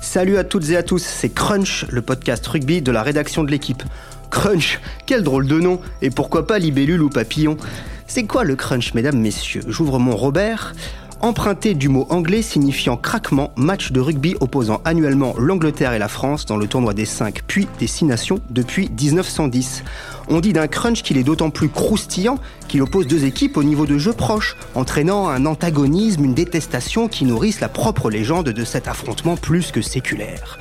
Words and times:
Salut 0.00 0.38
à 0.38 0.44
toutes 0.44 0.70
et 0.70 0.76
à 0.76 0.82
tous, 0.82 1.02
c'est 1.02 1.28
Crunch, 1.28 1.84
le 1.90 2.00
podcast 2.00 2.46
rugby 2.46 2.80
de 2.80 2.90
la 2.90 3.02
rédaction 3.02 3.44
de 3.44 3.50
l'équipe. 3.50 3.82
Crunch, 4.30 4.80
quel 5.04 5.22
drôle 5.22 5.46
de 5.46 5.60
nom, 5.60 5.78
et 6.00 6.08
pourquoi 6.08 6.46
pas 6.46 6.58
libellule 6.58 7.02
ou 7.02 7.10
papillon 7.10 7.58
C'est 8.06 8.24
quoi 8.24 8.44
le 8.44 8.56
crunch, 8.56 8.94
mesdames, 8.94 9.18
messieurs? 9.18 9.60
J'ouvre 9.68 9.98
mon 9.98 10.16
Robert. 10.16 10.74
Emprunté 11.20 11.74
du 11.74 11.90
mot 11.90 12.06
anglais 12.08 12.40
signifiant 12.40 12.96
craquement, 12.96 13.52
match 13.56 13.92
de 13.92 14.00
rugby 14.00 14.36
opposant 14.40 14.80
annuellement 14.86 15.34
l'Angleterre 15.38 15.92
et 15.92 15.98
la 15.98 16.08
France 16.08 16.46
dans 16.46 16.56
le 16.56 16.66
tournoi 16.66 16.94
des 16.94 17.04
5 17.04 17.42
puis 17.46 17.68
des 17.78 17.86
6 17.86 18.06
nations 18.06 18.40
depuis 18.48 18.90
1910. 18.98 19.84
On 20.32 20.38
dit 20.38 20.52
d'un 20.52 20.68
crunch 20.68 21.02
qu'il 21.02 21.18
est 21.18 21.24
d'autant 21.24 21.50
plus 21.50 21.68
croustillant 21.68 22.38
qu'il 22.68 22.82
oppose 22.82 23.08
deux 23.08 23.24
équipes 23.24 23.56
au 23.56 23.64
niveau 23.64 23.84
de 23.84 23.98
jeu 23.98 24.12
proche, 24.12 24.56
entraînant 24.76 25.28
un 25.28 25.44
antagonisme, 25.44 26.24
une 26.24 26.34
détestation 26.34 27.08
qui 27.08 27.24
nourrissent 27.24 27.58
la 27.58 27.68
propre 27.68 28.10
légende 28.10 28.50
de 28.50 28.64
cet 28.64 28.86
affrontement 28.86 29.36
plus 29.36 29.72
que 29.72 29.82
séculaire. 29.82 30.60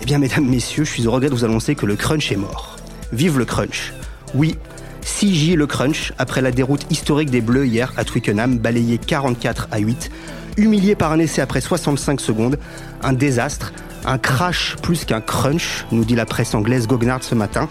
Eh 0.00 0.06
bien, 0.06 0.18
mesdames, 0.18 0.46
messieurs, 0.46 0.84
je 0.84 0.92
suis 0.92 1.06
au 1.06 1.10
regret 1.10 1.28
de 1.28 1.34
vous 1.34 1.44
annoncer 1.44 1.74
que 1.74 1.84
le 1.84 1.94
crunch 1.94 2.32
est 2.32 2.36
mort. 2.36 2.76
Vive 3.12 3.38
le 3.38 3.44
crunch. 3.44 3.92
Oui, 4.34 4.56
6J 5.04 5.56
le 5.56 5.66
crunch 5.66 6.14
après 6.16 6.40
la 6.40 6.50
déroute 6.50 6.86
historique 6.88 7.30
des 7.30 7.42
Bleus 7.42 7.66
hier 7.66 7.92
à 7.98 8.04
Twickenham, 8.04 8.56
balayé 8.56 8.96
44 8.96 9.68
à 9.72 9.78
8, 9.78 10.10
humilié 10.56 10.94
par 10.94 11.12
un 11.12 11.18
essai 11.18 11.42
après 11.42 11.60
65 11.60 12.18
secondes, 12.18 12.58
un 13.02 13.12
désastre, 13.12 13.74
un 14.06 14.16
crash 14.16 14.76
plus 14.80 15.04
qu'un 15.04 15.20
crunch, 15.20 15.84
nous 15.92 16.06
dit 16.06 16.14
la 16.14 16.24
presse 16.24 16.54
anglaise 16.54 16.86
Gognard 16.86 17.22
ce 17.22 17.34
matin. 17.34 17.68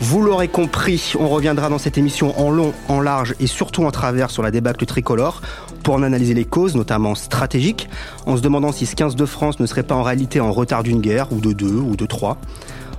Vous 0.00 0.22
l'aurez 0.22 0.48
compris, 0.48 1.12
on 1.18 1.28
reviendra 1.28 1.68
dans 1.68 1.78
cette 1.78 1.98
émission 1.98 2.38
en 2.40 2.50
long, 2.50 2.72
en 2.88 3.00
large 3.00 3.34
et 3.40 3.46
surtout 3.46 3.84
en 3.84 3.90
travers 3.90 4.30
sur 4.30 4.42
la 4.42 4.50
débâcle 4.50 4.84
tricolore 4.86 5.42
pour 5.82 5.94
en 5.94 6.02
analyser 6.02 6.34
les 6.34 6.44
causes, 6.44 6.74
notamment 6.74 7.14
stratégiques, 7.14 7.88
en 8.26 8.36
se 8.36 8.42
demandant 8.42 8.72
si 8.72 8.86
ce 8.86 8.96
15 8.96 9.16
de 9.16 9.26
France 9.26 9.60
ne 9.60 9.66
serait 9.66 9.82
pas 9.82 9.94
en 9.94 10.02
réalité 10.02 10.40
en 10.40 10.52
retard 10.52 10.82
d'une 10.82 11.00
guerre, 11.00 11.32
ou 11.32 11.40
de 11.40 11.52
deux, 11.52 11.74
ou 11.74 11.96
de 11.96 12.06
trois. 12.06 12.38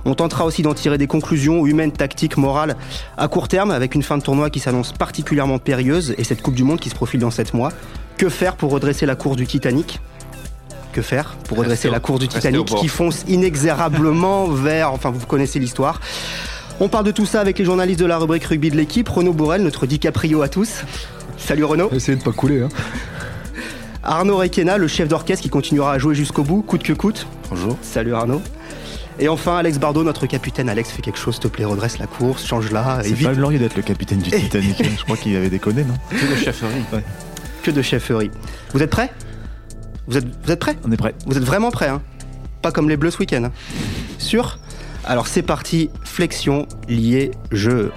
On 0.04 0.14
tentera 0.14 0.44
aussi 0.44 0.62
d'en 0.62 0.74
tirer 0.74 0.98
des 0.98 1.06
conclusions 1.06 1.66
humaines, 1.66 1.92
tactiques, 1.92 2.36
morales 2.36 2.76
à 3.16 3.28
court 3.28 3.48
terme 3.48 3.70
avec 3.70 3.94
une 3.94 4.02
fin 4.02 4.18
de 4.18 4.22
tournoi 4.22 4.50
qui 4.50 4.60
s'annonce 4.60 4.92
particulièrement 4.92 5.58
périlleuse 5.58 6.14
et 6.18 6.24
cette 6.24 6.42
Coupe 6.42 6.54
du 6.54 6.64
Monde 6.64 6.80
qui 6.80 6.90
se 6.90 6.94
profile 6.94 7.20
dans 7.20 7.30
7 7.30 7.54
mois. 7.54 7.72
Que 8.18 8.28
faire 8.28 8.56
pour 8.56 8.70
redresser 8.70 9.06
la 9.06 9.16
course 9.16 9.36
du 9.36 9.46
Titanic? 9.46 10.00
Que 10.92 11.02
faire 11.02 11.34
pour 11.48 11.58
redresser 11.58 11.90
la 11.90 12.00
course 12.00 12.20
du 12.20 12.28
Titanic 12.28 12.66
qui 12.66 12.88
fonce 12.88 13.24
inexorablement 13.28 14.46
vers, 14.48 14.92
enfin 14.92 15.10
vous 15.10 15.26
connaissez 15.26 15.58
l'histoire. 15.58 16.00
On 16.80 16.88
parle 16.88 17.04
de 17.04 17.12
tout 17.12 17.24
ça 17.24 17.40
avec 17.40 17.58
les 17.58 17.64
journalistes 17.64 18.00
de 18.00 18.06
la 18.06 18.18
rubrique 18.18 18.44
rugby 18.44 18.70
de 18.70 18.76
l'équipe, 18.76 19.08
Renaud 19.08 19.32
Bourrel, 19.32 19.62
notre 19.62 19.86
DiCaprio 19.86 20.42
à 20.42 20.48
tous. 20.48 20.82
Salut 21.38 21.64
Renaud. 21.64 21.88
Essayez 21.92 22.18
de 22.18 22.22
pas 22.22 22.32
couler. 22.32 22.62
Hein. 22.62 22.68
Arnaud 24.02 24.36
Requena, 24.38 24.76
le 24.76 24.88
chef 24.88 25.08
d'orchestre 25.08 25.42
qui 25.42 25.48
continuera 25.50 25.92
à 25.92 25.98
jouer 25.98 26.16
jusqu'au 26.16 26.42
bout, 26.42 26.62
coûte 26.62 26.82
que 26.82 26.92
coûte. 26.92 27.28
Bonjour. 27.48 27.78
Salut 27.80 28.12
Arnaud. 28.14 28.42
Et 29.20 29.28
enfin, 29.28 29.56
Alex 29.56 29.78
Bardot, 29.78 30.02
notre 30.02 30.26
capitaine. 30.26 30.68
Alex, 30.68 30.90
fais 30.90 31.00
quelque 31.00 31.18
chose, 31.18 31.34
s'il 31.34 31.44
te 31.44 31.48
plaît, 31.48 31.64
redresse 31.64 31.98
la 31.98 32.08
course, 32.08 32.44
change-la. 32.44 33.02
C'est 33.04 33.14
pas 33.22 33.34
glorieux 33.34 33.60
d'être 33.60 33.76
le 33.76 33.82
capitaine 33.82 34.18
du 34.18 34.30
Titanic. 34.30 34.82
Je 34.98 35.04
crois 35.04 35.16
qu'il 35.16 35.36
avait 35.36 35.50
déconné, 35.50 35.84
non? 35.84 35.94
Que 36.10 36.26
de 36.26 36.36
chefferie. 36.36 36.84
Que 37.62 37.70
de 37.70 37.82
chefferie. 37.82 38.32
Vous 38.72 38.82
êtes 38.82 38.90
prêts? 38.90 39.12
Vous 40.08 40.16
êtes, 40.16 40.26
vous 40.44 40.50
êtes 40.50 40.58
prêts? 40.58 40.76
On 40.84 40.90
est 40.90 40.96
prêts. 40.96 41.14
Vous 41.26 41.36
êtes 41.38 41.44
vraiment 41.44 41.70
prêts, 41.70 41.88
hein? 41.88 42.02
Pas 42.62 42.72
comme 42.72 42.88
les 42.88 42.96
Bleus 42.96 43.12
ce 43.12 43.18
week-end. 43.18 43.50
Sûr 44.18 44.58
Alors 45.06 45.26
c'est 45.26 45.42
parti, 45.42 45.90
flexion, 46.02 46.66
lié, 46.88 47.30
jeu. 47.50 47.92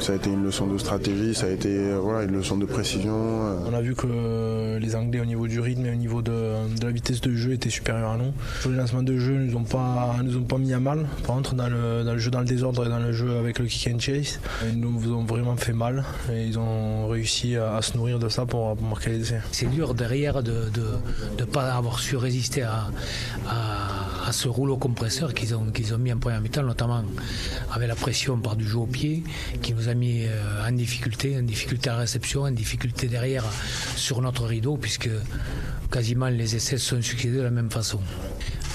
Ça 0.00 0.12
a 0.12 0.16
été 0.16 0.28
une 0.28 0.44
leçon 0.44 0.66
de 0.66 0.76
stratégie, 0.76 1.34
ça 1.34 1.46
a 1.46 1.48
été 1.48 1.68
euh, 1.70 1.98
voilà, 2.00 2.24
une 2.24 2.32
leçon 2.36 2.58
de 2.58 2.66
précision. 2.66 3.14
euh. 3.14 3.60
On 3.66 3.72
a 3.72 3.80
vu 3.80 3.94
que 3.94 4.76
les 4.78 4.94
Anglais 4.94 5.20
au 5.20 5.24
niveau 5.24 5.46
du 5.48 5.58
rythme 5.58 5.86
et 5.86 5.90
au 5.90 5.94
niveau 5.94 6.20
de, 6.20 6.32
de 6.78 6.84
la 6.84 6.90
vitesse 6.92 7.22
de 7.22 7.34
jeu 7.34 7.52
étaient 7.54 7.70
supérieurs 7.70 8.10
à 8.10 8.16
nous. 8.18 8.32
Sur 8.60 8.70
les 8.70 8.76
lancements 8.76 9.02
de 9.02 9.16
jeu, 9.16 9.36
ils 9.36 9.46
nous 9.50 9.56
ont 9.56 9.64
pas, 9.64 10.16
nous 10.22 10.36
ont 10.36 10.42
pas 10.44 10.58
mis 10.58 10.74
à 10.74 10.80
mal. 10.80 11.06
Par 11.26 11.36
contre, 11.36 11.54
dans 11.54 11.68
le, 11.68 12.04
dans 12.04 12.12
le 12.12 12.18
jeu 12.18 12.30
dans 12.30 12.40
le 12.40 12.44
désordre 12.44 12.84
et 12.84 12.90
dans 12.90 12.98
le 12.98 13.12
jeu 13.12 13.38
avec 13.38 13.58
le 13.58 13.64
kick 13.64 13.94
and 13.94 13.98
chase, 14.00 14.38
ils 14.70 14.78
nous 14.78 15.14
ont 15.14 15.24
vraiment 15.24 15.56
fait 15.56 15.72
mal 15.72 16.04
et 16.30 16.44
ils 16.46 16.58
ont 16.58 17.08
réussi 17.08 17.56
à, 17.56 17.76
à 17.76 17.80
se 17.82 17.96
nourrir 17.96 18.18
de 18.18 18.28
ça 18.28 18.44
pour, 18.44 18.76
pour 18.76 18.86
marquer 18.86 19.08
les 19.10 19.20
essais. 19.22 19.40
C'est 19.50 19.70
dur 19.70 19.94
derrière 19.94 20.42
de 20.42 20.64
ne 21.38 21.44
pas 21.46 21.72
avoir 21.72 22.00
su 22.00 22.16
résister 22.16 22.62
à, 22.62 22.88
à, 23.48 24.28
à 24.28 24.32
ce 24.32 24.46
rouleau 24.46 24.76
compresseur 24.76 25.32
qu'ils 25.32 25.54
ont, 25.54 25.64
qu'ils 25.72 25.94
ont 25.94 25.98
mis 25.98 26.12
en 26.12 26.18
première 26.18 26.42
mi-temps, 26.42 26.62
notamment 26.64 27.02
avec 27.72 27.88
la 27.88 27.94
pression 27.94 28.36
par 28.38 28.56
du 28.56 28.66
jeu 28.68 28.76
au 28.78 28.86
pied, 28.86 29.22
qui 29.62 29.70
nous 29.74 29.79
a 29.88 29.94
mis 29.94 30.24
euh, 30.26 30.68
en 30.68 30.72
difficulté, 30.72 31.36
en 31.38 31.42
difficulté 31.42 31.90
à 31.90 31.96
réception, 31.96 32.42
en 32.42 32.50
difficulté 32.50 33.06
derrière 33.08 33.44
sur 33.96 34.20
notre 34.20 34.44
rideau, 34.46 34.76
puisque 34.76 35.10
quasiment 35.90 36.28
les 36.28 36.54
essais 36.56 36.78
sont 36.78 37.00
succédés 37.02 37.38
de 37.38 37.42
la 37.42 37.50
même 37.50 37.70
façon. 37.70 38.00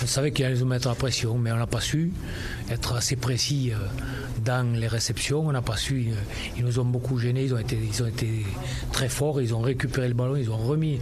On 0.04 0.08
savait 0.08 0.32
qu'il 0.32 0.44
allait 0.44 0.60
nous 0.60 0.66
mettre 0.66 0.90
la 0.90 0.96
pression, 0.96 1.38
mais 1.38 1.52
on 1.54 1.56
n'a 1.58 1.68
pas 1.68 1.80
su 1.80 2.12
être 2.70 2.96
assez 2.96 3.16
précis 3.16 3.72
euh, 3.72 3.78
dans 4.44 4.76
les 4.76 4.88
réceptions. 4.88 5.48
On 5.48 5.52
n'a 5.54 5.62
pas 5.62 5.78
su. 5.78 6.08
euh, 6.10 6.16
Ils 6.58 6.66
nous 6.66 6.80
ont 6.80 6.86
beaucoup 6.86 7.18
gênés. 7.18 7.46
Ils 7.46 7.54
ont 7.54 7.58
été, 7.58 7.78
ils 7.82 8.04
ont 8.04 8.08
été 8.08 8.46
très 8.92 9.08
forts. 9.08 9.42
Ils 9.42 9.54
ont 9.54 9.62
récupéré 9.62 10.10
le 10.10 10.14
ballon. 10.14 10.36
Ils 10.36 10.50
ont 10.52 10.58
remis 10.58 11.00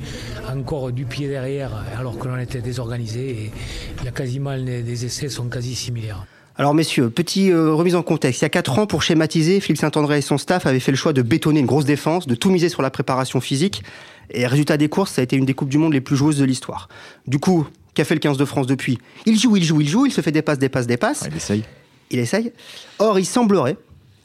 encore 0.47 0.91
du 0.91 1.05
pied 1.05 1.27
derrière, 1.27 1.71
alors 1.97 2.19
que 2.19 2.27
l'on 2.27 2.37
était 2.37 2.61
désorganisé. 2.61 3.29
Et 3.45 3.51
il 3.99 4.05
y 4.05 4.07
a 4.07 4.11
quasiment 4.11 4.53
les, 4.53 4.83
les 4.83 5.05
essais 5.05 5.29
sont 5.29 5.47
quasi 5.49 5.73
similaires. 5.73 6.25
Alors 6.55 6.75
messieurs, 6.75 7.09
petit 7.09 7.51
euh, 7.51 7.73
remise 7.73 7.95
en 7.95 8.03
contexte. 8.03 8.41
Il 8.41 8.43
y 8.43 8.45
a 8.45 8.49
4 8.49 8.79
ans, 8.79 8.85
pour 8.85 9.01
schématiser, 9.01 9.59
Philippe 9.59 9.79
Saint-André 9.79 10.19
et 10.19 10.21
son 10.21 10.37
staff 10.37 10.67
avaient 10.67 10.79
fait 10.79 10.91
le 10.91 10.97
choix 10.97 11.11
de 11.11 11.23
bétonner 11.23 11.59
une 11.59 11.65
grosse 11.65 11.85
défense, 11.85 12.27
de 12.27 12.35
tout 12.35 12.51
miser 12.51 12.69
sur 12.69 12.83
la 12.83 12.91
préparation 12.91 13.41
physique. 13.41 13.81
Et 14.29 14.45
résultat 14.45 14.77
des 14.77 14.87
courses, 14.87 15.13
ça 15.13 15.21
a 15.21 15.23
été 15.23 15.35
une 15.35 15.45
des 15.45 15.55
Coupes 15.55 15.69
du 15.69 15.79
Monde 15.79 15.93
les 15.93 16.01
plus 16.01 16.15
joueuses 16.15 16.37
de 16.37 16.45
l'histoire. 16.45 16.89
Du 17.25 17.39
coup, 17.39 17.67
qu'a 17.95 18.05
fait 18.05 18.13
le 18.13 18.19
15 18.19 18.37
de 18.37 18.45
France 18.45 18.67
depuis? 18.67 18.99
Il 19.25 19.39
joue, 19.39 19.57
il 19.57 19.63
joue, 19.63 19.81
il 19.81 19.89
joue, 19.89 20.05
il 20.05 20.11
se 20.11 20.21
fait 20.21 20.31
des 20.31 20.43
passes, 20.43 20.59
des 20.59 20.69
passes, 20.69 20.85
des 20.85 20.97
passes. 20.97 21.23
Ouais, 21.23 21.29
il 21.31 21.37
essaye. 21.37 21.63
Il 22.11 22.19
essaye. 22.19 22.51
Or, 22.99 23.17
il 23.17 23.25
semblerait 23.25 23.77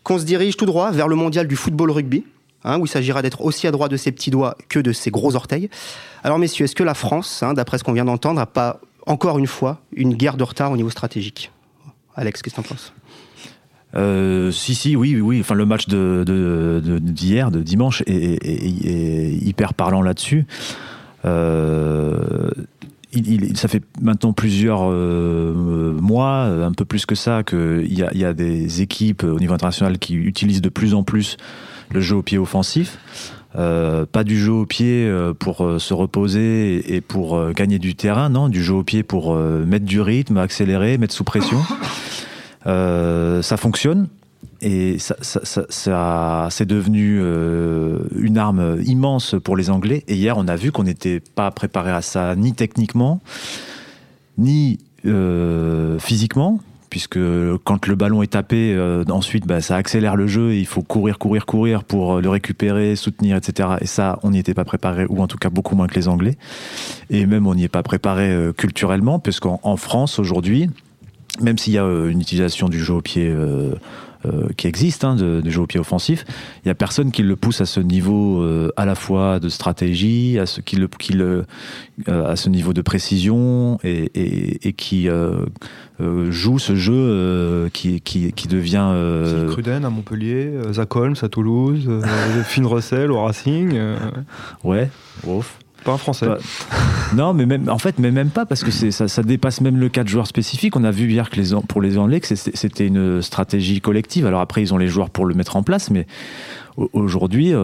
qu'on 0.03 0.19
se 0.19 0.25
dirige 0.25 0.59
tout 0.59 0.67
droit 0.67 0.91
vers 0.91 1.09
le 1.09 1.17
mondial 1.17 1.49
du 1.49 1.57
football 1.57 1.91
rugby, 1.91 2.25
hein, 2.63 2.79
où 2.79 2.85
il 2.85 2.89
s'agira 2.89 3.23
d'être 3.23 3.41
aussi 3.41 3.67
adroit 3.67 3.89
de 3.89 3.97
ses 3.97 4.13
petits 4.13 4.31
doigts 4.31 4.59
que 4.69 4.79
de 4.79 4.93
ses 4.93 5.11
gros 5.11 5.35
orteils. 5.35 5.71
Alors 6.23 6.39
messieurs, 6.39 6.67
est-ce 6.67 6.77
que 6.77 6.85
la 6.85 6.95
France, 6.95 7.43
hein, 7.43 7.55
d'après 7.55 7.79
ce 7.79 7.85
qu'on 7.85 7.95
vient 7.95 8.05
d'entendre, 8.05 8.39
n'a 8.39 8.47
pas 8.47 8.81
encore 9.07 9.39
une 9.39 9.47
fois 9.47 9.81
une 9.93 10.15
guerre 10.15 10.37
de 10.37 10.45
retard 10.45 10.71
au 10.71 10.77
niveau 10.77 10.91
stratégique? 10.91 11.51
Alex, 12.19 12.43
qu'est-ce 12.43 12.55
que 12.55 12.61
t'en 12.61 12.69
penses? 12.69 12.93
Euh, 13.97 14.51
si, 14.51 14.75
si, 14.75 14.97
oui, 14.97 15.15
oui, 15.15 15.21
oui. 15.23 15.41
Enfin, 15.41 15.55
le 15.55 15.65
match 15.65 15.87
de, 15.89 16.23
de- 16.27 16.83
de- 16.85 16.99
d'hier, 16.99 17.51
de 17.51 17.63
dimanche, 17.63 18.03
est, 18.07 18.13
est- 18.13 18.45
est- 18.45 18.87
est 18.87 19.33
hyper 19.47 19.73
parlant 19.73 20.03
là-dessus. 20.03 20.45
Euh, 21.25 22.51
il, 23.13 23.33
il- 23.45 23.57
ça 23.57 23.69
fait 23.69 23.83
maintenant 24.03 24.33
plusieurs 24.33 24.81
euh, 24.85 25.97
mois, 26.01 26.43
un 26.45 26.73
peu 26.73 26.85
plus 26.85 27.07
que 27.07 27.15
ça, 27.15 27.43
qu'il 27.43 27.87
y 27.91 28.05
y 28.19 28.25
a 28.25 28.33
des 28.35 28.83
équipes 28.83 29.25
au 29.25 29.39
niveau 29.39 29.55
international 29.55 29.99
qui 29.99 30.15
utilisent 30.15 30.61
de 30.63 30.69
plus 30.69 30.93
en 30.95 31.03
plus 31.03 31.37
le 31.91 32.01
jeu 32.01 32.17
au 32.17 32.23
pied 32.23 32.37
offensif. 32.39 32.99
Euh, 33.57 34.05
pas 34.05 34.25
du 34.25 34.39
jeu 34.39 34.53
au 34.53 34.67
pied 34.67 35.11
pour 35.39 35.67
se 35.79 35.95
reposer 35.95 36.95
et, 36.95 37.01
pour 37.01 37.53
gagner 37.53 37.79
du 37.79 37.95
terrain, 37.95 38.29
non, 38.29 38.51
du 38.51 38.63
jeu 38.63 38.75
au 38.75 38.85
pied 38.85 39.03
pour 39.03 39.35
mettre 39.35 39.87
du 39.87 40.03
rythme, 40.03 40.37
accélérer, 40.37 40.99
mettre 40.99 41.15
sous 41.15 41.25
pression. 41.25 41.59
Euh, 42.69 43.41
ça 43.43 43.57
fonctionne 43.57 44.09
et 44.61 44.99
ça, 44.99 45.17
ça- 45.23 46.49
c'est 46.51 46.67
devenu 46.67 47.19
euh, 47.21 47.99
une 48.19 48.37
arme 48.39 48.79
immense 48.85 49.35
pour 49.43 49.57
les 49.57 49.71
Anglais. 49.71 50.05
Et 50.09 50.17
hier, 50.17 50.37
on 50.37 50.47
a 50.49 50.57
vu 50.57 50.71
qu'on 50.73 50.83
n'était 50.83 51.21
pas 51.21 51.51
préparé 51.51 51.91
à 51.91 52.03
ça 52.03 52.35
ni 52.37 52.53
techniquement, 52.53 53.21
ni 54.37 54.79
euh, 55.07 55.99
physiquement. 55.99 56.61
Puisque 56.91 57.19
quand 57.65 57.87
le 57.87 57.95
ballon 57.97 58.23
est 58.23 58.29
tapé, 58.33 58.75
ensuite 59.11 59.47
bah, 59.47 59.61
ça 59.61 59.77
accélère 59.77 60.17
le 60.17 60.27
jeu 60.27 60.53
et 60.53 60.59
il 60.59 60.67
faut 60.67 60.81
courir, 60.81 61.19
courir, 61.19 61.45
courir 61.45 61.85
pour 61.85 62.23
le 62.23 62.29
récupérer, 62.31 62.97
soutenir, 62.97 63.37
etc. 63.37 63.69
Et 63.83 63.87
ça, 63.87 64.19
on 64.23 64.31
n'y 64.31 64.39
était 64.39 64.55
pas 64.55 64.65
préparé, 64.65 65.05
ou 65.07 65.21
en 65.21 65.27
tout 65.27 65.37
cas 65.37 65.51
beaucoup 65.51 65.77
moins 65.77 65.87
que 65.87 65.95
les 65.97 66.09
Anglais. 66.09 66.39
Et 67.11 67.27
même 67.27 67.47
on 67.47 67.55
n'y 67.55 67.65
est 67.65 67.69
pas 67.69 67.83
préparé 67.83 68.35
culturellement, 68.57 69.19
puisqu'en 69.19 69.61
en 69.65 69.77
France 69.77 70.19
aujourd'hui, 70.19 70.71
même 71.41 71.59
s'il 71.59 71.73
y 71.73 71.79
a 71.79 71.85
euh, 71.85 72.09
une 72.09 72.21
utilisation 72.21 72.69
du 72.69 72.83
jeu 72.83 72.95
au 72.95 73.01
pied 73.01 73.29
euh, 73.29 73.75
euh, 74.27 74.49
qui 74.57 74.67
existe, 74.67 75.05
hein, 75.05 75.15
de, 75.15 75.41
de 75.41 75.51
jeu 75.51 75.61
au 75.61 75.67
pied 75.67 75.79
offensif, 75.79 76.25
il 76.57 76.67
n'y 76.67 76.71
a 76.73 76.75
personne 76.75 77.13
qui 77.13 77.23
le 77.23 77.37
pousse 77.37 77.61
à 77.61 77.67
ce 77.67 77.79
niveau 77.79 78.43
euh, 78.43 78.73
à 78.77 78.85
la 78.85 78.97
fois 78.97 79.39
de 79.39 79.49
stratégie, 79.49 80.39
à 80.41 80.47
ce, 80.47 80.61
qui 80.61 80.75
le, 80.77 80.89
qui 80.89 81.13
le, 81.13 81.45
à 82.07 82.35
ce 82.35 82.49
niveau 82.49 82.73
de 82.73 82.83
précision 82.83 83.79
et, 83.85 84.11
et, 84.15 84.69
et 84.69 84.73
qui 84.73 85.09
joue 86.01 86.59
ce 86.59 86.75
jeu 86.75 87.71
qui, 87.73 88.01
qui, 88.01 88.33
qui 88.33 88.49
devient... 88.49 88.93
Cruden 89.51 89.85
à 89.85 89.91
Montpellier, 89.91 90.51
Zach 90.73 90.97
Holmes 90.97 91.17
à 91.23 91.29
Toulouse, 91.29 91.89
Finn 92.45 92.67
Russell 92.67 93.13
au 93.13 93.23
Racing. 93.23 93.79
ouais, 94.65 94.91
ouf. 95.25 95.59
Pas 95.85 95.93
un 95.93 95.99
français. 95.99 96.27
Non, 97.15 97.33
mais 97.35 97.47
même, 97.47 97.69
en 97.69 97.79
fait, 97.79 97.99
mais 97.99 98.11
même 98.11 98.31
pas, 98.31 98.45
parce 98.47 98.63
que 98.63 98.71
ça, 98.71 99.09
ça 99.09 99.23
dépasse 99.23 99.61
même 99.61 99.79
le 99.79 99.89
cas 99.89 100.05
de 100.05 100.09
joueurs 100.09 100.27
spécifiques. 100.27 100.77
On 100.77 100.85
a 100.85 100.91
vu 100.91 101.11
hier 101.11 101.31
que 101.31 101.37
les, 101.37 101.51
pour 101.69 101.81
les 101.81 101.97
Anglais, 101.99 102.21
que 102.21 102.35
c'était 102.35 102.87
une 102.87 103.23
stratégie 103.23 103.81
collective. 103.81 104.27
Alors 104.27 104.41
après, 104.41 104.63
ils 104.63 104.75
ont 104.75 104.79
les 104.79 104.89
joueurs 104.89 105.11
pour 105.11 105.25
le 105.27 105.35
mettre 105.35 105.57
en 105.57 105.63
place, 105.63 105.91
mais 105.91 106.07
au- 106.77 106.91
aujourd'hui, 106.93 107.55
euh, 107.55 107.59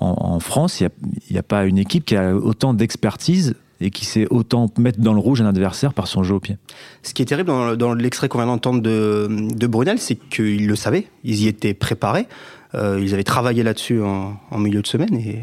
en, 0.00 0.16
en 0.18 0.40
France, 0.40 0.80
il 0.80 0.88
n'y 1.30 1.38
a, 1.38 1.42
pas 1.42 1.64
une 1.64 1.78
équipe 1.78 2.04
qui 2.04 2.16
a 2.16 2.34
autant 2.34 2.74
d'expertise 2.74 3.54
et 3.80 3.90
qui 3.90 4.04
sait 4.04 4.26
autant 4.30 4.70
mettre 4.78 5.00
dans 5.00 5.12
le 5.12 5.18
rouge 5.18 5.40
un 5.40 5.46
adversaire 5.46 5.92
par 5.92 6.06
son 6.06 6.22
jeu 6.22 6.34
au 6.36 6.40
pied. 6.40 6.56
Ce 7.02 7.14
qui 7.14 7.22
est 7.22 7.26
terrible 7.26 7.48
dans, 7.48 7.74
dans 7.76 7.94
l'extrait 7.94 8.28
qu'on 8.28 8.38
vient 8.38 8.46
d'entendre 8.46 8.80
de, 8.80 9.28
de 9.54 9.66
Brunel, 9.66 9.98
c'est 9.98 10.14
qu'ils 10.14 10.66
le 10.68 10.76
savaient, 10.76 11.08
ils 11.24 11.42
y 11.42 11.48
étaient 11.48 11.74
préparés, 11.74 12.26
euh, 12.74 13.00
ils 13.02 13.12
avaient 13.12 13.24
travaillé 13.24 13.62
là-dessus 13.64 14.00
en, 14.00 14.36
en 14.50 14.58
milieu 14.58 14.82
de 14.82 14.86
semaine 14.86 15.14
et 15.16 15.40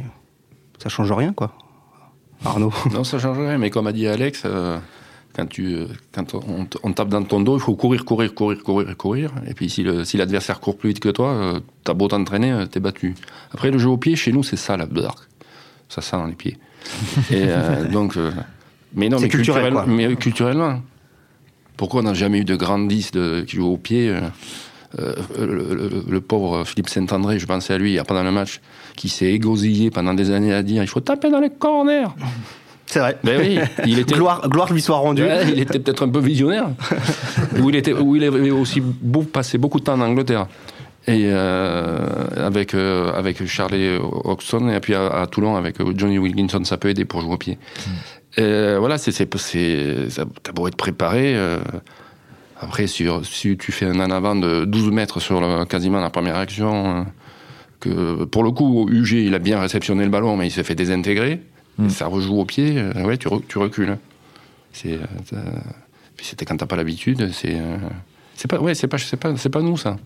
ça 0.81 0.87
change 0.87 1.11
rien, 1.11 1.33
quoi. 1.33 1.53
Arnaud. 2.45 2.71
Non, 2.93 3.03
ça 3.03 3.19
change 3.19 3.37
rien, 3.39 3.57
mais 3.57 3.69
comme 3.69 3.87
a 3.87 3.91
dit 3.91 4.07
Alex, 4.07 4.43
euh, 4.45 4.77
quand, 5.35 5.45
tu, 5.47 5.73
euh, 5.75 5.85
quand 6.13 6.33
on, 6.83 6.93
tape 6.93 7.09
dans 7.09 7.23
ton 7.23 7.41
dos, 7.41 7.57
il 7.57 7.61
faut 7.61 7.75
courir, 7.75 8.05
courir, 8.05 8.33
courir, 8.33 8.63
courir, 8.63 8.97
courir. 8.97 9.31
Et 9.47 9.53
puis 9.53 9.69
si 9.69 9.83
le- 9.83 10.03
si 10.05 10.17
l'adversaire 10.17 10.59
court 10.59 10.77
plus 10.77 10.89
vite 10.89 10.99
que 10.99 11.09
toi, 11.09 11.29
euh, 11.29 11.59
t'as 11.83 11.93
beau 11.93 12.07
t'entraîner, 12.07 12.65
t'es 12.71 12.79
battu. 12.79 13.15
Après, 13.53 13.71
le 13.71 13.77
jeu 13.77 13.89
au 13.89 13.97
pied, 13.97 14.15
chez 14.15 14.31
nous, 14.31 14.43
c'est 14.43 14.55
ça, 14.57 14.77
la 14.77 14.85
dark. 14.85 15.19
Ça 15.89 16.01
sent 16.01 16.15
dans 16.17 16.25
les 16.27 16.33
pieds. 16.35 16.57
Et 17.31 17.45
euh, 17.47 17.85
donc, 17.85 18.17
mais 18.95 19.09
non, 19.09 19.19
mais, 19.19 19.27
culturel, 19.27 19.63
culturel- 19.65 19.73
quoi. 19.73 19.85
mais 19.85 20.15
culturellement. 20.15 20.81
Pourquoi 21.77 22.01
on 22.01 22.03
n'a 22.03 22.13
jamais 22.13 22.39
eu 22.39 22.45
de 22.45 22.55
grand 22.55 22.79
10 22.79 23.11
de, 23.11 23.41
qui 23.47 23.55
joue 23.57 23.67
au 23.67 23.77
pied 23.77 24.13
euh, 24.97 25.13
le, 25.37 25.45
le- 25.75 26.03
le 26.09 26.21
pauvre 26.21 26.63
Philippe 26.65 26.89
Saint-André, 26.89 27.37
je 27.37 27.45
pensais 27.45 27.73
à 27.73 27.77
lui 27.77 27.99
pendant 28.07 28.23
le 28.23 28.31
match, 28.31 28.59
qui 28.95 29.09
s'est 29.09 29.27
égosillé 29.33 29.91
pendant 29.91 30.13
des 30.15 30.31
années 30.31 30.53
à 30.53 30.63
dire 30.63 30.81
il 30.81 30.87
faut 30.87 30.99
taper 31.01 31.29
dans 31.29 31.39
les 31.39 31.49
corners. 31.51 32.07
C'est 32.87 32.99
vrai. 32.99 33.17
Ben 33.23 33.39
oui, 33.39 33.59
il 33.85 33.99
était. 33.99 34.15
Gloire, 34.15 34.49
gloire 34.49 34.73
lui 34.73 34.81
soit 34.81 34.97
rendue. 34.97 35.21
Ouais, 35.21 35.47
il 35.51 35.59
était 35.59 35.77
peut-être 35.77 36.01
un 36.03 36.09
peu 36.09 36.19
visionnaire. 36.19 36.69
où, 37.61 37.69
il 37.69 37.75
était, 37.75 37.93
où 37.93 38.15
il 38.15 38.23
avait 38.23 38.49
aussi 38.49 38.81
beau, 38.81 39.21
passé 39.21 39.59
beaucoup 39.59 39.79
de 39.79 39.83
temps 39.83 39.93
en 39.93 40.01
Angleterre. 40.01 40.47
Et 41.07 41.25
euh, 41.27 41.99
avec, 42.35 42.73
euh, 42.73 43.11
avec 43.13 43.45
Charlie 43.45 43.95
Oxton, 44.23 44.69
et 44.69 44.79
puis 44.79 44.95
à, 44.95 45.07
à 45.07 45.27
Toulon 45.27 45.55
avec 45.55 45.75
Johnny 45.95 46.17
Wilkinson, 46.17 46.63
ça 46.63 46.77
peut 46.77 46.89
aider 46.89 47.05
pour 47.05 47.21
jouer 47.21 47.33
au 47.33 47.37
pied. 47.37 47.57
Et 48.37 48.75
voilà, 48.79 48.97
c'est, 48.97 49.11
c'est, 49.11 49.27
c'est, 49.37 50.09
ça- 50.09 50.25
t'as 50.41 50.51
beau 50.51 50.67
être 50.67 50.75
préparé. 50.75 51.35
euh, 51.35 51.59
après, 52.59 52.87
sur, 52.87 53.25
si 53.25 53.57
tu 53.57 53.71
fais 53.71 53.85
un 53.85 53.99
en 53.99 54.11
avant 54.11 54.35
de 54.35 54.65
12 54.65 54.91
mètres 54.91 55.19
sur 55.19 55.39
le- 55.41 55.65
quasiment 55.65 55.99
la 55.99 56.09
première 56.09 56.35
action, 56.37 56.99
euh, 56.99 57.03
que 57.79 58.23
pour 58.25 58.43
le 58.43 58.51
coup, 58.51 58.87
UG, 58.89 59.13
il 59.13 59.33
a 59.33 59.39
bien 59.39 59.59
réceptionné 59.61 60.03
le 60.03 60.09
ballon, 60.09 60.35
mais 60.35 60.47
il 60.47 60.51
s'est 60.51 60.63
fait 60.63 60.75
désintégrer. 60.75 61.41
Mm. 61.77 61.85
Et 61.85 61.89
ça 61.89 62.07
rejoue 62.07 62.37
au 62.39 62.45
pied, 62.45 62.77
euh, 62.77 63.05
ouais, 63.05 63.17
tu, 63.17 63.27
re- 63.29 63.41
tu 63.47 63.57
recules. 63.57 63.97
C'est, 64.73 64.93
euh, 64.93 65.37
c'était 66.21 66.45
quand 66.45 66.57
t'as 66.57 66.65
pas 66.65 66.75
l'habitude, 66.75 67.31
c'est, 67.31 67.57
c'est 68.35 68.49
pas, 68.49 68.59
ouais, 68.59 68.75
c'est 68.75 68.87
pas, 68.87 68.97
c'est 68.97 69.17
pas, 69.17 69.35
c'est 69.37 69.49
pas 69.49 69.61
nous 69.61 69.77
ça. 69.77 69.97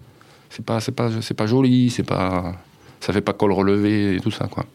C'est 0.50 0.64
pas, 0.64 0.80
c'est 0.80 0.92
pas, 0.92 1.10
c'est 1.22 1.34
pas 1.34 1.48
joli, 1.48 1.90
c'est 1.90 2.04
pas, 2.04 2.54
ça 3.00 3.12
fait 3.12 3.22
pas 3.22 3.34
col 3.34 3.52
relevé 3.52 4.16
et 4.16 4.20
tout 4.20 4.30
ça 4.32 4.48
quoi. 4.48 4.66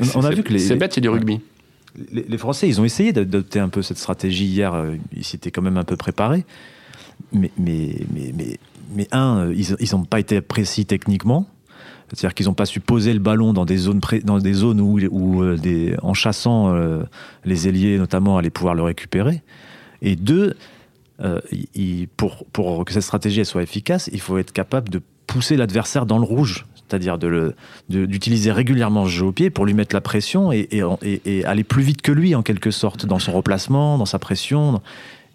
On- 0.00 0.20
a 0.24 0.30
C'est- 0.30 0.34
vu 0.36 0.42
que 0.42 0.52
les- 0.54 0.58
c'est 0.58 0.76
bête, 0.76 0.94
c'est 0.94 1.00
du 1.02 1.10
rugby. 1.10 1.40
Les, 2.10 2.24
les 2.26 2.38
Français, 2.38 2.66
ils 2.66 2.80
ont 2.80 2.84
essayé 2.84 3.12
d'adopter 3.12 3.60
un 3.60 3.68
peu 3.68 3.82
cette 3.82 3.98
stratégie 3.98 4.46
hier. 4.46 4.74
Ils 5.14 5.22
s'étaient 5.24 5.50
quand 5.52 5.62
même 5.62 5.76
un 5.76 5.84
peu 5.84 5.96
préparés. 5.96 6.44
Mais, 7.32 7.50
mais, 7.58 7.96
mais, 8.12 8.58
mais, 8.94 9.08
un, 9.12 9.46
euh, 9.48 9.54
ils 9.54 9.88
n'ont 9.92 10.04
pas 10.04 10.20
été 10.20 10.40
précis 10.40 10.86
techniquement. 10.86 11.46
C'est-à-dire 12.08 12.34
qu'ils 12.34 12.46
n'ont 12.46 12.54
pas 12.54 12.66
su 12.66 12.80
poser 12.80 13.12
le 13.12 13.18
ballon 13.18 13.52
dans 13.52 13.64
des 13.64 13.76
zones, 13.76 14.00
dans 14.24 14.38
des 14.38 14.52
zones 14.52 14.80
où, 14.80 15.42
euh, 15.42 15.96
en 16.02 16.14
chassant 16.14 16.74
euh, 16.74 17.02
les 17.44 17.66
ailiers, 17.66 17.98
notamment, 17.98 18.38
allaient 18.38 18.50
pouvoir 18.50 18.74
le 18.74 18.82
récupérer. 18.82 19.42
Et 20.02 20.14
deux, 20.16 20.54
pour, 22.16 22.84
que 22.84 22.92
cette 22.92 23.02
stratégie 23.02 23.44
soit 23.44 23.62
efficace, 23.62 24.10
il 24.12 24.20
faut 24.20 24.38
être 24.38 24.52
capable 24.52 24.90
de 24.90 25.00
pousser 25.26 25.56
l'adversaire 25.56 26.06
dans 26.06 26.18
le 26.18 26.24
rouge. 26.24 26.66
C'est-à-dire 26.86 27.18
d'utiliser 27.88 28.52
régulièrement 28.52 29.06
ce 29.06 29.10
jeu 29.10 29.26
au 29.26 29.32
pied 29.32 29.48
pour 29.50 29.64
lui 29.64 29.72
mettre 29.74 29.96
la 29.96 30.02
pression 30.02 30.52
et- 30.52 30.68
et 31.24 31.44
aller 31.44 31.64
plus 31.64 31.82
vite 31.82 32.02
que 32.02 32.12
lui, 32.12 32.34
en 32.34 32.42
quelque 32.42 32.70
sorte, 32.70 33.06
dans 33.06 33.18
son 33.18 33.32
replacement, 33.32 33.96
dans 33.96 34.04
sa 34.04 34.18
pression. 34.18 34.82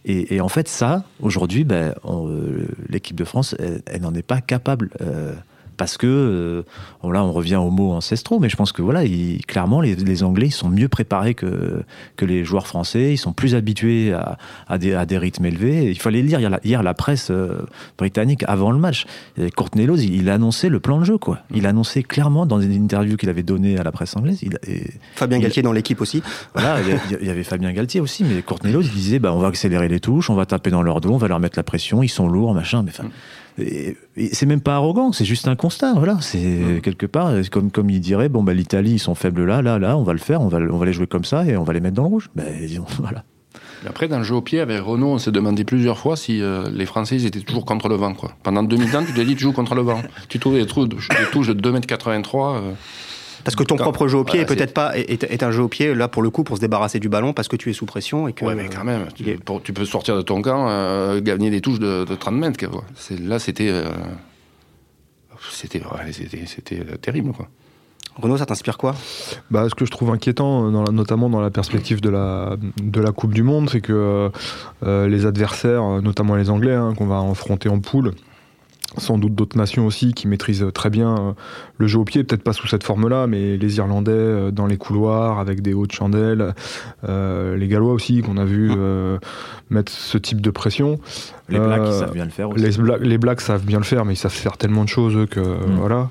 Et, 0.06 0.36
et 0.36 0.42
en 0.42 0.50
fait, 0.50 0.68
ça, 0.68 1.04
aujourd'hui, 1.20 1.64
ben, 1.64 1.94
euh, 2.06 2.68
l'équipe 2.88 3.16
de 3.18 3.26
France, 3.26 3.56
elle, 3.60 3.82
elle 3.86 4.02
n'en 4.02 4.14
est 4.14 4.24
pas 4.24 4.42
capable. 4.42 4.90
euh, 5.02 5.34
parce 5.80 5.98
que, 5.98 6.06
euh, 6.06 6.62
bon, 7.02 7.10
là, 7.10 7.24
on 7.24 7.32
revient 7.32 7.56
aux 7.56 7.72
mots 7.72 7.94
ancestraux, 7.94 8.38
mais 8.40 8.50
je 8.50 8.56
pense 8.56 8.72
que 8.72 8.84
voilà, 8.84 9.04
ils- 9.06 9.44
clairement, 9.48 9.82
les, 9.82 9.96
les 9.96 10.24
Anglais, 10.24 10.48
ils 10.48 10.52
sont 10.52 10.70
mieux 10.70 10.90
préparés 10.90 11.34
que, 11.34 11.82
que 12.18 12.26
les 12.26 12.44
joueurs 12.44 12.68
français, 12.68 13.14
ils 13.14 13.18
sont 13.18 13.34
plus 13.34 13.56
habitués 13.56 14.14
à, 14.14 14.38
à 14.68 14.78
des, 14.78 14.94
à 14.94 15.08
des 15.08 15.18
rythmes 15.18 15.46
élevés. 15.46 15.90
Il 15.90 16.00
fallait 16.00 16.22
lire 16.22 16.40
hier 16.40 16.50
la, 16.52 16.60
hier 16.64 16.84
la 16.84 16.94
presse 16.94 17.32
euh, 17.32 17.66
britannique 17.98 18.44
avant 18.48 18.72
le 18.72 18.78
match. 18.78 19.06
Et 19.38 19.50
Courtney 19.50 19.86
il, 19.86 20.16
il 20.16 20.30
a 20.30 20.34
annoncé 20.36 20.70
le 20.70 20.80
plan 20.80 21.00
de 21.00 21.06
jeu, 21.06 21.18
quoi. 21.18 21.40
Il 21.56 21.66
a 21.66 21.70
annoncé 21.70 22.04
clairement 22.04 22.46
dans 22.46 22.60
une 22.60 22.74
interview 22.74 23.16
qu'il 23.18 23.30
avait 23.30 23.42
donnée 23.42 23.80
à 23.80 23.84
la 23.84 23.92
presse 23.94 24.16
anglaise. 24.18 24.40
Il, 24.44 24.56
a- 24.56 24.70
et, 24.70 24.84
Fabien 25.16 25.38
Il- 25.38 25.44
Galtier 25.44 25.64
dans 25.64 25.72
l'équipe 25.72 26.02
aussi. 26.02 26.22
voilà, 26.54 26.78
il 27.22 27.26
y 27.26 27.30
avait 27.30 27.44
Fabien 27.44 27.72
Galtier 27.72 28.02
aussi, 28.02 28.24
mais 28.26 28.42
Courtney 28.42 28.74
il 28.74 28.90
disait, 28.92 29.20
bah, 29.20 29.34
on 29.34 29.40
va 29.40 29.48
accélérer 29.48 29.88
les 29.88 30.02
touches, 30.02 30.30
on 30.30 30.36
va 30.36 30.46
taper 30.46 30.70
dans 30.72 30.82
leur 30.84 31.00
dos, 31.00 31.12
on 31.14 31.18
va 31.18 31.30
leur 31.30 31.40
mettre 31.40 31.58
la 31.58 31.64
pression, 31.64 32.04
ils 32.04 32.10
sont 32.10 32.28
lourds, 32.28 32.54
machin. 32.54 32.84
Mais 32.84 32.92
enfin, 32.92 33.06
et 33.06 33.49
c'est 34.32 34.46
même 34.46 34.62
pas 34.62 34.76
arrogant, 34.76 35.12
c'est 35.12 35.26
juste 35.26 35.48
un 35.48 35.56
constat. 35.56 35.94
Voilà, 35.94 36.18
c'est 36.22 36.82
quelque 36.84 37.06
part 37.06 37.34
comme 37.52 37.72
comme 37.72 37.90
il 37.90 38.00
dirait, 38.00 38.30
bon 38.30 38.44
bah 38.44 38.54
l'Italie, 38.54 38.94
ils 38.94 39.00
sont 39.00 39.16
faibles 39.16 39.46
là, 39.46 39.62
là, 39.62 39.80
là, 39.80 39.98
on 39.98 40.04
va 40.04 40.14
le 40.14 40.20
faire, 40.20 40.42
on 40.42 40.48
va 40.48 40.60
on 40.60 40.78
va 40.78 40.86
les 40.86 40.94
jouer 40.94 41.08
comme 41.08 41.26
ça 41.26 41.46
et 41.46 41.58
on 41.58 41.64
va 41.64 41.74
les 41.74 41.80
mettre 41.80 41.96
dans 41.96 42.04
le 42.04 42.10
rouge. 42.10 42.30
Ben 42.36 42.46
disons, 42.60 42.86
voilà. 43.00 43.24
Après, 43.88 44.08
dans 44.08 44.18
le 44.18 44.24
jeu 44.24 44.36
au 44.36 44.42
pied, 44.42 44.60
avec 44.60 44.82
Renault, 44.82 45.08
on 45.08 45.18
s'est 45.18 45.32
demandé 45.32 45.64
plusieurs 45.64 45.98
fois 45.98 46.18
si 46.18 46.42
euh, 46.42 46.70
les 46.70 46.86
Français 46.86 47.16
ils 47.16 47.26
étaient 47.26 47.40
toujours 47.40 47.66
contre 47.66 47.88
le 47.88 47.96
vent. 47.96 48.14
Quoi. 48.14 48.34
Pendant 48.44 48.64
2000 48.64 48.96
ans, 48.98 49.04
tu 49.06 49.14
t'es 49.14 49.24
dit 49.24 49.36
tu 49.36 49.44
joues 49.44 49.54
contre 49.54 49.76
le 49.76 49.82
vent. 49.82 50.02
Tu 50.28 50.40
trouves 50.40 50.56
des, 50.56 50.66
trous, 50.66 50.86
des 50.88 50.98
touches 51.32 51.48
de 51.48 51.72
2m83. 51.72 52.56
euh, 52.56 52.72
Parce 53.44 53.56
que 53.56 53.64
ton 53.64 53.76
Quand- 53.78 53.84
propre 53.84 54.08
jeu 54.08 54.18
au 54.18 54.24
pied 54.24 54.40
voilà, 54.40 54.52
est 54.52 54.56
peut-être 54.56 54.74
pas 54.74 54.98
est, 54.98 55.24
est 55.24 55.44
un 55.44 55.52
jeu 55.52 55.64
au 55.64 55.68
pied 55.68 55.94
là 55.96 56.08
pour 56.08 56.22
le 56.22 56.30
coup 56.30 56.44
pour 56.44 56.58
se 56.58 56.62
débarrasser 56.62 57.00
du 57.00 57.10
ballon 57.10 57.34
parce 57.34 57.48
que 57.48 57.56
tu 57.56 57.70
es 57.70 57.74
sous 57.74 57.86
pression 57.86 58.28
et 58.28 58.34
que 58.34 58.44
Ouais, 58.46 58.56
mais 58.56 58.68
quand 58.70 58.84
même, 58.84 59.08
tu, 59.16 59.24
il 59.24 59.30
est- 59.30 59.44
pour- 59.44 59.62
tu 59.64 59.72
peux 59.74 59.86
sortir 59.86 60.16
de 60.18 60.22
ton 60.22 60.42
camp, 60.42 60.68
euh, 60.70 61.22
gagner 61.22 61.50
des 61.50 61.62
touches 61.62 61.80
de, 61.80 62.06
de 62.06 62.16
30 62.16 62.36
mètres. 62.36 62.68
quoi. 62.70 62.84
Là, 63.22 63.40
c'était. 63.40 63.70
euh, 63.70 63.84
c'était 65.52 65.80
ouais, 65.82 66.12
c'était- 66.12 66.80
euh, 66.80 66.98
terrible. 66.98 67.32
Quoi. 67.32 67.48
Renaud 68.22 68.38
ça 68.38 68.46
t'inspire 68.46 68.78
quoi? 68.78 68.96
Bah, 69.50 69.68
ce 69.70 69.76
que 69.76 69.86
je 69.86 69.92
trouve 69.92 70.10
inquiétant, 70.12 70.70
dans 70.72 70.84
la- 70.84 70.92
notamment 70.92 71.30
dans 71.30 71.40
la 71.40 71.50
perspective 71.52 72.02
de 72.02 72.10
la, 72.10 72.58
de 72.82 73.00
la 73.00 73.12
Coupe 73.14 73.34
du 73.34 73.44
Monde, 73.44 73.70
c'est 73.70 73.80
que 73.80 74.30
euh, 74.84 75.08
les 75.08 75.26
adversaires, 75.26 75.84
notamment 76.02 76.36
les 76.36 76.50
Anglais, 76.50 76.74
hein, 76.76 76.94
qu'on 76.98 77.08
va 77.08 77.20
affronter 77.22 77.70
en 77.70 77.80
poule, 77.80 78.12
sans 78.98 79.18
doute 79.20 79.36
d'autres 79.36 79.58
nations 79.58 79.86
aussi 79.86 80.14
qui 80.14 80.28
maîtrisent 80.28 80.66
très 80.74 80.90
bien 80.90 81.16
euh, 81.16 81.32
le 81.78 81.86
jeu 81.88 82.00
au 82.00 82.06
pied, 82.06 82.24
peut-être 82.24 82.44
pas 82.44 82.54
sous 82.54 82.68
cette 82.68 82.84
forme-là, 82.84 83.28
mais 83.28 83.56
les 83.58 83.78
Irlandais 83.78 84.12
euh, 84.12 84.52
dans 84.52 84.66
les 84.66 84.78
couloirs 84.78 85.38
avec 85.40 85.62
des 85.62 85.74
hautes 85.74 85.92
chandelles, 85.92 86.56
euh, 87.08 87.56
les 87.56 87.68
Gallois 87.68 87.94
aussi 87.94 88.22
qu'on 88.22 88.38
a 88.38 88.46
vu 88.46 88.72
euh, 88.76 89.20
mettre 89.70 89.92
ce 89.92 90.18
type 90.18 90.42
de 90.42 90.50
pression. 90.50 91.00
Les 91.50 91.60
Blacks, 91.60 91.82
Euh, 91.82 92.00
savent 92.00 92.14
bien 92.14 92.26
le 92.26 92.32
faire 92.32 92.50
aussi. 92.50 92.64
Les, 92.64 92.72
Bla- 92.78 92.98
les 92.98 93.18
Blacks 93.20 93.42
savent 93.42 93.64
bien 93.66 93.78
le 93.78 93.84
faire, 93.84 94.06
mais 94.06 94.14
ils 94.14 94.18
savent 94.18 94.32
faire 94.32 94.58
tellement 94.58 94.84
de 94.84 94.90
choses 94.90 95.16
eux, 95.16 95.26
que 95.28 95.40
Mm. 95.40 95.76
voilà. 95.78 96.10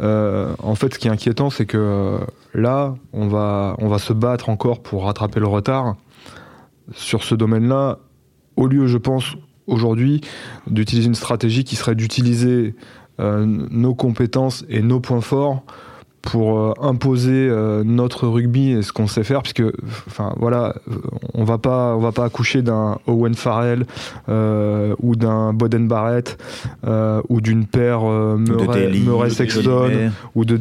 Euh, 0.00 0.54
en 0.62 0.74
fait, 0.76 0.94
ce 0.94 0.98
qui 0.98 1.08
est 1.08 1.10
inquiétant, 1.10 1.50
c'est 1.50 1.66
que 1.66 1.76
euh, 1.78 2.18
là, 2.54 2.94
on 3.12 3.26
va, 3.28 3.74
on 3.78 3.88
va 3.88 3.98
se 3.98 4.12
battre 4.12 4.48
encore 4.50 4.82
pour 4.82 5.04
rattraper 5.04 5.40
le 5.40 5.46
retard 5.46 5.96
sur 6.92 7.24
ce 7.24 7.34
domaine-là. 7.34 7.98
Au 8.56 8.66
lieu, 8.66 8.86
je 8.86 8.98
pense, 8.98 9.34
aujourd'hui, 9.66 10.20
d'utiliser 10.66 11.06
une 11.06 11.14
stratégie 11.14 11.64
qui 11.64 11.76
serait 11.76 11.94
d'utiliser 11.94 12.74
euh, 13.20 13.44
nos 13.46 13.94
compétences 13.94 14.64
et 14.68 14.82
nos 14.82 15.00
points 15.00 15.20
forts 15.20 15.62
pour 16.24 16.58
euh, 16.58 16.72
imposer 16.80 17.48
euh, 17.50 17.84
notre 17.84 18.26
rugby 18.26 18.72
et 18.72 18.82
ce 18.82 18.92
qu'on 18.92 19.06
sait 19.06 19.24
faire 19.24 19.42
puisque 19.42 19.62
enfin 20.06 20.32
voilà 20.38 20.74
on 21.34 21.44
va 21.44 21.58
pas 21.58 21.94
on 21.94 22.00
va 22.00 22.12
pas 22.12 22.24
accoucher 22.24 22.62
d'un 22.62 22.98
Owen 23.06 23.34
Farrell 23.34 23.84
euh, 24.28 24.94
ou 25.02 25.16
d'un 25.16 25.52
Boden 25.52 25.86
Barrett 25.86 26.38
euh, 26.86 27.20
ou 27.28 27.40
d'une 27.40 27.66
paire 27.66 28.00
euh, 28.04 28.36
de 28.36 28.52
Murray, 28.52 28.90
Murray 29.04 29.30
Sexton 29.30 30.10
ou 30.34 30.44
de 30.44 30.58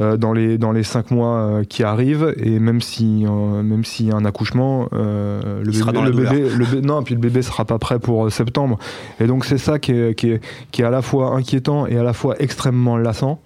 euh, 0.00 0.16
dans 0.16 0.32
les 0.32 0.58
dans 0.58 0.72
les 0.72 0.82
cinq 0.82 1.10
mois 1.10 1.36
euh, 1.38 1.64
qui 1.64 1.82
arrivent. 1.82 2.34
Et 2.36 2.58
même 2.58 2.80
si 2.80 3.24
même 3.24 3.84
s'il 3.84 4.06
y 4.08 4.12
a 4.12 4.16
un 4.16 4.24
accouchement 4.24 4.88
euh, 4.92 5.62
le 5.62 5.70
bébé, 5.70 6.00
le 6.02 6.10
bébé 6.10 6.48
le 6.56 6.64
bé- 6.64 6.86
non 6.86 7.02
puis 7.02 7.14
le 7.14 7.20
bébé 7.20 7.42
sera 7.42 7.64
pas 7.64 7.78
prêt 7.78 7.98
pour 7.98 8.30
septembre. 8.30 8.78
Et 9.20 9.26
donc 9.26 9.44
c'est 9.44 9.58
ça 9.58 9.78
qui 9.78 9.92
est, 9.92 10.14
qui 10.14 10.32
est 10.32 10.40
qui 10.72 10.82
est 10.82 10.84
à 10.84 10.90
la 10.90 11.00
fois 11.02 11.34
inquiétant 11.34 11.86
et 11.86 11.96
à 11.96 12.02
la 12.02 12.12
fois 12.12 12.34
extrêmement 12.38 12.96
lassant 12.96 13.40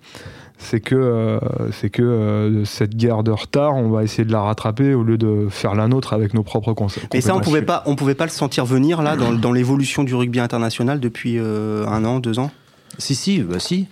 c'est 0.58 0.80
que 0.80 0.94
euh, 0.94 1.38
c'est 1.72 1.88
que 1.88 2.02
euh, 2.02 2.64
cette 2.64 2.96
guerre 2.96 3.22
de 3.22 3.30
retard 3.30 3.76
on 3.76 3.88
va 3.90 4.02
essayer 4.02 4.24
de 4.24 4.32
la 4.32 4.42
rattraper 4.42 4.92
au 4.92 5.04
lieu 5.04 5.16
de 5.16 5.46
faire 5.48 5.74
la 5.74 5.88
nôtre 5.88 6.12
avec 6.12 6.34
nos 6.34 6.42
propres 6.42 6.72
concepts 6.72 7.14
Mais 7.14 7.20
ça 7.20 7.34
on 7.34 7.40
pouvait 7.40 7.62
pas 7.62 7.82
on 7.86 7.94
pouvait 7.94 8.16
pas 8.16 8.24
le 8.24 8.30
sentir 8.30 8.64
venir 8.64 9.00
là 9.00 9.16
dans, 9.16 9.32
dans 9.32 9.52
l'évolution 9.52 10.02
du 10.04 10.14
rugby 10.14 10.40
international 10.40 11.00
depuis 11.00 11.38
euh, 11.38 11.86
un 11.86 12.04
an 12.04 12.18
deux 12.18 12.38
ans? 12.38 12.50
Si, 12.98 13.14
si, 13.14 13.40
bah 13.40 13.60
si. 13.60 13.86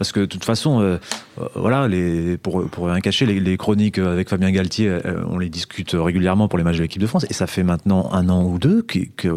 Parce 0.00 0.12
que 0.12 0.20
de 0.20 0.24
toute 0.24 0.46
façon, 0.46 0.80
euh, 0.80 0.96
euh, 1.38 1.44
voilà, 1.56 1.86
les, 1.86 2.38
pour, 2.38 2.64
pour 2.70 2.86
rien 2.86 3.00
cacher, 3.00 3.26
les, 3.26 3.38
les 3.38 3.58
chroniques 3.58 3.98
avec 3.98 4.30
Fabien 4.30 4.50
Galtier, 4.50 4.88
euh, 4.88 5.22
on 5.28 5.38
les 5.38 5.50
discute 5.50 5.90
régulièrement 5.92 6.48
pour 6.48 6.56
les 6.58 6.64
matchs 6.64 6.78
de 6.78 6.82
l'équipe 6.82 7.02
de 7.02 7.06
France. 7.06 7.26
Et 7.28 7.34
ça 7.34 7.46
fait 7.46 7.62
maintenant 7.64 8.08
un 8.12 8.30
an 8.30 8.42
ou 8.44 8.58
deux 8.58 8.80
que, 8.80 9.00
que, 9.18 9.28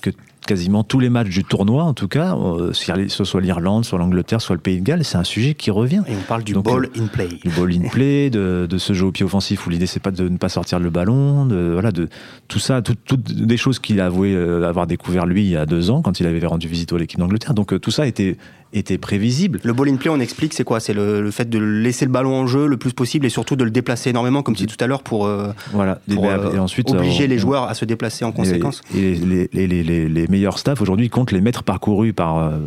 que 0.00 0.08
quasiment 0.46 0.82
tous 0.82 0.98
les 0.98 1.10
matchs 1.10 1.28
du 1.28 1.44
tournoi, 1.44 1.84
en 1.84 1.92
tout 1.92 2.08
cas, 2.08 2.34
euh, 2.34 2.72
ce 2.72 3.24
soit 3.24 3.40
l'Irlande, 3.42 3.84
soit 3.84 3.98
l'Angleterre, 3.98 4.40
soit 4.40 4.56
le 4.56 4.62
Pays 4.62 4.80
de 4.80 4.84
Galles, 4.84 5.04
c'est 5.04 5.18
un 5.18 5.24
sujet 5.24 5.52
qui 5.52 5.70
revient. 5.70 6.02
Et 6.08 6.14
on 6.16 6.26
parle 6.26 6.42
du 6.42 6.54
Donc, 6.54 6.64
ball 6.64 6.88
in 6.98 7.06
play. 7.08 7.28
Du 7.44 7.50
ball 7.50 7.70
in 7.72 7.88
play, 7.90 8.30
de, 8.30 8.66
de 8.68 8.78
ce 8.78 8.94
jeu 8.94 9.04
au 9.04 9.12
pied 9.12 9.26
offensif 9.26 9.66
où 9.66 9.70
l'idée 9.70 9.86
c'est 9.86 10.00
pas 10.00 10.10
de 10.10 10.26
ne 10.26 10.38
pas 10.38 10.48
sortir 10.48 10.80
le 10.80 10.88
ballon, 10.88 11.44
de, 11.44 11.70
voilà, 11.74 11.92
de 11.92 12.08
tout 12.48 12.58
ça, 12.58 12.80
tout- 12.80 12.96
toutes 13.04 13.30
des 13.30 13.56
choses 13.58 13.78
qu'il 13.78 14.00
a 14.00 14.06
avoué 14.06 14.34
euh, 14.34 14.66
avoir 14.66 14.86
découvert 14.86 15.26
lui 15.26 15.42
il 15.44 15.50
y 15.50 15.56
a 15.56 15.66
deux 15.66 15.90
ans 15.90 16.00
quand 16.00 16.18
il 16.18 16.26
avait 16.26 16.44
rendu 16.46 16.66
visite 16.66 16.94
à 16.94 16.96
l'équipe 16.98 17.20
d'Angleterre. 17.20 17.52
Donc 17.54 17.74
euh, 17.74 17.78
tout 17.78 17.90
ça 17.92 18.06
était, 18.06 18.36
était 18.72 18.98
prévisible. 18.98 19.60
Le 19.64 19.72
ball 19.72 19.88
in 19.88 19.96
play, 19.96 20.10
on 20.10 20.18
explique, 20.20 20.54
c'est 20.54 20.64
quoi? 20.64 20.80
C'est 20.80 20.94
le, 20.94 21.20
le 21.20 21.30
fait 21.30 21.48
de 21.48 21.58
laisser 21.58 22.04
le 22.06 22.10
ballon 22.10 22.34
en 22.34 22.46
jeu 22.46 22.66
le 22.66 22.76
plus 22.76 22.92
possible 22.92 23.26
et 23.26 23.28
surtout 23.28 23.54
de 23.56 23.64
le 23.64 23.70
déplacer 23.70 24.10
énormément, 24.10 24.42
comme 24.42 24.54
tu 24.54 24.64
disais 24.64 24.76
tout 24.76 24.82
à 24.82 24.86
l'heure, 24.86 25.02
pour, 25.02 25.26
euh, 25.26 25.52
Voilà. 25.72 26.00
pour, 26.14 26.24
euh, 26.26 26.54
et 26.54 26.58
ensuite 26.58 26.90
obliger 26.90 27.24
on- 27.24 27.28
les 27.28 27.38
joueurs 27.38 27.64
à 27.64 27.74
se 27.74 27.84
déplacer 27.84 28.24
en 28.24 28.32
conséquence. 28.32 28.80
Et, 28.94 29.14
les, 29.14 29.48
les, 29.52 29.66
les, 29.66 29.82
les, 29.82 30.08
les 30.08 30.26
meilleurs 30.28 30.58
staffs 30.58 30.80
aujourd'hui 30.80 31.10
comptent 31.10 31.32
les 31.32 31.40
mètres 31.42 31.62
parcourus 31.64 32.12
par, 32.14 32.38
euh, 32.38 32.58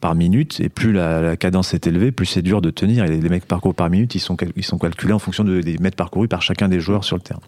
par 0.00 0.14
minute. 0.14 0.58
Et 0.60 0.68
plus 0.68 0.92
la, 0.92 1.20
la 1.20 1.36
cadence 1.36 1.74
est 1.74 1.86
élevée, 1.86 2.12
plus 2.12 2.26
c'est 2.26 2.42
dur 2.42 2.60
de 2.62 2.70
tenir. 2.70 3.04
Et 3.04 3.20
les, 3.20 3.28
mètres 3.28 3.46
parcourus 3.46 3.74
par 3.74 3.90
minute, 3.90 4.14
ils 4.14 4.20
sont, 4.20 4.36
ils 4.56 4.64
sont 4.64 4.78
calculés 4.78 5.12
en 5.12 5.18
fonction 5.18 5.44
de- 5.44 5.60
des 5.60 5.76
mètres 5.78 5.96
parcourus 5.96 6.28
par 6.28 6.40
chacun 6.42 6.68
des 6.68 6.80
joueurs 6.80 7.04
sur 7.04 7.16
le 7.16 7.22
terrain. 7.22 7.40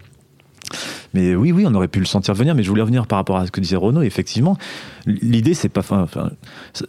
Mais 1.15 1.35
oui, 1.37 1.53
oui, 1.53 1.65
on 1.67 1.75
aurait 1.75 1.89
pu 1.89 2.01
le 2.01 2.07
sentir 2.07 2.35
venir. 2.35 2.55
Mais 2.55 2.63
je 2.63 2.69
voulais 2.69 2.83
revenir 2.83 3.07
par 3.07 3.19
rapport 3.19 3.37
à 3.37 3.47
ce 3.47 3.51
que 3.53 3.61
disait 3.61 3.77
Renaud. 3.77 4.03
Effectivement, 4.03 4.57
l'idée, 5.07 5.55
c'est 5.55 5.69
pas. 5.69 5.83
Enfin, 5.91 6.31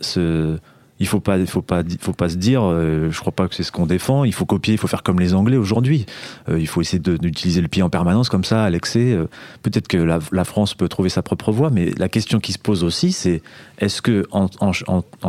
ce- 0.01 0.57
il 0.99 1.07
faut 1.07 1.19
pas, 1.19 1.43
faut 1.45 1.61
pas, 1.61 1.81
faut 1.99 2.13
pas 2.13 2.29
se 2.29 2.37
dire. 2.37 2.63
euh, 2.63 3.09
je 3.11 3.19
crois 3.19 3.33
pas 3.33 3.47
que 3.47 3.55
c'est 3.55 3.63
ce 3.63 3.71
qu'on 3.71 3.85
défend. 3.85 4.23
Il 4.23 4.33
faut 4.33 4.45
copier, 4.45 4.73
il 4.73 4.77
faut 4.77 4.87
faire 4.87 5.03
comme 5.03 5.19
les 5.19 5.33
Anglais 5.33 5.57
aujourd'hui. 5.57 6.05
Euh, 6.47 6.59
il 6.59 6.67
faut 6.67 6.81
essayer 6.81 6.99
d'utiliser 6.99 7.61
le 7.61 7.67
pied 7.67 7.83
en 7.83 7.89
permanence 7.89 8.29
comme 8.29 8.45
ça, 8.45 8.63
à 8.63 8.69
l'excès. 8.69 9.11
Euh, 9.11 9.27
Peut-être 9.61 9.87
que 9.87 9.97
la, 9.97 10.43
France 10.45 10.73
peut 10.73 10.87
trouver 10.87 11.09
sa 11.09 11.21
propre 11.21 11.51
voie, 11.51 11.69
mais 11.69 11.91
la 11.97 12.07
question 12.07 12.39
qui 12.39 12.53
se 12.53 12.59
pose 12.59 12.83
aussi, 12.83 13.11
c'est 13.11 13.41
est-ce 13.79 14.01
que 14.01 14.25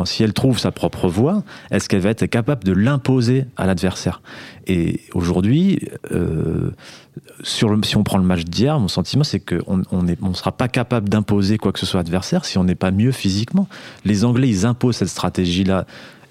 si 0.05 0.23
elle 0.23 0.33
trouve 0.33 0.59
sa 0.59 0.71
propre 0.71 1.07
voie, 1.07 1.43
est-ce 1.71 1.89
qu'elle 1.89 2.01
va 2.01 2.11
être 2.11 2.25
capable 2.27 2.63
de 2.63 2.71
l'imposer 2.71 3.45
à 3.57 3.65
l'adversaire? 3.65 4.21
Et 4.67 4.99
aujourd'hui, 5.13 5.79
euh, 6.11 6.71
sur 7.43 7.69
le, 7.69 7.81
si 7.83 7.95
on 7.95 8.03
prend 8.03 8.17
le 8.17 8.23
match 8.25 8.43
d'hier, 8.43 8.79
mon 8.79 8.87
sentiment 8.89 9.23
c'est 9.23 9.39
qu'on 9.39 9.81
on 9.91 10.03
ne 10.03 10.13
on 10.21 10.33
sera 10.33 10.51
pas 10.51 10.67
capable 10.67 11.07
d'imposer 11.09 11.57
quoi 11.57 11.71
que 11.71 11.79
ce 11.79 11.85
soit 11.85 11.99
à 12.01 12.03
l'adversaire 12.03 12.43
si 12.45 12.57
on 12.57 12.63
n'est 12.65 12.75
pas 12.75 12.91
mieux 12.91 13.11
physiquement. 13.11 13.67
Les 14.05 14.25
Anglais, 14.25 14.49
ils 14.49 14.65
imposent 14.65 14.97
cette 14.97 15.07
stratégie-là, 15.07 15.85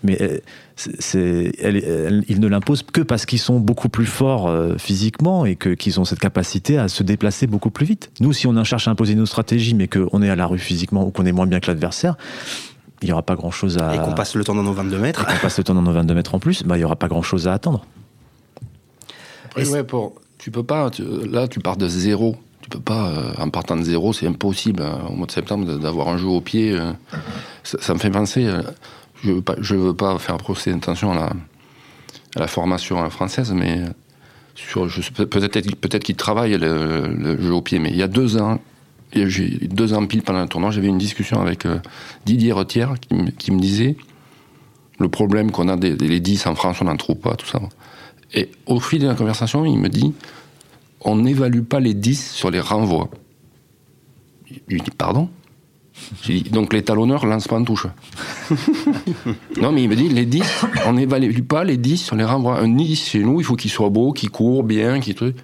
mais 0.05 0.21
euh, 0.21 0.39
c'est- 0.77 1.01
c'est- 1.01 1.53
elle- 1.59 1.77
elle- 1.79 2.25
ils 2.29 2.39
ne 2.41 2.47
l'imposent 2.47 2.83
que 2.83 3.01
parce 3.01 3.25
qu'ils 3.25 3.39
sont 3.39 3.59
beaucoup 3.59 3.89
plus 3.89 4.05
forts 4.07 4.49
euh, 4.49 4.77
physiquement 4.77 5.47
et 5.47 5.57
que- 5.57 5.71
qu'ils 5.71 5.99
ont 5.99 6.05
cette 6.05 6.21
capacité 6.21 6.77
à 6.77 6.89
se 6.89 7.03
déplacer 7.03 7.47
beaucoup 7.47 7.71
plus 7.71 7.87
vite. 7.87 8.11
Nous, 8.21 8.35
si 8.35 8.47
on 8.47 8.65
cherche 8.65 8.87
à 8.87 8.91
imposer 8.91 9.15
nos 9.15 9.27
stratégies, 9.27 9.75
mais 9.75 9.89
qu'on 9.89 10.21
est 10.23 10.29
à 10.29 10.37
la 10.37 10.47
rue 10.47 10.59
physiquement 10.59 11.07
ou 11.07 11.11
qu'on 11.11 11.25
est 11.25 11.33
moins 11.33 11.47
bien 11.47 11.61
que 11.61 11.69
l'adversaire, 11.69 12.17
il 13.03 13.07
n'y 13.07 13.13
aura 13.13 13.23
pas 13.23 13.35
grand-chose 13.35 13.79
à... 13.79 13.95
Et 13.95 13.99
qu'on 13.99 14.13
passe 14.15 14.35
le 14.35 14.45
temps 14.45 14.55
dans 14.55 14.63
nos 14.63 14.73
22 14.75 14.99
mètres. 14.99 15.23
et 15.23 15.33
qu'on 15.33 15.39
passe 15.41 15.57
le 15.59 15.65
temps 15.65 15.75
dans 15.75 15.83
nos 15.83 15.93
22 15.93 16.15
mètres 16.15 16.35
en 16.35 16.39
plus, 16.39 16.63
bah, 16.65 16.77
il 16.77 16.81
n'y 16.81 16.85
aura 16.85 16.97
pas 16.97 17.09
grand-chose 17.09 17.49
à 17.49 17.53
attendre. 17.55 17.85
Après, 19.63 19.71
ouais, 19.73 19.85
pour, 19.85 20.15
tu 20.39 20.51
peux 20.51 20.63
pas, 20.63 20.91
tu- 20.91 21.05
là 21.29 21.49
tu 21.49 21.61
pars 21.61 21.77
de 21.77 21.89
zéro. 21.89 22.37
Tu 22.63 22.69
peux 22.71 22.81
pas, 22.81 23.09
euh, 23.11 23.33
en 23.39 23.49
partant 23.49 23.77
de 23.77 23.83
zéro, 23.83 24.13
c'est 24.13 24.27
impossible 24.27 24.83
euh, 24.83 24.93
au 25.09 25.13
mois 25.13 25.27
de 25.27 25.31
septembre 25.33 25.79
d'avoir 25.79 26.09
un 26.09 26.17
jeu 26.19 26.27
au 26.27 26.41
pied. 26.41 26.73
euh, 26.73 26.93
ça, 27.63 27.79
ça 27.81 27.95
me 27.95 27.99
fait 27.99 28.11
penser, 28.11 28.45
euh, 28.47 28.63
je 29.23 29.33
veux 29.33 29.43
pas, 29.43 29.55
je 29.61 29.77
veux 29.77 29.95
pas 29.95 30.19
faire 30.19 30.37
procès 30.39 30.73
d'intention 30.73 31.13
à 31.13 31.15
la, 31.15 31.27
à 32.35 32.41
la 32.41 32.47
formation 32.49 33.09
française, 33.11 33.53
mais 33.53 33.83
sur, 34.57 34.89
peut-être 35.29 35.77
peut-être 35.77 36.03
qu'ils 36.05 36.17
travaillent 36.17 36.59
le, 36.59 37.07
le 37.09 37.41
jeu 37.41 37.53
au 37.53 37.61
pied, 37.63 37.79
mais 37.79 37.91
il 37.91 37.97
y 37.97 38.03
a 38.03 38.09
deux 38.09 38.37
ans, 38.37 38.59
j'ai 39.13 39.49
deux 39.69 39.93
ans 39.95 40.05
pile 40.07 40.23
pendant 40.23 40.43
le 40.43 40.49
tournoi, 40.49 40.71
j'avais 40.73 40.89
une 40.89 40.99
discussion 40.99 41.41
avec 41.41 41.65
Didier 42.25 42.51
Retière 42.53 42.95
qui, 43.01 43.15
me- 43.15 43.31
qui 43.31 43.53
me 43.53 43.61
disait 43.61 43.97
le 44.99 45.09
problème 45.09 45.51
qu'on 45.53 45.69
a 45.69 45.77
des, 45.77 45.95
des- 45.95 46.09
les 46.09 46.21
10 46.21 46.47
en 46.47 46.55
France, 46.57 46.79
on 46.81 46.87
n'en 46.87 46.97
trouve 46.97 47.17
pas, 47.17 47.35
tout 47.37 47.47
ça. 47.47 47.61
Et 48.35 48.51
au 48.67 48.81
fil 48.81 49.01
de 49.03 49.07
la 49.07 49.15
conversation, 49.15 49.65
il 49.65 49.79
me 49.79 49.89
dit 49.89 50.13
on 51.01 51.17
n'évalue 51.17 51.61
pas 51.63 51.79
les 51.81 51.95
10 51.95 52.33
sur 52.33 52.51
les 52.51 52.61
renvois. 52.61 53.09
Je 54.51 54.55
lui 54.69 54.81
dis 54.81 54.91
pardon? 54.91 55.29
Dit 56.25 56.43
donc 56.43 56.73
les 56.73 56.83
talonneurs 56.83 57.25
lancent 57.27 57.49
pas 57.49 57.57
en 57.57 57.65
touche. 57.65 57.87
non, 59.61 59.73
mais 59.73 59.85
il 59.85 59.89
me 59.89 59.97
dit 59.97 60.09
les 60.09 60.27
10, 60.27 60.43
on 60.87 60.95
n'évalue 60.95 61.41
pas 61.43 61.65
les 61.65 61.77
10 61.77 61.97
sur 61.99 62.17
les 62.17 62.25
renvois. 62.25 62.59
Un 62.61 62.69
10 62.69 62.97
chez 63.09 63.21
nous, 63.21 63.41
il 63.41 63.45
faut 63.45 63.57
qu'il 63.57 63.71
soit 63.71 63.89
beau, 63.91 64.13
qu'il 64.13 64.31
court 64.31 64.63
bien, 64.63 65.01
qu'il 65.01 65.15
truc. 65.15 65.37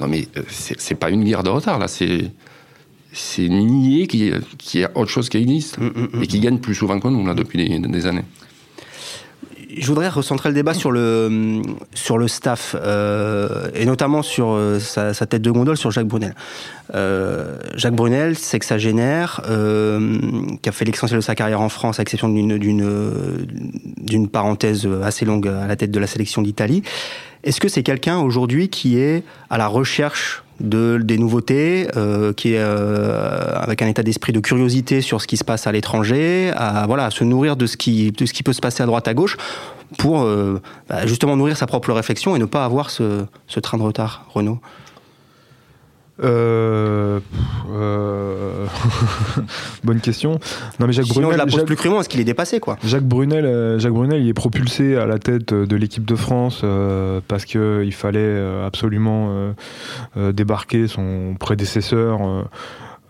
Non, 0.00 0.08
mais 0.08 0.26
euh, 0.36 0.42
c'est 0.48 0.94
pas 0.94 1.10
une 1.10 1.22
guerre 1.24 1.42
de 1.42 1.50
retard, 1.50 1.78
là, 1.78 1.88
c'est. 1.88 2.30
C'est 3.14 3.46
nier 3.50 4.06
qu'il 4.06 4.24
y, 4.24 4.32
a- 4.32 4.38
qu'il 4.56 4.80
y 4.80 4.84
a 4.84 4.90
autre 4.94 5.10
chose 5.10 5.28
qui 5.28 5.36
existe 5.36 5.76
et 6.22 6.26
qui 6.26 6.40
gagne 6.40 6.56
plus 6.56 6.74
souvent 6.74 6.98
que 6.98 7.08
nous, 7.08 7.26
là, 7.26 7.34
depuis 7.34 7.58
des- 7.58 7.78
des 7.78 8.06
années. 8.06 8.24
Je 9.74 9.86
voudrais 9.86 10.08
recentrer 10.08 10.50
le 10.50 10.54
débat 10.54 10.74
sur 10.74 10.90
le, 10.90 11.62
sur 11.94 12.18
le 12.18 12.28
staff, 12.28 12.76
euh, 12.78 13.70
et 13.74 13.86
notamment 13.86 14.22
sur 14.22 14.50
euh, 14.50 14.78
sa, 14.78 15.14
sa 15.14 15.26
tête 15.26 15.42
de 15.42 15.50
gondole, 15.50 15.76
sur 15.76 15.90
Jacques 15.90 16.06
Brunel. 16.06 16.34
Euh, 16.94 17.56
Jacques 17.74 17.94
Brunel, 17.94 18.36
sexagénaire, 18.36 19.40
euh, 19.48 20.20
qui 20.60 20.68
a 20.68 20.72
fait 20.72 20.84
l'essentiel 20.84 21.18
de 21.18 21.24
sa 21.24 21.34
carrière 21.34 21.60
en 21.60 21.68
France, 21.68 21.98
à 21.98 22.02
exception 22.02 22.28
d'une 22.28 24.28
parenthèse 24.30 24.88
assez 25.02 25.24
longue 25.24 25.48
à 25.48 25.66
la 25.66 25.76
tête 25.76 25.90
de 25.90 26.00
la 26.00 26.06
sélection 26.06 26.42
d'Italie. 26.42 26.82
Est-ce 27.44 27.60
que 27.60 27.68
c'est 27.68 27.82
quelqu'un 27.82 28.18
aujourd'hui 28.18 28.68
qui 28.68 28.98
est 28.98 29.24
à 29.48 29.58
la 29.58 29.66
recherche 29.66 30.44
de, 30.62 30.98
des 31.02 31.18
nouveautés, 31.18 31.88
euh, 31.96 32.32
qui 32.32 32.54
est 32.54 32.58
euh, 32.58 33.54
avec 33.54 33.82
un 33.82 33.88
état 33.88 34.02
d'esprit 34.02 34.32
de 34.32 34.40
curiosité 34.40 35.00
sur 35.00 35.20
ce 35.20 35.26
qui 35.26 35.36
se 35.36 35.44
passe 35.44 35.66
à 35.66 35.72
l'étranger, 35.72 36.52
à 36.56 36.86
voilà, 36.86 37.10
se 37.10 37.24
nourrir 37.24 37.56
de 37.56 37.66
ce 37.66 37.76
qui 37.76 38.12
de 38.12 38.26
ce 38.26 38.32
qui 38.32 38.42
peut 38.42 38.52
se 38.52 38.60
passer 38.60 38.82
à 38.82 38.86
droite 38.86 39.08
à 39.08 39.14
gauche, 39.14 39.36
pour 39.98 40.22
euh, 40.22 40.60
bah, 40.88 41.06
justement 41.06 41.36
nourrir 41.36 41.56
sa 41.56 41.66
propre 41.66 41.92
réflexion 41.92 42.36
et 42.36 42.38
ne 42.38 42.44
pas 42.44 42.64
avoir 42.64 42.90
ce, 42.90 43.24
ce 43.46 43.60
train 43.60 43.78
de 43.78 43.82
retard, 43.82 44.26
Renaud. 44.32 44.58
Euh, 46.22 47.20
euh, 47.72 48.66
Bonne 49.84 50.00
question. 50.00 50.38
Non 50.78 50.86
mais 50.86 50.92
Jacques 50.92 51.06
Sinon, 51.06 51.28
Brunel, 51.28 51.38
la 51.38 51.44
pose 51.44 51.54
Jacques- 51.56 51.66
plus 51.66 51.76
crûment, 51.76 52.00
est-ce 52.00 52.08
qu'il 52.08 52.20
est 52.20 52.24
dépassé, 52.24 52.60
quoi 52.60 52.76
Jacques 52.84 53.04
Brunel, 53.06 53.44
euh, 53.46 53.78
Jacques 53.78 53.92
Brunel, 53.94 54.22
il 54.22 54.28
est 54.28 54.34
propulsé 54.34 54.96
à 54.96 55.06
la 55.06 55.18
tête 55.18 55.54
de 55.54 55.76
l'équipe 55.76 56.04
de 56.04 56.14
France 56.14 56.60
euh, 56.64 57.20
parce 57.28 57.44
que 57.46 57.82
il 57.84 57.94
fallait 57.94 58.18
euh, 58.20 58.66
absolument 58.66 59.28
euh, 59.30 59.52
euh, 60.16 60.32
débarquer 60.32 60.86
son 60.86 61.34
prédécesseur 61.40 62.18
euh, 62.22 62.42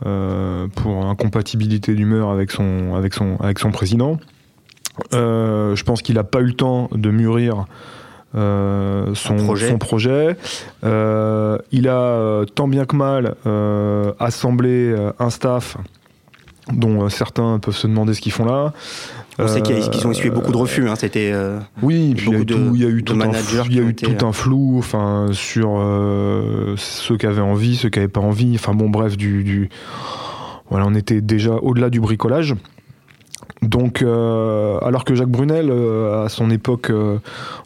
euh, 0.06 0.66
pour 0.74 1.04
incompatibilité 1.06 1.94
d'humeur 1.94 2.30
avec 2.30 2.50
son 2.52 2.94
avec 2.94 3.14
son 3.14 3.36
avec 3.40 3.58
son 3.58 3.70
président. 3.72 4.18
Euh, 5.14 5.74
je 5.74 5.82
pense 5.84 6.02
qu'il 6.02 6.14
n'a 6.16 6.24
pas 6.24 6.40
eu 6.40 6.46
le 6.46 6.52
temps 6.54 6.88
de 6.94 7.10
mûrir. 7.10 7.64
Euh, 8.34 9.14
son, 9.14 9.36
projet. 9.36 9.68
son 9.68 9.78
projet. 9.78 10.36
Euh, 10.84 11.58
il 11.70 11.88
a 11.88 11.96
euh, 11.98 12.44
tant 12.44 12.68
bien 12.68 12.84
que 12.84 12.96
mal 12.96 13.34
euh, 13.46 14.12
assemblé 14.18 14.94
un 15.18 15.30
staff 15.30 15.76
dont 16.72 17.08
certains 17.08 17.58
peuvent 17.58 17.76
se 17.76 17.86
demander 17.86 18.14
ce 18.14 18.20
qu'ils 18.20 18.32
font 18.32 18.44
là. 18.44 18.72
On 19.38 19.48
sait 19.48 19.62
qu'ils 19.62 20.06
ont 20.06 20.10
essuyé 20.12 20.30
beaucoup 20.30 20.52
de 20.52 20.56
refus. 20.56 20.88
Hein, 20.88 20.94
C'était 20.94 21.30
euh, 21.32 21.58
oui, 21.82 22.14
puis 22.14 22.26
il 22.28 22.32
y 22.32 22.36
a 22.36 22.38
eu 22.40 22.46
tout, 22.46 22.54
de- 22.54 22.70
il 22.76 22.82
y 22.82 22.84
a 22.84 22.88
eu 22.88 23.02
de 23.02 23.12
tout 23.12 23.18
un, 23.20 23.32
flou- 23.32 23.64
il 23.70 23.76
y 23.76 23.80
a 23.80 23.82
eu 23.82 23.94
tout 23.94 24.26
un 24.26 24.32
flou, 24.32 24.76
enfin 24.78 25.28
sur 25.32 25.74
euh, 25.78 26.74
ceux 26.76 27.16
qui 27.16 27.26
avaient 27.26 27.40
envie, 27.40 27.76
ceux 27.76 27.88
qui 27.88 27.98
n'avaient 27.98 28.08
pas 28.12 28.20
envie. 28.20 28.52
Enfin 28.54 28.74
bon, 28.74 28.90
bref, 28.90 29.16
du, 29.16 29.42
du- 29.42 29.70
voilà, 30.70 30.86
on 30.86 30.94
était 30.94 31.20
déjà 31.20 31.52
au-delà 31.54 31.90
du 31.90 31.98
bricolage. 32.00 32.54
Donc, 33.62 34.02
euh, 34.02 34.78
alors 34.82 35.04
que 35.04 35.14
Jacques 35.14 35.28
Brunel, 35.30 35.70
euh, 35.70 36.24
à 36.24 36.28
son 36.28 36.50
époque, 36.50 36.90
euh, 36.90 37.18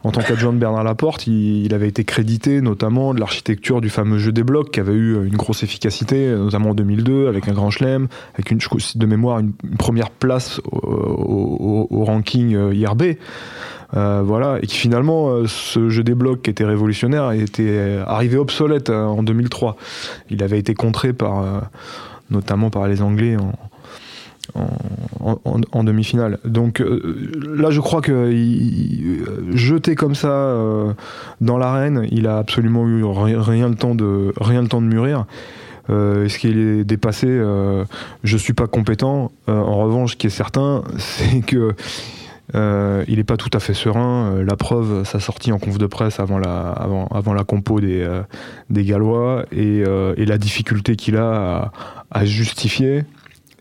en 0.05 0.11
tant 0.13 0.21
qu'adjoint 0.21 0.53
de 0.53 0.59
Bernard 0.59 0.85
Laporte, 0.85 1.27
il, 1.27 1.65
il 1.65 1.73
avait 1.73 1.89
été 1.89 2.05
crédité 2.05 2.61
notamment 2.61 3.15
de 3.15 3.21
l'architecture 3.21 3.81
du 3.81 3.89
fameux 3.89 4.19
jeu 4.19 4.31
des 4.31 4.43
blocs, 4.43 4.71
qui 4.71 4.81
avait 4.81 4.93
eu 4.93 5.27
une 5.27 5.37
grosse 5.37 5.63
efficacité, 5.63 6.29
notamment 6.37 6.71
en 6.71 6.75
2002, 6.75 7.29
avec 7.29 7.49
un 7.49 7.53
grand 7.55 7.71
chelem, 7.71 8.09
avec 8.35 8.51
une, 8.51 8.59
de 8.95 9.07
mémoire 9.07 9.39
une, 9.39 9.53
première 9.79 10.11
place 10.11 10.61
au, 10.71 10.77
au- 10.79 11.87
au 11.91 12.05
ranking 12.05 12.55
euh, 12.55 12.75
IRB. 12.75 13.17
Euh, 13.97 14.21
voilà, 14.23 14.59
et 14.63 14.67
qui 14.67 14.77
finalement, 14.77 15.29
euh, 15.31 15.45
ce 15.47 15.89
jeu 15.89 16.03
des 16.03 16.15
blocs 16.15 16.43
qui 16.43 16.51
était 16.51 16.65
révolutionnaire 16.65 17.31
était 17.31 18.01
arrivé 18.07 18.37
obsolète 18.37 18.91
euh, 18.91 19.05
en 19.05 19.23
2003. 19.23 19.77
Il 20.29 20.43
avait 20.43 20.59
été 20.59 20.75
contré 20.75 21.13
par, 21.15 21.63
notamment 22.31 22.69
par 22.69 22.87
les 22.89 23.01
Anglais 23.01 23.37
en, 23.37 23.53
en, 24.55 25.85
demi-finale. 25.85 26.39
Donc 26.45 26.81
euh, 26.81 27.31
là, 27.57 27.71
je 27.71 27.81
crois 27.81 28.01
que 28.01 28.31
il- 28.33 29.25
jeté 29.55 29.95
comme 29.95 30.15
ça 30.15 30.29
euh, 30.31 30.93
dans 31.41 31.59
l'arène, 31.59 32.07
il 32.11 32.27
a 32.27 32.39
absolument 32.39 32.87
eu 32.87 33.05
ri- 33.05 33.37
rien 33.37 33.69
le 33.69 33.75
temps 33.75 33.95
de 33.95 34.33
rien 34.41 34.63
le 34.63 34.69
temps 34.69 34.81
de 34.81 34.87
mûrir. 34.87 35.27
Euh, 35.89 36.25
Est-ce 36.25 36.39
qu'il 36.39 36.59
est 36.59 36.85
dépassé? 36.85 37.27
Je 38.25 38.37
suis 38.37 38.53
pas 38.53 38.67
compétent. 38.67 39.31
En 39.47 39.77
revanche, 39.85 40.13
ce 40.13 40.17
qui 40.17 40.27
est 40.27 40.31
certain, 40.31 40.83
c'est 40.99 41.41
que 41.41 41.75
il 42.55 43.17
n'est 43.17 43.25
pas 43.25 43.37
tout 43.37 43.51
à 43.53 43.61
fait 43.61 43.75
serein. 43.75 44.43
La 44.45 44.57
preuve, 44.57 45.05
sa 45.05 45.21
sortie 45.21 45.53
en 45.53 45.59
conf 45.59 45.79
de 45.79 45.87
presse 45.87 46.21
avant 46.21 46.39
la, 46.39 46.71
avant, 46.71 47.07
avant 47.09 47.35
la 47.35 47.45
compo 47.45 47.81
des, 47.81 48.07
des 48.71 48.85
Gallois 48.85 49.45
et, 49.53 49.85
la 50.17 50.39
difficulté 50.39 50.97
qu'il 50.97 51.17
a 51.17 51.71
à 52.11 52.25
justifier. 52.25 53.05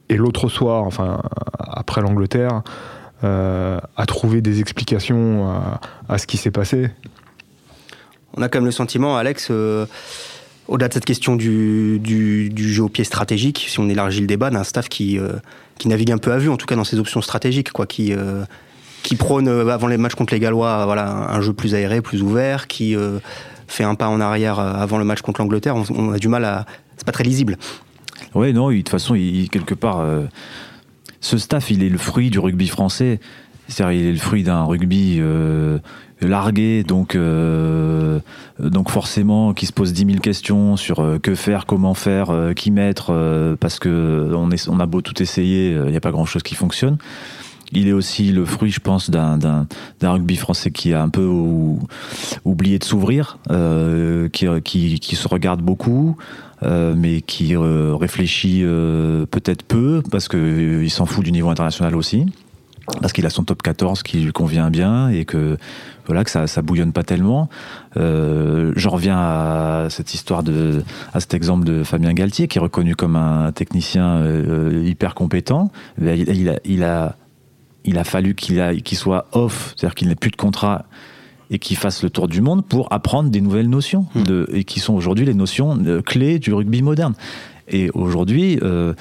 Et 0.10 0.18
l'autre 0.18 0.50
soir, 0.50 0.84
enfin 0.84 1.22
après 1.60 2.02
l'Angleterre, 2.02 2.62
euh, 3.24 3.80
à 3.96 4.06
trouver 4.06 4.42
des 4.42 4.60
explications 4.60 5.50
à, 6.10 6.18
ce 6.18 6.28
qui 6.28 6.38
s'est 6.38 6.52
passé. 6.52 6.90
On 8.38 8.42
a 8.42 8.50
quand 8.50 8.60
même 8.60 8.66
le 8.66 8.72
sentiment, 8.72 9.16
Alex, 9.16 9.48
euh, 9.50 9.86
au-delà 10.68 10.90
de 10.90 10.94
cette 10.94 11.06
question 11.06 11.36
du, 11.36 12.52
jeu 12.56 12.84
au 12.84 12.90
pied 12.90 13.04
stratégique, 13.04 13.66
si 13.70 13.80
on 13.80 13.88
élargit 13.88 14.20
le 14.20 14.28
débat, 14.28 14.50
d'un 14.50 14.64
staff 14.64 14.90
qui, 14.90 15.18
euh, 15.18 15.34
qui 15.78 15.88
navigue 15.88 16.12
un 16.12 16.18
peu 16.18 16.34
à 16.34 16.38
vue, 16.38 16.50
en 16.50 16.58
tout 16.58 16.66
cas 16.66 16.76
dans 16.76 16.84
ses 16.84 17.00
options 17.00 17.22
stratégiques, 17.22 17.72
quoi, 17.72 17.86
qui, 17.86 18.14
euh, 18.14 18.44
prône 19.18 19.48
avant 19.48 19.88
les 19.88 19.98
matchs 19.98 20.16
contre 20.16 20.34
les 20.34 20.40
Gallois, 20.40 20.86
voilà, 20.86 21.32
un 21.32 21.40
jeu 21.40 21.54
plus 21.54 21.76
aéré, 21.76 22.02
plus 22.02 22.22
ouvert, 22.22 22.68
qui 22.68 22.96
fait 23.68 23.84
un 23.84 23.96
pas 23.96 24.08
en 24.08 24.20
arrière 24.20 24.60
avant 24.60 24.98
le 24.98 25.06
match 25.06 25.22
contre 25.22 25.42
l'Angleterre. 25.42 25.76
On, 25.76 25.86
on 25.96 26.12
a 26.12 26.18
du 26.18 26.28
mal 26.28 26.44
à, 26.44 26.66
c'est 26.98 27.06
pas 27.06 27.12
très 27.12 27.24
lisible. 27.24 27.58
Ouais, 28.36 28.52
non, 28.52 28.70
de 28.70 28.76
toute 28.76 28.90
façon, 28.90 29.16
quelque 29.50 29.74
part, 29.74 30.02
euh, 30.02 30.26
ce 31.22 31.38
staff, 31.38 31.72
il 31.72 31.84
est 31.84 31.90
le 31.90 31.98
fruit 31.98 32.30
du 32.30 32.38
rugby 32.38 32.68
français. 32.68 33.22
C'est-à-dire, 33.70 34.00
il 34.00 34.06
est 34.08 34.12
le 34.12 34.20
fruit 34.20 34.44
d'un 34.44 34.66
rugby 34.66 35.18
euh, 35.20 35.80
largué, 36.22 36.84
donc, 36.84 37.16
euh, 37.16 38.20
donc 38.60 38.92
forcément, 38.92 39.54
qui 39.54 39.66
se 39.66 39.74
pose 39.74 39.94
10 39.94 40.06
000 40.06 40.20
questions 40.20 40.76
sur 40.76 41.04
que 41.24 41.34
faire, 41.34 41.66
comment 41.66 41.94
faire, 41.94 42.52
qui 42.56 42.72
mettre, 42.72 43.56
parce 43.60 43.80
que 43.80 44.32
on, 44.36 44.50
on 44.68 44.80
a 44.80 44.86
beau 44.86 45.02
tout 45.02 45.24
essayer, 45.24 45.72
il 45.72 45.90
n'y 45.90 45.98
a 45.98 46.02
pas 46.02 46.12
grand-chose 46.12 46.44
qui 46.44 46.54
fonctionne. 46.54 46.98
Il 47.72 47.88
est 47.88 47.94
aussi 47.94 48.32
le 48.32 48.46
fruit, 48.46 48.72
je 48.72 48.80
pense, 48.80 49.10
d'un 49.10 49.68
rugby 50.02 50.36
français 50.36 50.72
qui 50.72 50.94
a 50.94 51.02
un 51.02 51.10
peu 51.10 51.26
ou- 51.26 51.80
oublié 52.46 52.80
de 52.80 52.84
s'ouvrir, 52.84 53.38
euh, 53.52 54.30
qui, 54.30 55.00
se 55.16 55.28
regarde 55.28 55.62
beaucoup, 55.62 56.16
euh, 56.64 56.94
mais 56.96 57.22
qui 57.22 57.56
euh, 57.56 57.96
réfléchit 57.96 58.62
peut-être 59.32 59.64
peu, 59.64 60.02
parce 60.12 60.28
qu'il 60.28 60.90
s'en 60.92 61.06
fout 61.06 61.24
du 61.26 61.32
niveau 61.32 61.50
international 61.50 61.96
aussi, 61.96 62.26
parce 63.02 63.14
qu'il 63.14 63.26
a 63.26 63.30
son 63.32 63.44
top 63.44 63.64
14 63.64 64.04
qui 64.04 64.20
lui 64.20 64.32
convient 64.32 64.70
bien, 64.70 65.10
et 65.10 65.26
que 65.26 65.58
voilà 66.06 66.24
que 66.24 66.30
ça, 66.30 66.46
ça 66.46 66.62
bouillonne 66.62 66.92
pas 66.94 67.04
tellement. 67.04 67.50
Euh, 67.98 68.74
J'en 68.76 68.92
reviens 68.92 69.18
à 69.18 69.88
cette 69.90 70.14
histoire 70.14 70.44
de, 70.44 70.84
à 71.14 71.20
cet 71.20 71.34
exemple 71.34 71.66
de 71.66 71.84
Fabien 71.84 72.14
Galtier, 72.14 72.48
qui 72.48 72.60
est 72.60 72.62
reconnu 72.62 72.96
comme 72.96 73.16
un 73.16 73.52
technicien 73.52 74.24
hyper 74.84 75.16
compétent. 75.16 75.72
Il 76.00 76.84
a 76.84 77.16
il 77.86 77.98
a 77.98 78.04
fallu 78.04 78.36
qu'il 78.36 78.82
qu'il 78.84 78.98
soit 78.98 79.28
off, 79.32 79.74
c'est-à-dire 79.76 79.96
qu'il 79.96 80.08
n'ait 80.10 80.16
plus 80.16 80.32
de 80.32 80.36
contrat 80.36 80.86
et 81.52 81.60
qu'il 81.60 81.78
fasse 81.78 82.02
le 82.04 82.10
tour 82.10 82.28
du 82.28 82.42
monde 82.42 82.66
pour 82.66 82.92
apprendre 82.92 83.30
des 83.30 83.40
nouvelles 83.40 83.70
notions, 83.70 84.08
de, 84.16 84.50
et 84.52 84.64
qui 84.64 84.80
sont 84.80 84.96
aujourd'hui 84.96 85.26
les 85.26 85.36
notions 85.36 85.78
clés 86.04 86.40
du 86.40 86.52
rugby 86.54 86.82
moderne. 86.82 87.14
Et 87.68 87.90
aujourd'hui, 87.92 88.58
euh, 88.64 88.94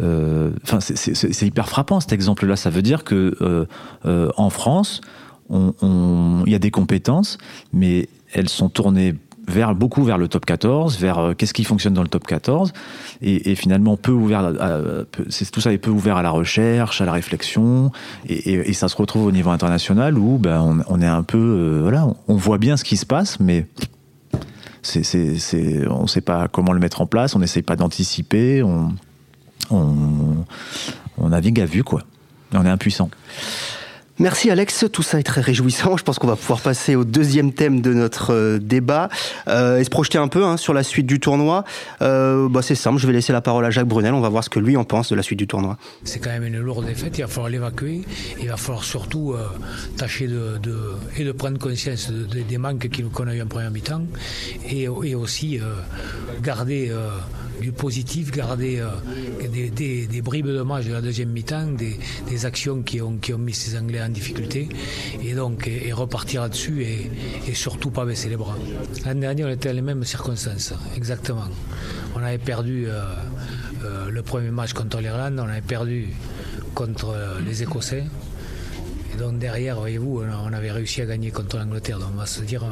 euh, 0.00 0.50
c'est- 0.80 1.46
hyper 1.46 1.68
frappant 1.68 2.00
cet 2.00 2.12
exemple-là. 2.14 2.56
Ça 2.56 2.70
veut 2.70 2.80
dire 2.82 3.04
que 3.04 3.36
euh, 3.42 3.66
euh, 4.06 4.30
en 4.38 4.48
France, 4.50 5.02
il 5.50 6.44
y 6.46 6.54
a 6.54 6.58
des 6.58 6.70
compétences, 6.70 7.36
mais 7.72 8.08
elles 8.32 8.48
sont 8.48 8.68
tournées 8.70 9.14
vers 9.48 9.74
beaucoup 9.74 10.04
vers 10.04 10.18
le 10.18 10.28
top 10.28 10.46
14, 10.46 10.98
vers 10.98 11.18
euh, 11.18 11.34
qu'est-ce 11.34 11.54
qui 11.54 11.64
fonctionne 11.64 11.94
dans 11.94 12.02
le 12.02 12.08
top 12.08 12.26
14, 12.26 12.72
et, 13.22 13.54
finalement 13.54 13.96
peu 13.96 14.12
ouvert, 14.12 14.40
à- 14.60 15.04
tout 15.52 15.60
ça 15.60 15.72
est 15.72 15.78
peu 15.78 15.90
ouvert 15.90 16.16
à 16.16 16.22
la 16.22 16.30
recherche, 16.30 17.00
à 17.00 17.04
la 17.04 17.12
réflexion, 17.12 17.90
et, 18.28 18.72
ça 18.72 18.88
se 18.88 18.96
retrouve 18.96 19.26
au 19.26 19.32
niveau 19.32 19.50
international 19.50 20.16
où 20.18 20.38
ben, 20.38 20.84
on, 20.88 21.00
est 21.00 21.06
un 21.06 21.22
peu, 21.22 21.38
euh, 21.38 21.80
voilà, 21.82 22.06
on, 22.28 22.36
voit 22.36 22.58
bien 22.58 22.76
ce 22.76 22.84
qui 22.84 22.96
se 22.96 23.06
passe, 23.06 23.40
mais 23.40 23.66
c'est, 24.82 25.02
c'est, 25.02 25.38
c'est, 25.38 25.86
on 25.88 26.02
ne 26.02 26.08
sait 26.08 26.22
pas 26.22 26.48
comment 26.48 26.72
le 26.72 26.80
mettre 26.80 27.00
en 27.00 27.06
place, 27.06 27.34
on 27.34 27.40
n'essaye 27.40 27.62
pas 27.62 27.76
d'anticiper, 27.76 28.62
on, 28.62 28.94
on, 29.70 30.44
on 31.18 31.28
navigue 31.28 31.60
à 31.60 31.66
vue 31.66 31.84
quoi, 31.84 32.02
on 32.54 32.64
est 32.64 32.70
impuissant. 32.70 33.10
Merci 34.20 34.50
Alex, 34.50 34.84
tout 34.92 35.02
ça 35.02 35.18
est 35.18 35.22
très 35.22 35.40
réjouissant. 35.40 35.96
Je 35.96 36.02
pense 36.04 36.18
qu'on 36.18 36.26
va 36.26 36.36
pouvoir 36.36 36.60
passer 36.60 36.94
au 36.94 37.04
deuxième 37.06 37.54
thème 37.54 37.80
de 37.80 37.94
notre 37.94 38.34
euh, 38.34 38.58
débat 38.58 39.08
euh, 39.48 39.78
et 39.78 39.84
se 39.84 39.88
projeter 39.88 40.18
un 40.18 40.28
peu 40.28 40.44
hein, 40.44 40.58
sur 40.58 40.74
la 40.74 40.82
suite 40.82 41.06
du 41.06 41.20
tournoi. 41.20 41.64
Euh, 42.02 42.46
bah, 42.50 42.60
c'est 42.60 42.74
simple, 42.74 42.98
je 42.98 43.06
vais 43.06 43.14
laisser 43.14 43.32
la 43.32 43.40
parole 43.40 43.64
à 43.64 43.70
Jacques 43.70 43.88
Brunel, 43.88 44.12
on 44.12 44.20
va 44.20 44.28
voir 44.28 44.44
ce 44.44 44.50
que 44.50 44.58
lui 44.58 44.76
en 44.76 44.84
pense 44.84 45.08
de 45.08 45.16
la 45.16 45.22
suite 45.22 45.38
du 45.38 45.46
tournoi. 45.46 45.78
C'est 46.04 46.18
quand 46.18 46.28
même 46.28 46.44
une 46.44 46.58
lourde 46.58 46.84
défaite, 46.84 47.16
il 47.16 47.22
va 47.22 47.28
falloir 47.28 47.48
l'évacuer. 47.48 48.02
Il 48.38 48.48
va 48.48 48.58
falloir 48.58 48.84
surtout 48.84 49.34
tâcher 49.96 50.26
de, 50.26 50.60
et 51.16 51.24
de 51.24 51.32
prendre 51.32 51.58
conscience 51.58 52.10
de- 52.10 52.24
de- 52.26 52.42
des 52.42 52.58
manques 52.58 52.86
qu'on 53.14 53.26
a 53.26 53.34
eu 53.34 53.40
en 53.40 53.46
première 53.46 53.70
mi-temps 53.70 54.02
et, 54.68 54.86
aussi 54.86 55.58
garder 56.42 56.92
du 57.62 57.72
positif, 57.72 58.30
garder 58.32 58.82
des, 59.50 60.22
bribes 60.22 60.46
de 60.46 60.60
match 60.60 60.84
de 60.86 60.92
la 60.92 61.00
deuxième 61.00 61.30
mi-temps, 61.30 61.68
des, 61.68 61.98
des 62.28 62.44
actions 62.44 62.82
qui 62.82 63.00
ont, 63.00 63.16
qui 63.16 63.32
ont 63.32 63.38
mis 63.38 63.54
ces 63.54 63.78
Anglais 63.78 64.02
en 64.02 64.09
difficulté 64.12 64.68
et 65.22 65.34
donc 65.34 65.66
et, 65.66 65.92
repartir 65.92 66.42
là-dessus 66.42 66.84
et, 66.84 67.54
surtout 67.54 67.90
pas 67.90 68.04
baisser 68.04 68.28
les 68.28 68.36
bras. 68.36 68.56
L'année 69.04 69.20
dernière, 69.20 69.48
on 69.48 69.50
était 69.50 69.68
dans 69.68 69.74
les 69.74 69.82
mêmes 69.82 70.04
circonstances, 70.04 70.72
exactement. 70.96 71.48
On 72.14 72.22
avait 72.22 72.38
perdu 72.38 72.86
euh, 72.86 73.02
euh, 73.84 74.10
le 74.10 74.22
premier 74.22 74.50
match 74.50 74.72
contre 74.72 75.00
l'Irlande, 75.00 75.38
on 75.38 75.48
avait 75.48 75.60
perdu 75.60 76.08
contre 76.74 77.10
euh, 77.10 77.40
les 77.44 77.62
Écossais. 77.62 78.04
Et 79.12 79.18
donc 79.18 79.38
derrière, 79.38 79.78
voyez-vous, 79.78 80.22
on 80.22 80.52
avait 80.52 80.70
réussi 80.70 81.02
à 81.02 81.06
gagner 81.06 81.30
contre 81.30 81.58
l'Angleterre. 81.58 81.98
Donc 81.98 82.10
on 82.14 82.18
va 82.18 82.26
se 82.26 82.42
dire, 82.42 82.64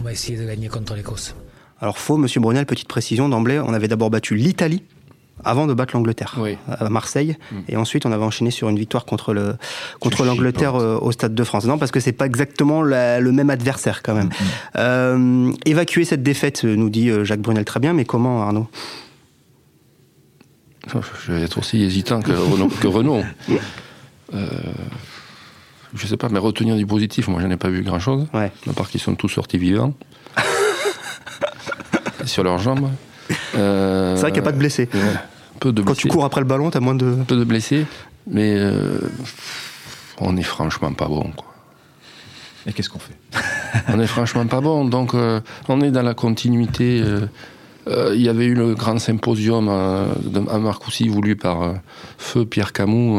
on 0.00 0.02
va 0.02 0.12
essayer 0.12 0.38
de 0.38 0.46
gagner 0.46 0.68
contre 0.68 0.94
l'Écosse. 0.94 1.34
Alors 1.80 1.98
faux, 1.98 2.16
Monsieur 2.16 2.40
Brunel, 2.40 2.66
petite 2.66 2.88
précision 2.88 3.28
d'emblée, 3.28 3.58
on 3.58 3.74
avait 3.74 3.88
d'abord 3.88 4.10
battu 4.10 4.36
l'Italie 4.36 4.84
avant 5.44 5.66
de 5.66 5.74
battre 5.74 5.94
l'Angleterre 5.96 6.34
Oui. 6.38 6.56
à 6.68 6.88
Marseille 6.88 7.36
et 7.68 7.76
ensuite 7.76 8.06
on 8.06 8.12
avait 8.12 8.24
enchaîné 8.24 8.50
sur 8.50 8.68
une 8.68 8.78
victoire 8.78 9.04
contre 9.04 9.32
le 9.34 9.56
contre 10.00 10.24
l'Angleterre 10.24 10.74
euh, 10.76 10.98
au 11.00 11.12
Stade 11.12 11.34
de 11.34 11.44
France. 11.44 11.64
Non 11.66 11.78
parce 11.78 11.90
que 11.90 12.00
c'est 12.00 12.12
pas 12.12 12.26
exactement 12.26 12.82
la- 12.82 13.20
le 13.20 13.32
même 13.32 13.50
adversaire 13.50 14.02
quand 14.02 14.14
même. 14.14 14.30
Euh, 14.76 15.52
évacuer 15.66 16.04
cette 16.04 16.22
défaite, 16.22 16.64
euh, 16.64 16.76
nous 16.76 16.90
dit 16.90 17.10
Jacques 17.24 17.40
Brunel 17.42 17.64
très 17.64 17.80
bien, 17.80 17.92
mais 17.92 18.04
comment 18.04 18.42
Arnaud? 18.42 18.68
Je 21.26 21.32
vais 21.32 21.42
être 21.42 21.58
aussi 21.58 21.82
hésitant 21.82 22.20
que 22.20 22.32
Renault. 22.32 22.68
que 22.68 22.86
Renault. 22.86 23.22
Euh, 24.32 24.48
je 25.94 26.06
sais 26.08 26.16
pas, 26.16 26.28
mais 26.28 26.40
retenir 26.40 26.74
du 26.74 26.86
positif, 26.86 27.28
moi, 27.28 27.40
j'en 27.40 27.50
ai 27.50 27.56
pas 27.56 27.68
vu 27.68 27.82
grand-chose. 27.82 28.26
Ouais. 28.34 28.50
À 28.68 28.72
part 28.72 28.88
qu'ils 28.88 29.00
sont 29.00 29.14
tous 29.14 29.28
sortis 29.28 29.58
vivants. 29.58 29.94
sur 32.24 32.42
leurs 32.42 32.58
jambes. 32.58 32.90
Euh, 33.54 34.16
C'est 34.16 34.22
vrai 34.22 34.32
qu'il 34.32 34.40
n'y 34.42 34.46
a 34.48 34.50
pas 34.50 34.52
de 34.52 34.58
blessés. 34.58 34.88
ouais, 34.92 35.00
peu 35.60 35.72
de 35.72 35.82
Quand 35.82 35.94
tu 35.94 36.08
cours 36.08 36.24
après 36.24 36.40
le 36.40 36.46
ballon, 36.46 36.70
t'as 36.70 36.80
moins 36.80 36.94
de. 36.94 37.16
Peu 37.26 37.36
de 37.36 37.44
blessés, 37.44 37.86
mais 38.26 38.54
euh, 38.56 38.98
on 40.20 40.36
est 40.36 40.42
franchement 40.42 40.92
pas 40.92 41.06
bon. 41.06 41.30
Quoi. 41.36 41.46
Et 42.66 42.72
qu'est-ce 42.72 42.88
qu'on 42.88 42.98
fait 42.98 43.16
on 43.88 44.00
est 44.00 44.06
franchement 44.06 44.46
pas 44.46 44.60
bon. 44.60 44.84
Donc, 44.84 45.14
euh, 45.14 45.40
on 45.68 45.80
est 45.80 45.90
dans 45.90 46.02
la 46.02 46.14
continuité. 46.14 47.02
euh, 47.04 47.26
euh, 47.88 48.12
Il 48.14 48.22
y 48.22 48.28
avait 48.28 48.46
eu 48.46 48.54
le 48.54 48.74
grand 48.74 48.98
symposium 48.98 49.68
euh, 49.68 50.06
de- 50.24 50.48
à 50.50 50.58
Marcoussis 50.58 51.08
voulu 51.08 51.36
par 51.36 51.62
euh, 51.62 51.72
Feu 52.18 52.44
Pierre 52.46 52.72
Camus 52.72 53.18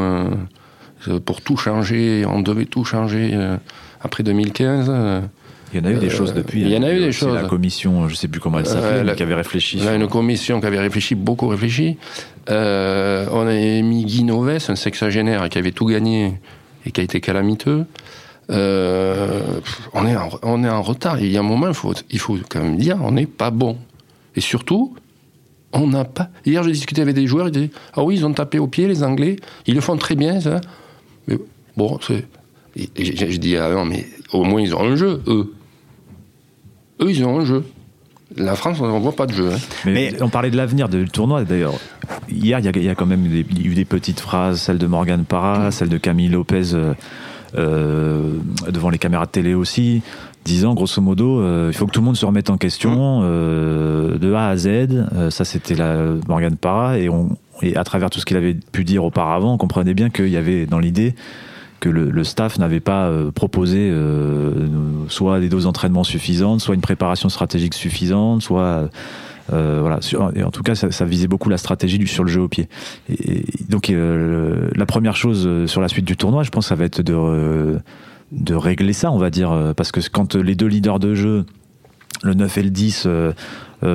pour 1.25 1.41
tout 1.41 1.57
changer. 1.57 2.25
On 2.27 2.39
devait 2.41 2.65
tout 2.65 2.83
changer 2.83 3.31
euh, 3.33 3.57
après 4.01 4.23
2015. 4.23 4.91
Euh, 5.73 5.73
Il 5.73 5.79
y 5.79 5.83
en 5.83 5.85
a 5.85 5.91
eu 5.91 5.99
des 5.99 6.07
Euh, 6.07 6.09
choses 6.09 6.33
depuis. 6.33 6.61
il 6.61 6.69
y 6.69 6.77
en 6.77 6.83
a 6.83 6.91
eu 6.93 6.99
des 6.99 7.11
choses. 7.11 7.33
La 7.33 7.43
commission, 7.43 8.07
je 8.07 8.15
sais 8.15 8.27
plus 8.27 8.39
comment 8.39 8.59
elle 8.59 8.65
s'appelait, 8.65 9.09
Euh, 9.09 9.15
qui 9.15 9.23
avait 9.23 9.35
réfléchi. 9.35 9.79
Une 9.79 10.07
commission 10.07 10.59
qui 10.59 10.67
avait 10.67 10.79
réfléchi, 10.79 11.15
beaucoup 11.15 11.47
réfléchi. 11.47 11.97
Euh, 12.49 13.25
on 13.31 13.47
a 13.47 13.53
mis 13.81 14.05
Guy 14.05 14.23
Noves, 14.23 14.59
un 14.69 14.75
sexagénaire 14.75 15.49
qui 15.49 15.57
avait 15.57 15.71
tout 15.71 15.85
gagné 15.87 16.33
et 16.85 16.91
qui 16.91 17.01
a 17.01 17.03
été 17.03 17.19
calamiteux. 17.21 17.85
Euh, 18.51 19.41
on, 19.93 20.05
est 20.05 20.15
en, 20.15 20.29
on 20.43 20.63
est 20.63 20.69
en 20.69 20.81
retard. 20.83 21.19
Il 21.19 21.31
y 21.31 21.37
a 21.37 21.39
un 21.39 21.43
moment, 21.43 21.67
il 21.67 21.73
faut, 21.73 21.93
il 22.11 22.19
faut 22.19 22.37
quand 22.49 22.61
même 22.61 22.77
dire, 22.77 22.97
on 23.01 23.11
n'est 23.11 23.25
pas 23.25 23.49
bon. 23.49 23.77
Et 24.35 24.41
surtout, 24.41 24.95
on 25.73 25.87
n'a 25.87 26.05
pas. 26.05 26.29
Hier, 26.45 26.61
j'ai 26.63 26.71
discuté 26.71 27.01
avec 27.01 27.15
des 27.15 27.25
joueurs, 27.25 27.47
ils 27.47 27.51
disaient 27.51 27.71
Ah 27.95 28.03
oui, 28.03 28.15
ils 28.15 28.25
ont 28.25 28.33
tapé 28.33 28.59
au 28.59 28.67
pied, 28.67 28.87
les 28.87 29.01
Anglais. 29.03 29.37
Ils 29.65 29.73
le 29.73 29.81
font 29.81 29.97
très 29.97 30.15
bien, 30.15 30.39
ça. 30.39 30.61
Mais 31.27 31.37
bon, 31.75 31.97
c'est. 32.05 32.25
j'ai 32.97 33.37
dit 33.39 33.57
Ah 33.57 33.69
non, 33.69 33.85
mais 33.85 34.05
au 34.39 34.43
moins, 34.43 34.61
ils 34.61 34.75
ont 34.75 34.81
un 34.83 34.95
jeu, 34.95 35.21
eux. 35.27 35.53
Eux, 37.01 37.09
ils 37.11 37.23
ont 37.25 37.39
un 37.39 37.45
jeu. 37.45 37.63
La 38.37 38.55
France, 38.55 38.79
on 38.81 38.93
ne 38.93 38.99
voit 38.99 39.15
pas 39.15 39.27
de 39.27 39.33
jeu. 39.33 39.51
hein. 39.53 39.57
Mais, 39.85 40.11
Mais- 40.11 40.21
on 40.23 40.29
parlait 40.29 40.49
de 40.49 40.57
l'avenir 40.57 40.89
du 40.89 41.05
tournoi 41.05 41.43
d'ailleurs. 41.43 41.73
Hier, 42.29 42.59
il 42.59 42.65
y, 42.65 42.67
a- 42.67 42.71
il 42.75 42.83
y 42.83 42.89
a 42.89 42.95
quand 42.95 43.05
même 43.05 43.27
des- 43.27 43.45
il 43.49 43.61
y 43.65 43.67
a 43.69 43.71
eu 43.71 43.75
des 43.75 43.85
petites 43.85 44.19
phrases, 44.19 44.59
celle 44.61 44.77
de 44.77 44.87
Morgan 44.87 45.23
Parra, 45.25 45.71
celle 45.71 45.89
de 45.89 45.97
Camille 45.97 46.29
Lopez 46.29 46.73
euh, 46.73 46.93
euh, 47.55 48.33
devant 48.69 48.89
les 48.89 48.97
caméras 48.97 49.25
de 49.27 49.31
télé 49.31 49.53
aussi, 49.53 50.01
disant 50.43 50.73
grosso 50.73 51.01
modo, 51.01 51.39
euh, 51.39 51.69
il 51.71 51.75
faut 51.77 51.85
que 51.85 51.91
tout 51.91 52.01
le 52.01 52.05
monde 52.05 52.17
se 52.17 52.25
remette 52.25 52.49
en 52.49 52.57
question 52.57 53.21
euh, 53.23 54.17
de 54.17 54.33
A 54.33 54.47
à 54.49 54.57
Z. 54.57 54.67
Euh, 54.67 55.29
ça, 55.29 55.45
c'était 55.45 55.75
la 55.75 55.95
Morgan 56.27 56.55
Parra 56.57 56.97
et, 56.97 57.07
on, 57.09 57.37
et 57.61 57.75
à 57.77 57.83
travers 57.83 58.09
tout 58.09 58.19
ce 58.19 58.25
qu'il 58.25 58.37
avait 58.37 58.55
pu 58.71 58.83
dire 58.83 59.03
auparavant, 59.05 59.53
on 59.53 59.57
comprenait 59.57 59.93
bien 59.93 60.09
qu'il 60.09 60.27
y 60.29 60.37
avait 60.37 60.65
dans 60.65 60.79
l'idée 60.79 61.15
que 61.79 61.89
le, 61.89 62.23
staff 62.23 62.57
n'avait 62.57 62.79
pas 62.79 63.07
euh, 63.07 63.31
proposé 63.31 63.89
euh, 63.91 64.67
soit 65.07 65.39
des 65.39 65.49
doses 65.49 65.65
d'entraînement 65.65 66.03
suffisantes, 66.03 66.61
soit 66.61 66.75
une 66.75 66.81
préparation 66.81 67.29
stratégique 67.29 67.73
suffisante, 67.73 68.41
soit 68.41 68.89
euh, 69.53 69.79
voilà. 69.81 69.99
Et 70.35 70.43
en 70.43 70.51
tout 70.51 70.63
cas, 70.63 70.75
ça, 70.75 71.05
visait 71.05 71.27
beaucoup 71.27 71.49
la 71.49 71.57
stratégie 71.57 71.99
du, 71.99 72.07
sur 72.07 72.23
le 72.23 72.29
jeu 72.29 72.41
au 72.41 72.47
pied. 72.47 72.67
Donc, 73.69 73.91
la 73.91 74.85
première 74.85 75.15
chose 75.15 75.67
sur 75.67 75.81
la 75.81 75.87
suite 75.87 76.05
du 76.05 76.17
tournoi, 76.17 76.43
je 76.43 76.49
pense, 76.49 76.67
ça 76.67 76.75
va 76.75 76.85
être 76.85 77.01
de, 77.01 77.79
de 78.31 78.55
régler 78.55 78.93
ça, 78.93 79.11
on 79.11 79.19
va 79.19 79.29
dire, 79.29 79.73
parce 79.77 79.91
que 79.91 79.99
quand 80.09 80.35
les 80.35 80.55
deux 80.55 80.67
leaders 80.67 80.97
de 80.97 81.13
jeu, 81.13 81.45
le 82.23 82.33
9 82.33 82.57
et 82.57 82.63
le 82.63 82.69
10, 82.69 83.03
euh, 83.05 83.09
euh, 83.09 83.33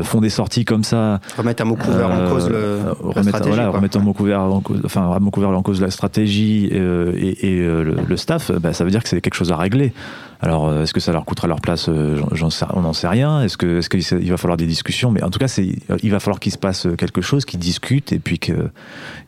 font 0.03 0.21
des 0.21 0.31
sorties 0.31 0.65
comme 0.65 0.85
ça, 0.85 1.21
Remettre 1.37 1.63
à 1.63 1.65
mot 1.65 1.77
couvert 1.77 2.11
en 2.11 2.19
euh, 2.19 2.31
cause 2.31 2.49
le, 2.49 2.55
euh, 2.55 2.95
la 3.15 3.23
stratégie. 3.23 3.49
voilà, 3.51 3.65
quoi. 3.69 3.77
remettre 3.79 3.99
en 3.99 4.01
mot 4.03 4.13
couvert 4.13 4.41
en 4.41 4.61
cause, 4.61 4.81
enfin, 4.85 5.11
à 5.13 5.19
mot 5.21 5.31
couvert 5.31 5.51
en 5.51 5.63
cause 5.63 5.81
la 5.81 5.91
stratégie 5.91 6.69
euh, 6.73 7.13
et, 7.17 7.55
et, 7.57 7.61
euh, 7.61 7.83
le, 7.83 7.97
le 8.09 8.17
staff, 8.17 8.51
bah, 8.53 8.73
ça 8.73 8.85
veut 8.85 8.91
dire 8.91 9.03
que 9.03 9.09
c'est 9.09 9.21
quelque 9.21 9.35
chose 9.35 9.53
à 9.53 9.57
régler. 9.57 9.93
Alors, 10.43 10.69
euh, 10.69 10.85
est-ce 10.85 10.95
que 10.95 11.01
ça 11.01 11.13
leur 11.13 11.25
coûtera 11.27 11.49
leur 11.49 11.61
place 11.61 11.89
euh, 11.91 12.17
j'en- 12.17 12.35
j'en 12.35 12.51
sais- 12.51 12.65
On 12.73 12.81
n'en 12.81 12.93
sait 12.95 13.09
rien. 13.09 13.43
Est-ce 13.43 13.57
que, 13.59 13.79
est-ce 13.79 13.91
qu'il 13.91 14.31
va 14.31 14.37
falloir 14.39 14.57
des 14.57 14.67
discussions? 14.67 15.11
Mais 15.11 15.23
en 15.23 15.29
tout 15.31 15.39
cas, 15.39 15.49
c'est, 15.49 15.69
il 16.03 16.11
va 16.11 16.19
falloir 16.21 16.41
qu'il 16.41 16.53
se 16.53 16.57
passe 16.59 16.87
quelque 16.97 17.21
chose, 17.21 17.45
qu'ils 17.45 17.59
discutent 17.61 18.13
et 18.13 18.19
puis 18.19 18.39
que, 18.39 18.71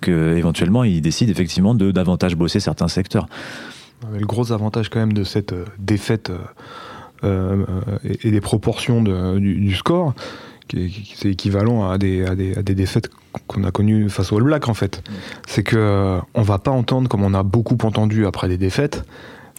que 0.00 0.36
éventuellement 0.36 0.84
ils 0.84 1.02
décident 1.02 1.30
effectivement 1.30 1.74
de 1.74 1.90
davantage 1.90 2.34
bosser 2.36 2.60
certains 2.60 2.88
secteurs. 2.88 3.26
Mais 4.12 4.18
le 4.20 4.26
gros 4.26 4.52
avantage 4.52 4.88
quand 4.88 4.98
même 5.00 5.12
de 5.12 5.22
cette 5.22 5.52
euh, 5.52 5.64
défaite 5.78 6.30
euh, 6.30 6.38
euh, 7.24 7.64
et, 8.24 8.30
des 8.30 8.40
proportions 8.40 9.02
de- 9.02 9.38
du, 9.38 9.54
du 9.56 9.74
score, 9.74 10.14
c'est 11.16 11.28
équivalent 11.30 11.88
à 11.90 11.98
des, 11.98 12.24
à, 12.24 12.34
des, 12.34 12.56
à 12.56 12.62
des 12.62 12.74
défaites 12.74 13.08
qu'on 13.46 13.64
a 13.64 13.70
connues 13.70 14.08
face 14.10 14.32
au 14.32 14.36
All 14.38 14.42
Black 14.44 14.68
en 14.68 14.74
fait, 14.74 15.02
c'est 15.46 15.62
que 15.62 15.76
euh, 15.76 16.18
on 16.34 16.42
va 16.42 16.58
pas 16.58 16.70
entendre 16.70 17.08
comme 17.08 17.22
on 17.24 17.34
a 17.34 17.42
beaucoup 17.42 17.78
entendu 17.84 18.26
après 18.26 18.48
des 18.48 18.58
défaites, 18.58 19.04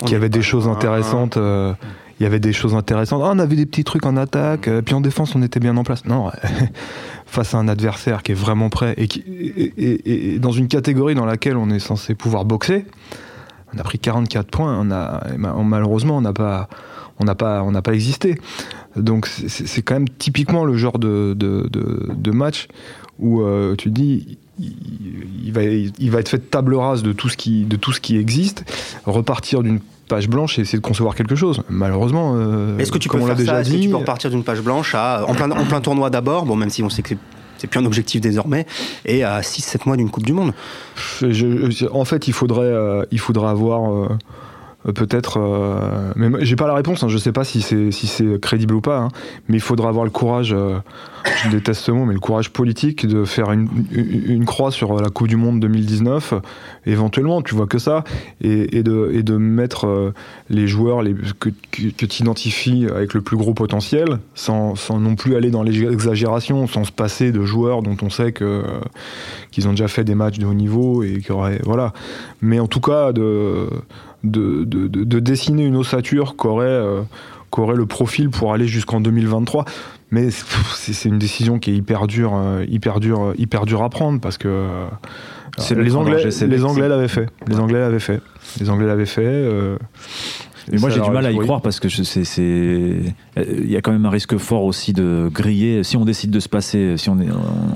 qu'il 0.01 0.11
y 0.11 0.15
avait 0.15 0.29
des 0.29 0.41
choses 0.41 0.65
loin. 0.65 0.75
intéressantes. 0.75 1.37
euh, 1.37 1.73
il 2.19 2.23
y 2.23 2.25
avait 2.27 2.39
des 2.39 2.53
choses 2.53 2.75
intéressantes. 2.75 3.21
Ah, 3.25 3.31
on 3.33 3.39
avait 3.39 3.55
des 3.55 3.65
petits 3.65 3.83
trucs 3.83 4.05
en 4.05 4.15
attaque, 4.17 4.67
euh, 4.67 4.81
puis 4.83 4.93
en 4.93 5.01
défense, 5.01 5.35
on 5.35 5.41
était 5.41 5.59
bien 5.59 5.75
en 5.77 5.83
place. 5.83 6.05
Non, 6.05 6.29
face 7.25 7.53
à 7.55 7.57
un 7.57 7.67
adversaire 7.67 8.21
qui 8.23 8.31
est 8.31 8.35
vraiment 8.35 8.69
prêt 8.69 8.93
et, 8.97 9.07
qui, 9.07 9.19
et, 9.21 9.73
et- 9.77 10.35
et 10.35 10.39
dans 10.39 10.51
une 10.51 10.67
catégorie 10.67 11.15
dans 11.15 11.25
laquelle 11.25 11.57
on 11.57 11.69
est 11.71 11.79
censé 11.79 12.13
pouvoir 12.15 12.45
boxer, 12.45 12.85
on 13.73 13.79
a 13.79 13.83
pris 13.83 13.97
44 13.97 14.47
points. 14.51 14.77
On 14.79 14.91
a, 14.91 15.23
malheureusement, 15.37 16.17
on 16.17 16.21
n'a 16.21 16.33
pas, 16.33 16.69
on 17.19 17.25
n'a 17.25 17.33
pas, 17.35 17.63
on 17.63 17.71
n'a 17.71 17.81
pas 17.81 17.93
existé. 17.93 18.39
Donc 18.95 19.27
c'est- 19.27 19.81
quand 19.81 19.95
même 19.95 20.09
typiquement 20.09 20.65
le 20.65 20.75
genre 20.77 20.99
de, 20.99 21.33
de, 21.37 21.67
de- 21.71 22.09
de 22.15 22.31
match 22.31 22.67
où 23.19 23.41
euh, 23.41 23.75
tu 23.75 23.89
dis. 23.89 24.37
Il, 24.59 24.71
il 25.45 25.51
va, 25.51 25.63
il 25.63 26.11
va 26.11 26.19
être 26.19 26.29
fait 26.29 26.37
table 26.37 26.75
rase 26.75 27.01
de 27.01 27.11
tout 27.11 27.27
ce 27.27 27.35
qui, 27.37 27.63
de 27.65 27.75
tout 27.75 27.91
ce 27.91 27.99
qui 27.99 28.17
existe, 28.17 28.63
repartir 29.05 29.63
d'une 29.63 29.79
page 30.07 30.29
blanche 30.29 30.59
et 30.59 30.61
essayer 30.61 30.77
de 30.77 30.83
concevoir 30.83 31.15
quelque 31.15 31.33
chose. 31.35 31.63
Malheureusement, 31.69 32.35
euh, 32.37 32.77
Est-ce 32.77 32.91
que 32.91 32.99
tu 32.99 33.09
comme 33.09 33.21
peux 33.21 33.23
on 33.23 33.27
faire 33.29 33.37
ça? 33.37 33.41
Déjà 33.41 33.61
Est-ce 33.61 33.71
que 33.71 33.81
tu 33.81 33.89
peux 33.89 33.95
repartir 33.95 34.29
d'une 34.29 34.43
page 34.43 34.61
blanche 34.61 34.93
à, 34.93 35.25
en, 35.27 35.33
plein, 35.33 35.49
en 35.49 35.65
plein 35.65 35.81
tournoi 35.81 36.11
d'abord, 36.11 36.45
bon, 36.45 36.55
même 36.55 36.69
si 36.69 36.83
on 36.83 36.89
sait 36.91 37.01
que 37.01 37.15
c'est- 37.57 37.67
plus 37.67 37.79
un 37.79 37.85
objectif 37.85 38.21
désormais, 38.21 38.67
et 39.05 39.23
à 39.23 39.41
6-7 39.41 39.87
mois 39.87 39.97
d'une 39.97 40.11
Coupe 40.11 40.25
du 40.25 40.33
Monde 40.33 40.53
Je- 40.95 41.31
je- 41.31 41.87
en 41.91 42.05
fait, 42.05 42.27
il 42.27 42.33
faudrait, 42.33 42.61
euh, 42.67 43.03
il 43.11 43.19
faudrait 43.19 43.49
avoir 43.49 43.91
euh, 43.91 44.07
peut-être. 44.91 45.39
euh, 45.39 46.11
mais 46.15 46.45
j'ai 46.45 46.55
pas 46.55 46.67
la 46.67 46.73
réponse. 46.73 47.03
Hein, 47.03 47.07
je 47.07 47.17
sais 47.17 47.31
pas 47.31 47.43
si 47.43 47.61
c'est 47.61 47.91
si 47.91 48.07
c'est 48.07 48.39
crédible 48.39 48.73
ou 48.75 48.81
pas. 48.81 48.99
hein, 48.99 49.07
mais 49.47 49.57
il 49.57 49.61
faudra 49.61 49.89
avoir 49.89 50.05
le 50.05 50.11
courage. 50.11 50.53
euh, 50.53 50.79
je 51.43 51.49
déteste 51.49 51.81
ce 51.81 51.91
mot, 51.91 52.05
mais 52.05 52.13
le 52.13 52.19
courage 52.19 52.49
politique 52.51 53.07
de 53.07 53.25
faire 53.25 53.51
une, 53.51 53.67
une, 53.91 54.45
croix 54.45 54.71
sur 54.71 54.99
la 55.01 55.09
Coupe 55.09 55.27
du 55.27 55.37
Monde 55.37 55.59
2019. 55.61 56.33
Éventuellement, 56.85 57.41
tu 57.41 57.55
vois 57.55 57.67
que 57.67 57.77
ça, 57.77 58.03
et, 58.41 58.77
et 58.77 58.83
de 58.83 59.11
et 59.13 59.23
de 59.23 59.37
mettre 59.37 59.87
euh, 59.87 60.13
les 60.49 60.67
joueurs 60.67 61.01
les, 61.01 61.15
que, 61.39 61.49
que, 61.71 62.05
tu 62.05 62.21
identifies 62.23 62.87
avec 62.93 63.13
le 63.13 63.21
plus 63.21 63.37
gros 63.37 63.53
potentiel, 63.53 64.19
sans, 64.35 64.75
sans 64.75 64.99
non 64.99 65.15
plus 65.15 65.35
aller 65.35 65.49
dans 65.49 65.63
l'exagération, 65.63 66.67
sans 66.67 66.83
se 66.83 66.91
passer 66.91 67.31
de 67.31 67.43
joueurs 67.43 67.83
dont 67.83 67.97
on 68.01 68.09
sait 68.09 68.31
que 68.31 68.43
euh, 68.43 68.63
qu'ils 69.51 69.67
ont 69.67 69.71
déjà 69.71 69.87
fait 69.87 70.03
des 70.03 70.15
matchs 70.15 70.39
de 70.39 70.45
haut 70.45 70.53
niveau 70.53 71.03
et 71.03 71.19
qui 71.19 71.31
auraient 71.31 71.61
voilà. 71.63 71.93
Mais 72.41 72.59
en 72.59 72.67
tout 72.67 72.81
cas 72.81 73.13
de 73.13 73.69
de, 74.23 74.63
de, 74.63 74.87
de- 74.87 75.03
de 75.03 75.19
dessiner 75.19 75.65
une 75.65 75.75
ossature 75.75 76.35
qui 76.37 76.47
aurait, 76.47 76.65
euh, 76.67 77.01
le 77.75 77.85
profil 77.85 78.29
pour 78.29 78.53
aller 78.53 78.67
jusqu'en 78.67 78.99
2023. 79.01 79.65
Mais 80.11 80.29
c'est 80.31 81.09
une 81.09 81.17
décision 81.17 81.57
qui 81.59 81.71
est 81.71 81.75
hyper 81.75 82.05
dure, 82.07 82.33
euh, 82.35 82.65
hyper 82.69 82.99
dure, 82.99 83.21
euh, 83.23 83.33
hyper 83.37 83.65
dure 83.65 83.81
à 83.83 83.89
prendre 83.89 84.19
parce 84.21 84.37
que 84.37 84.47
euh, 84.47 84.85
les 85.75 85.85
le 85.89 85.95
Anglais, 85.95 86.23
les 86.23 86.57
le- 86.57 86.65
Anglais 86.65 86.87
l'avaient 86.87 87.07
fait. 87.07 87.27
Les 87.47 87.59
Anglais 87.59 87.79
l'avaient 87.79 87.99
fait. 87.99 88.21
Les 88.59 88.69
Anglais 88.69 88.85
l'avaient 88.87 89.05
fait. 89.07 89.21
euh, 89.25 89.77
Mais 90.71 90.77
moi 90.79 90.89
j'ai 90.89 91.01
du 91.01 91.09
mal 91.11 91.25
à 91.25 91.31
y 91.31 91.35
oui. 91.35 91.43
croire 91.45 91.61
parce 91.61 91.79
que 91.79 91.89
c'est, 91.89 92.23
c'est- 92.23 92.41
euh, 92.41 93.01
il 93.37 93.69
y 93.71 93.75
a 93.75 93.81
quand 93.81 93.91
même 93.91 94.05
un 94.05 94.09
risque 94.09 94.37
fort 94.37 94.63
aussi 94.63 94.93
de 94.93 95.29
griller. 95.33 95.83
Si 95.83 95.97
on 95.97 96.05
décide 96.05 96.31
de 96.31 96.39
se 96.39 96.47
passer, 96.49 96.95
si 96.97 97.09
on 97.09 97.19
est, 97.19 97.27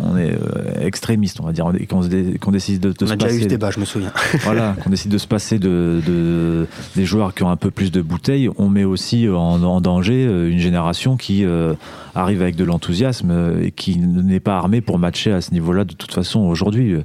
on 0.03 0.17
est 0.17 0.31
euh, 0.33 0.85
extrémiste, 0.85 1.39
on 1.41 1.45
va 1.45 1.51
dire, 1.51 1.65
et 1.79 1.85
qu'on, 1.85 2.01
se 2.01 2.07
dé- 2.07 2.37
qu'on 2.39 2.51
décide 2.51 2.79
de, 2.79 2.89
de 2.89 2.95
On 3.01 3.07
se 3.07 3.13
a 3.13 3.15
déjà 3.15 3.27
eu 3.27 3.29
passer, 3.31 3.43
ce 3.43 3.47
débat, 3.47 3.71
je 3.71 3.79
me 3.79 3.85
souviens. 3.85 4.11
voilà, 4.43 4.75
qu'on 4.83 4.89
décide 4.89 5.11
de 5.11 5.17
se 5.17 5.27
passer 5.27 5.59
de, 5.59 6.01
de- 6.05 6.67
des 6.95 7.05
joueurs 7.05 7.33
qui 7.33 7.43
ont 7.43 7.49
un 7.49 7.55
peu 7.57 7.71
plus 7.71 7.91
de 7.91 8.01
bouteilles, 8.01 8.49
on 8.57 8.69
met 8.69 8.83
aussi 8.85 9.27
en, 9.27 9.63
en 9.63 9.81
danger 9.81 10.25
euh, 10.27 10.49
une 10.49 10.59
génération 10.59 11.17
qui 11.17 11.43
euh, 11.45 11.73
arrive 12.15 12.41
avec 12.41 12.55
de 12.55 12.63
l'enthousiasme 12.63 13.57
et 13.61 13.71
qui 13.71 13.97
n'est 13.97 14.39
pas 14.39 14.57
armée 14.57 14.81
pour 14.81 14.97
matcher 14.99 15.31
à 15.31 15.41
ce 15.41 15.51
niveau-là 15.51 15.83
de 15.83 15.93
toute 15.93 16.13
façon 16.13 16.39
aujourd'hui. 16.41 16.95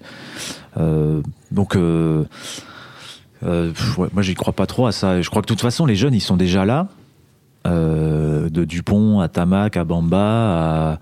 Euh, 0.78 1.20
donc 1.50 1.76
euh, 1.76 2.22
euh, 3.44 3.70
pff, 3.70 3.98
ouais, 3.98 4.08
moi 4.12 4.22
j'y 4.22 4.34
crois 4.34 4.52
pas 4.52 4.66
trop 4.66 4.86
à 4.86 4.92
ça. 4.92 5.20
Je 5.20 5.28
crois 5.30 5.42
que 5.42 5.46
de 5.46 5.52
toute 5.52 5.60
façon 5.60 5.86
les 5.86 5.96
jeunes 5.96 6.14
ils 6.14 6.20
sont 6.20 6.36
déjà 6.36 6.64
là. 6.64 6.88
Euh, 7.64 8.48
de 8.48 8.64
Dupont 8.64 9.20
à 9.20 9.28
Tamac 9.28 9.76
à 9.76 9.84
Bamba 9.84 10.98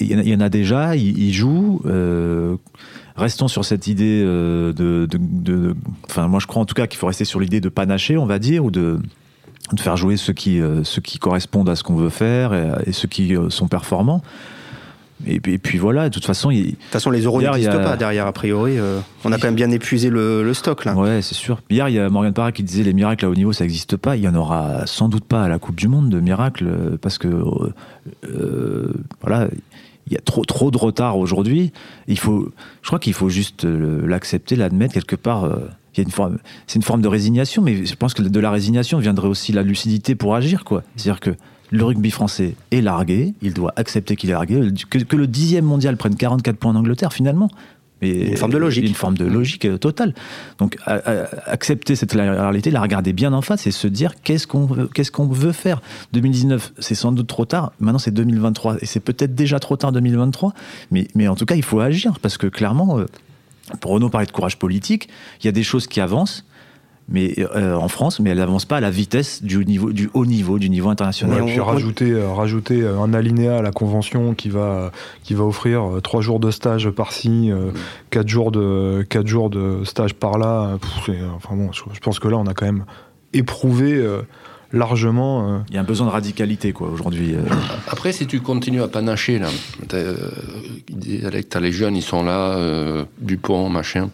il 0.00 0.28
y, 0.28 0.34
en 0.34 0.40
a- 0.40 0.48
déjà, 0.48 0.96
ils, 0.96 1.32
jouent. 1.32 1.80
euh, 1.86 2.56
restons 3.16 3.48
sur 3.48 3.64
cette 3.64 3.86
idée 3.86 4.22
euh, 4.26 4.72
de, 4.72 5.74
Enfin, 6.08 6.26
moi, 6.26 6.40
je 6.40 6.46
crois 6.46 6.62
en 6.62 6.64
tout 6.64 6.74
cas 6.74 6.86
qu'il 6.86 6.98
faut 6.98 7.06
rester 7.06 7.24
sur 7.24 7.40
l'idée 7.40 7.60
de 7.60 7.68
panacher, 7.68 8.18
on 8.18 8.26
va 8.26 8.38
dire, 8.38 8.64
ou 8.64 8.70
de, 8.70 8.98
faire 9.78 9.96
jouer 9.96 10.16
ceux 10.16 10.32
qui, 10.32 10.60
ceux 10.82 11.00
qui 11.00 11.18
correspondent 11.18 11.68
à 11.68 11.76
ce 11.76 11.84
qu'on 11.84 11.94
veut 11.94 12.08
faire 12.08 12.52
et, 12.86 12.92
ceux 12.92 13.08
qui 13.08 13.34
sont 13.50 13.68
performants. 13.68 14.22
Et, 15.26 15.40
puis- 15.40 15.54
et 15.54 15.58
puis 15.58 15.78
voilà, 15.78 16.08
de 16.08 16.14
toute 16.14 16.24
façon, 16.24 16.50
il, 16.50 16.64
De 16.64 16.70
toute 16.70 16.84
façon, 16.90 17.10
les 17.10 17.22
euros 17.22 17.42
n'existent 17.42 17.72
a- 17.78 17.84
pas 17.84 17.96
derrière, 17.96 18.26
a 18.26 18.32
priori. 18.32 18.78
euh, 18.78 19.00
on 19.24 19.32
a 19.32 19.36
quand 19.38 19.48
même 19.48 19.54
bien 19.56 19.70
épuisé 19.70 20.10
le, 20.10 20.44
le 20.44 20.54
stock, 20.54 20.84
là. 20.84 20.94
Ouais, 20.94 21.22
c'est 21.22 21.34
sûr. 21.34 21.60
Hier, 21.70 21.88
il 21.88 21.96
y 21.96 21.98
a 21.98 22.08
Morgan 22.08 22.32
Parra 22.32 22.52
qui 22.52 22.62
disait 22.62 22.84
les 22.84 22.92
miracles 22.92 23.24
à 23.24 23.28
haut 23.30 23.34
niveau, 23.34 23.52
ça 23.52 23.64
n'existe 23.64 23.96
pas. 23.96 24.16
Il 24.16 24.22
y 24.22 24.28
en 24.28 24.34
aura 24.34 24.86
sans 24.86 25.08
doute 25.08 25.24
pas 25.24 25.42
à 25.42 25.48
la 25.48 25.58
Coupe 25.58 25.76
du 25.76 25.88
Monde 25.88 26.08
de 26.08 26.20
miracles 26.20 26.66
euh, 26.68 26.96
parce 27.00 27.18
que 27.18 27.28
euh, 28.24 28.92
voilà, 29.22 29.48
il 30.06 30.12
y 30.12 30.16
a 30.16 30.20
trop 30.20 30.44
trop 30.44 30.70
de 30.70 30.78
retard 30.78 31.18
aujourd'hui. 31.18 31.72
Il 32.06 32.18
faut, 32.18 32.50
je 32.82 32.86
crois 32.86 32.98
qu'il 32.98 33.12
faut 33.12 33.28
juste 33.28 33.64
l'accepter, 33.64 34.56
l'admettre 34.56 34.94
quelque 34.94 35.16
part. 35.16 35.44
il 35.94 35.98
y 35.98 36.00
a 36.00 36.04
une 36.04 36.10
forme, 36.10 36.38
c'est 36.66 36.76
une 36.76 36.82
forme 36.82 37.02
de 37.02 37.08
résignation, 37.08 37.60
mais 37.62 37.84
je 37.84 37.94
pense 37.94 38.14
que 38.14 38.22
de 38.22 38.40
la 38.40 38.50
résignation 38.50 38.98
viendrait 38.98 39.28
aussi 39.28 39.52
la 39.52 39.62
lucidité 39.62 40.14
pour 40.14 40.34
agir, 40.34 40.64
quoi. 40.64 40.82
C'est-à-dire 40.96 41.20
que 41.20 41.30
le 41.70 41.84
rugby 41.84 42.10
français 42.10 42.54
est 42.70 42.80
largué, 42.80 43.34
il 43.42 43.52
doit 43.54 43.72
accepter 43.76 44.16
qu'il 44.16 44.30
est 44.30 44.34
largué, 44.34 44.60
que, 44.90 44.98
que 44.98 45.16
le 45.16 45.26
dixième 45.26 45.64
mondial 45.64 45.96
prenne 45.96 46.16
44 46.16 46.56
points 46.56 46.72
en 46.72 46.76
Angleterre 46.76 47.12
finalement. 47.12 47.50
Mais 48.00 48.28
Une 48.28 48.36
forme 48.36 48.52
de 48.52 48.58
logique. 48.58 48.86
Une 48.86 48.94
forme 48.94 49.18
de 49.18 49.24
logique 49.24 49.64
euh, 49.64 49.76
totale. 49.76 50.14
Donc 50.58 50.76
à- 50.86 50.94
à- 51.24 51.50
accepter 51.50 51.96
cette 51.96 52.12
réalité, 52.12 52.70
la 52.70 52.80
regarder 52.80 53.12
bien 53.12 53.32
en 53.32 53.42
face 53.42 53.66
et 53.66 53.72
se 53.72 53.88
dire 53.88 54.12
qu'est-ce 54.22 54.46
qu'on 54.46 54.66
veut, 54.66 54.86
qu'est-ce 54.86 55.10
qu'on 55.10 55.26
veut 55.26 55.50
faire? 55.50 55.82
2019, 56.12 56.74
c'est 56.78 56.94
sans 56.94 57.10
doute 57.10 57.26
trop 57.26 57.44
tard. 57.44 57.72
Maintenant, 57.80 57.98
c'est 57.98 58.12
2023 58.12 58.76
et 58.80 58.86
c'est 58.86 59.00
peut-être 59.00 59.34
déjà 59.34 59.58
trop 59.58 59.76
tard 59.76 59.90
2023. 59.90 60.54
Mais, 60.92 61.08
mais 61.16 61.26
en 61.26 61.34
tout 61.34 61.44
cas, 61.44 61.56
il 61.56 61.64
faut 61.64 61.80
agir 61.80 62.20
parce 62.20 62.38
que 62.38 62.46
clairement, 62.46 63.00
euh, 63.00 63.06
pour 63.80 63.90
Renaud 63.90 64.10
parlait 64.10 64.26
de 64.28 64.32
courage 64.32 64.58
politique, 64.60 65.08
il 65.42 65.46
y 65.46 65.48
a 65.48 65.52
des 65.52 65.64
choses 65.64 65.88
qui 65.88 66.00
avancent. 66.00 66.44
Mais 67.10 67.34
euh, 67.38 67.74
en 67.74 67.88
France, 67.88 68.20
mais 68.20 68.30
elles 68.30 68.38
n'avancent 68.38 68.66
pas 68.66 68.76
à 68.76 68.80
la 68.80 68.90
vitesse 68.90 69.42
du, 69.42 69.64
niveau, 69.64 69.92
du 69.92 70.10
haut 70.12 70.26
niveau, 70.26 70.58
du 70.58 70.68
niveau 70.68 70.90
international. 70.90 71.36
Ouais, 71.36 71.42
Mais 71.46 71.52
puis 71.52 71.60
rajouter, 71.60 72.10
euh, 72.10 72.28
rajouter 72.32 72.82
euh, 72.82 73.00
un 73.00 73.14
alinéa 73.14 73.58
à 73.58 73.62
la 73.62 73.70
convention 73.72 74.34
qui 74.34 74.50
va, 74.50 74.92
qui 75.22 75.32
va 75.32 75.44
offrir 75.44 75.84
trois 76.02 76.20
jours 76.20 76.38
de 76.38 76.50
stage 76.50 76.90
par-ci, 76.90 77.50
euh, 77.50 77.70
quatre 78.10 78.28
jours 78.28 78.52
de, 78.52 79.06
quatre 79.08 79.26
jours 79.26 79.48
de 79.48 79.84
stage 79.84 80.12
par-là. 80.14 80.76
Enfin 81.36 81.56
bon, 81.56 81.72
je, 81.72 81.82
je 81.94 82.00
pense 82.00 82.18
que 82.18 82.28
là, 82.28 82.36
on 82.36 82.46
a 82.46 82.52
quand 82.52 82.66
même 82.66 82.84
éprouvé 83.32 83.94
euh, 83.94 84.20
largement. 84.72 85.48
euh, 85.54 85.58
Il 85.70 85.74
y 85.74 85.78
a 85.78 85.80
un 85.80 85.84
besoin 85.84 86.06
de 86.08 86.12
radicalité, 86.12 86.72
quoi, 86.72 86.88
aujourd'hui. 86.90 87.34
euh. 87.34 87.40
Après, 87.88 88.12
si 88.12 88.26
tu 88.26 88.40
continues 88.40 88.82
à 88.82 88.88
panacher, 88.88 89.38
là, 89.38 89.48
t'as, 89.88 89.96
euh, 89.96 90.30
les 91.60 91.72
jeunes, 91.72 91.96
ils 91.96 92.02
sont 92.02 92.22
là, 92.22 92.56
euh, 92.58 93.04
Dupont, 93.18 93.68
machin. 93.70 94.10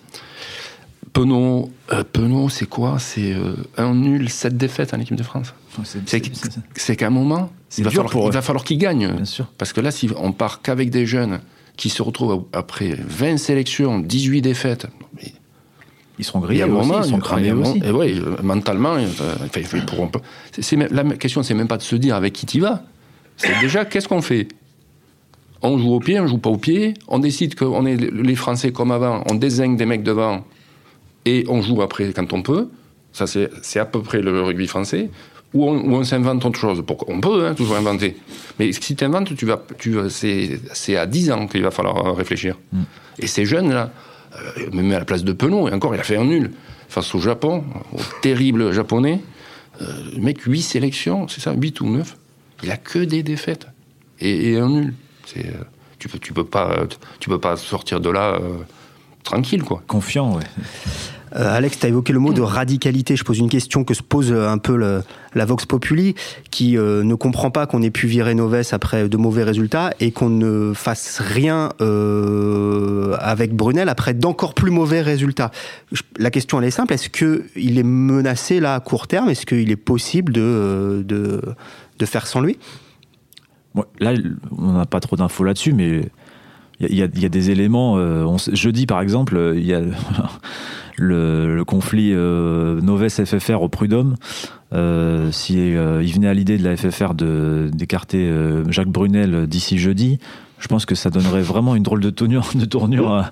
Penaud, 1.15 1.71
euh, 1.93 2.03
Penaud, 2.13 2.49
c'est 2.49 2.67
quoi? 2.67 2.99
C'est 2.99 3.33
euh, 3.33 3.55
un 3.77 3.95
nul, 3.95 4.29
sept 4.29 4.57
défaites 4.57 4.93
en 4.95 5.01
équipe 5.01 5.17
de 5.17 5.23
France. 5.23 5.55
C'est- 5.85 6.97
qu'à 6.97 7.07
un 7.07 7.11
moment, 7.11 7.51
il 7.79 7.85
va 7.85 7.91
falloir, 7.91 8.11
pour 8.11 8.25
il 8.25 8.29
eux. 8.29 8.33
va 8.33 8.43
falloir 8.43 8.65
qu'ils 8.65 8.79
gagnent. 8.79 9.13
Bien 9.13 9.25
sûr. 9.25 9.47
Parce 9.57 9.73
que 9.73 9.81
là, 9.81 9.91
si 9.93 10.11
on 10.19 10.33
part 10.33 10.61
qu'avec 10.61 10.91
des 10.91 11.07
jeunes 11.07 11.41
qui 11.77 11.89
se 11.89 12.03
retrouvent 12.03 12.45
après 12.53 12.97
20 13.07 13.39
sélections, 13.39 14.01
18 14.01 14.43
défaites, 14.43 14.87
Ils 16.19 16.25
seront 16.25 16.39
grillés 16.41 16.63
aussi, 16.63 16.73
moment, 16.73 17.03
ils 17.03 17.11
sont 17.11 17.19
cramés 17.19 17.49
et 17.49 17.53
aussi. 17.53 17.83
oui, 17.93 18.21
mentalement, 18.43 18.93
enfin, 18.93 19.35
c'est- 20.61 20.77
la 20.77 21.03
question, 21.17 21.43
c'est 21.43 21.55
même 21.55 21.67
pas 21.67 21.77
de 21.77 21.83
se 21.83 21.97
dire 21.97 22.15
avec 22.15 22.33
qui 22.33 22.47
tu 22.47 22.61
vas. 22.61 22.85
C'est 23.37 23.59
déjà 23.61 23.85
qu'est-ce 23.85 24.07
qu'on 24.09 24.23
fait? 24.23 24.47
On 25.63 25.77
joue 25.79 25.93
au 25.95 25.99
pied, 26.01 26.21
on 26.21 26.27
joue 26.29 26.39
pas 26.39 26.51
au 26.51 26.57
pied. 26.57 26.95
On 27.09 27.19
décide 27.19 27.57
qu'on 27.57 27.85
est 27.87 27.97
les 27.97 28.35
Français 28.37 28.71
comme 28.71 28.93
avant. 28.93 29.25
On 29.29 29.35
désigne 29.35 29.77
des 29.77 29.87
mecs 29.87 30.05
devant 30.05 30.45
et 31.25 31.45
on 31.49 31.63
joue 31.63 31.83
après 31.83 32.13
quand 32.13 32.33
on 32.33 32.43
peut. 32.43 32.69
Ça, 33.13 33.27
c'est 33.27 33.79
à 33.79 33.85
peu 33.85 34.03
près 34.03 34.21
le 34.21 34.43
rugby 34.43 34.67
français. 34.67 35.11
Ou 35.53 35.69
on, 35.69 36.03
s'invente 36.03 36.45
autre 36.45 36.59
chose. 36.59 36.83
On 37.07 37.21
peut 37.21 37.47
hein, 37.47 37.55
toujours 37.55 37.77
inventer. 37.77 38.17
Mais 38.59 38.73
si 38.73 38.97
tu 38.97 39.05
inventes, 39.05 39.37
tu 39.37 39.47
vas, 39.47 39.63
tu 39.79 39.97
c'est 40.09 40.97
à 40.97 41.07
10 41.07 41.31
ans 41.31 41.47
qu'il 41.47 41.63
va 41.63 41.71
falloir 41.71 42.07
euh, 42.07 42.13
réfléchir. 42.13 42.59
Et 43.21 43.29
ces 43.29 43.47
jeunes-là, 43.47 43.93
euh, 44.35 44.71
me 44.73 44.83
met 44.83 44.97
à 44.97 44.99
la 44.99 45.05
place 45.05 45.23
de 45.23 45.33
Penaud, 45.33 45.69
et 45.69 45.73
encore, 45.73 45.95
il 45.95 46.01
a 46.01 46.03
fait 46.03 46.17
un 46.17 46.25
nul 46.25 46.51
face 46.89 47.15
au 47.15 47.21
Japon, 47.21 47.63
au 47.93 48.01
terrible 48.21 48.73
japonais. 48.73 49.21
Euh, 49.81 49.87
le 50.15 50.21
mec, 50.21 50.41
8 50.41 50.63
sélections, 50.63 51.29
c'est 51.29 51.41
ça, 51.41 51.53
8 51.53 51.81
ou 51.81 51.87
9. 51.89 52.17
Il 52.65 52.71
a 52.73 52.77
que 52.77 52.99
des 52.99 53.23
défaites 53.23 53.69
et, 54.21 54.53
et 54.53 54.59
un 54.59 54.69
nul. 54.69 54.95
Euh, 55.37 55.43
tu 55.99 56.09
peux, 56.09 56.19
tu 56.19 56.33
peux 56.33 56.45
pas, 56.45 56.85
tu 57.19 57.29
peux 57.29 57.41
pas 57.41 57.57
sortir 57.57 58.01
de 58.01 58.11
là 58.11 58.35
euh, 58.35 58.59
tranquille, 59.25 59.63
quoi. 59.65 59.83
Confiant, 59.89 60.37
ouais. 60.37 60.43
Euh, 61.37 61.53
Alex, 61.57 61.81
tu 61.81 61.87
as 61.87 61.89
évoqué 61.89 62.13
le 62.13 62.21
mot 62.21 62.33
de 62.33 62.43
radicalité. 62.43 63.17
Je 63.17 63.25
pose 63.25 63.39
une 63.41 63.49
question 63.49 63.83
que 63.83 63.93
se 63.93 64.05
pose 64.05 64.31
euh, 64.31 64.49
un 64.49 64.59
peu 64.59 64.77
le- 64.77 65.03
la 65.35 65.45
Vox 65.45 65.67
Populi, 65.67 66.15
qui 66.53 66.79
euh, 66.79 67.03
ne 67.03 67.17
comprend 67.17 67.51
pas 67.51 67.67
qu'on 67.67 67.83
ait 67.83 67.91
pu 67.91 68.07
virer 68.07 68.37
Noves 68.37 68.63
après 68.71 69.09
de 69.09 69.17
mauvais 69.17 69.43
résultats 69.43 69.91
et 69.99 70.13
qu'on 70.13 70.29
ne 70.31 70.73
fasse 70.75 71.21
rien 71.21 71.71
euh, 71.81 73.17
avec 73.19 73.53
Brunel 73.57 73.89
après 73.89 74.15
d'encore 74.15 74.55
plus 74.55 74.71
mauvais 74.71 75.01
résultats. 75.03 75.51
Je- 75.91 76.03
La 76.19 76.31
question, 76.31 76.61
elle 76.61 76.69
est 76.69 76.71
simple. 76.71 76.93
Est-ce 76.95 77.09
qu'il 77.09 77.79
est 77.79 77.83
menacé 77.83 78.61
là 78.61 78.77
à 78.77 78.81
court 78.81 79.09
terme? 79.09 79.29
Est-ce 79.29 79.45
qu'il 79.45 79.73
est 79.73 79.77
possible 79.77 80.33
de, 80.33 81.03
de, 81.05 81.41
de 81.99 82.07
faire 82.07 82.29
sans 82.29 82.43
lui? 82.43 82.59
Là, 83.99 84.13
on 84.57 84.71
n'a 84.75 84.87
pas 84.87 85.01
trop 85.01 85.17
d'infos 85.17 85.43
là-dessus, 85.43 85.73
mais 85.73 86.03
il 86.91 86.97
y, 86.97 87.03
a- 87.03 87.09
y 87.15 87.25
y 87.25 87.31
des 87.31 87.51
éléments. 87.51 87.97
euh, 87.99 88.25
on 88.25 88.37
jeudi, 88.55 88.87
par 88.87 89.01
exemple, 89.01 89.37
euh, 89.37 89.55
il 89.57 89.65
y 89.67 89.75
a 89.75 89.81
le, 90.97 91.55
le 91.57 91.65
conflit 91.65 92.11
euh, 92.13 92.81
Noves-FFR 92.81 93.63
au 93.63 93.69
Prud'homme. 93.69 94.17
Euh, 94.73 95.31
si 95.31 95.57
euh, 95.77 96.03
il 96.03 96.13
venait 96.13 96.29
à 96.29 96.35
l'idée 96.35 96.59
de 96.59 96.65
la 96.65 96.77
FFR 96.77 97.15
d'écarter 97.15 98.29
Jacques 98.69 98.89
Brunel 98.89 99.47
d'ici 99.47 99.79
jeudi, 99.79 100.19
je 100.59 100.67
pense 100.69 100.87
que 100.87 100.95
ça 100.95 101.11
donnerait 101.11 101.43
vraiment 101.43 101.77
une 101.77 101.83
drôle 101.83 102.01
de 102.01 102.11
tournure, 102.11 102.49
de 102.55 102.65
tournure 102.65 103.13
à- 103.13 103.31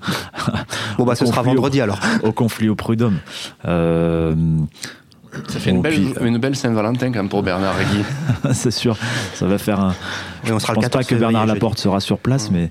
Bon, 0.99 1.05
bah, 1.05 1.15
ce 1.15 1.25
sera 1.27 1.37
conflit 1.39 1.53
au- 1.53 1.55
vendredi 1.57 1.81
alors. 1.81 1.99
au 2.23 2.33
conflit 2.33 2.69
au 2.69 2.75
Prud'homme. 2.75 3.19
Euh, 3.67 4.35
Ça 5.49 5.59
fait 5.59 5.71
une 5.71 5.81
belle, 5.81 5.93
puis, 5.95 6.15
une 6.27 6.39
belle 6.39 6.57
Saint-Valentin 6.57 7.07
quand 7.07 7.21
même 7.21 7.29
pour 7.29 7.43
Bernard 7.43 7.75
et 7.81 7.85
Guy. 7.85 8.05
c'est 8.53 8.71
sûr, 8.71 8.97
ça 9.35 9.47
va 9.47 9.59
faire 9.59 9.81
un. 9.81 9.95
Oui, 10.45 10.53
on 10.53 10.59
sera 10.59 10.75
je 10.75 10.81
le 10.81 10.83
pense 10.83 10.91
pas 10.91 10.99
14 10.99 11.07
que 11.07 11.15
Bernard 11.15 11.47
Laporte 11.47 11.79
sera 11.79 12.01
sur 12.01 12.19
place, 12.19 12.51
mais, 12.51 12.71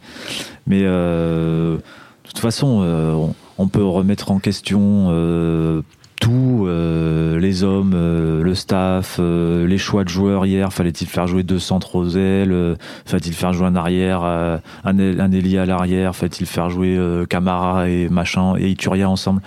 mais 0.68 0.82
euh, 0.84 1.78
de 1.78 1.82
toute 2.28 2.40
façon, 2.40 2.82
euh, 2.84 3.14
on, 3.14 3.34
on 3.58 3.68
peut 3.68 3.84
remettre 3.84 4.32
en 4.32 4.40
question 4.40 5.08
euh, 5.10 5.82
tout, 6.20 6.66
euh, 6.68 7.40
les 7.40 7.64
hommes, 7.64 7.94
euh, 7.96 8.44
le 8.44 8.54
staff, 8.54 9.18
euh, 9.20 9.66
les 9.66 9.80
choix 9.80 10.04
de 10.04 10.10
joueurs 10.10 10.46
hier. 10.46 10.72
Fallait-il 10.72 11.08
faire 11.08 11.26
jouer 11.26 11.42
deux 11.42 11.58
centres 11.58 11.96
aux 11.96 12.10
ailes? 12.10 12.78
Fallait-il 13.06 13.34
faire 13.34 13.54
jouer 13.54 13.66
un 13.66 13.76
arrière, 13.76 14.24
un, 14.24 14.60
un 14.86 15.32
ailier 15.32 15.58
à 15.58 15.66
l'arrière? 15.66 16.16
Fallait-il 16.16 16.46
faire 16.46 16.70
jouer 16.70 16.96
euh, 16.96 17.26
Camara 17.26 17.90
et 17.90 18.08
machin 18.08 18.54
et 18.58 18.70
Ituria 18.70 19.10
ensemble? 19.10 19.42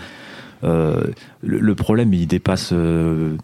Le, 0.64 1.59
le 1.61 1.74
problème, 1.74 2.12
il 2.14 2.27
dépasse 2.27 2.70
euh, 2.72 3.37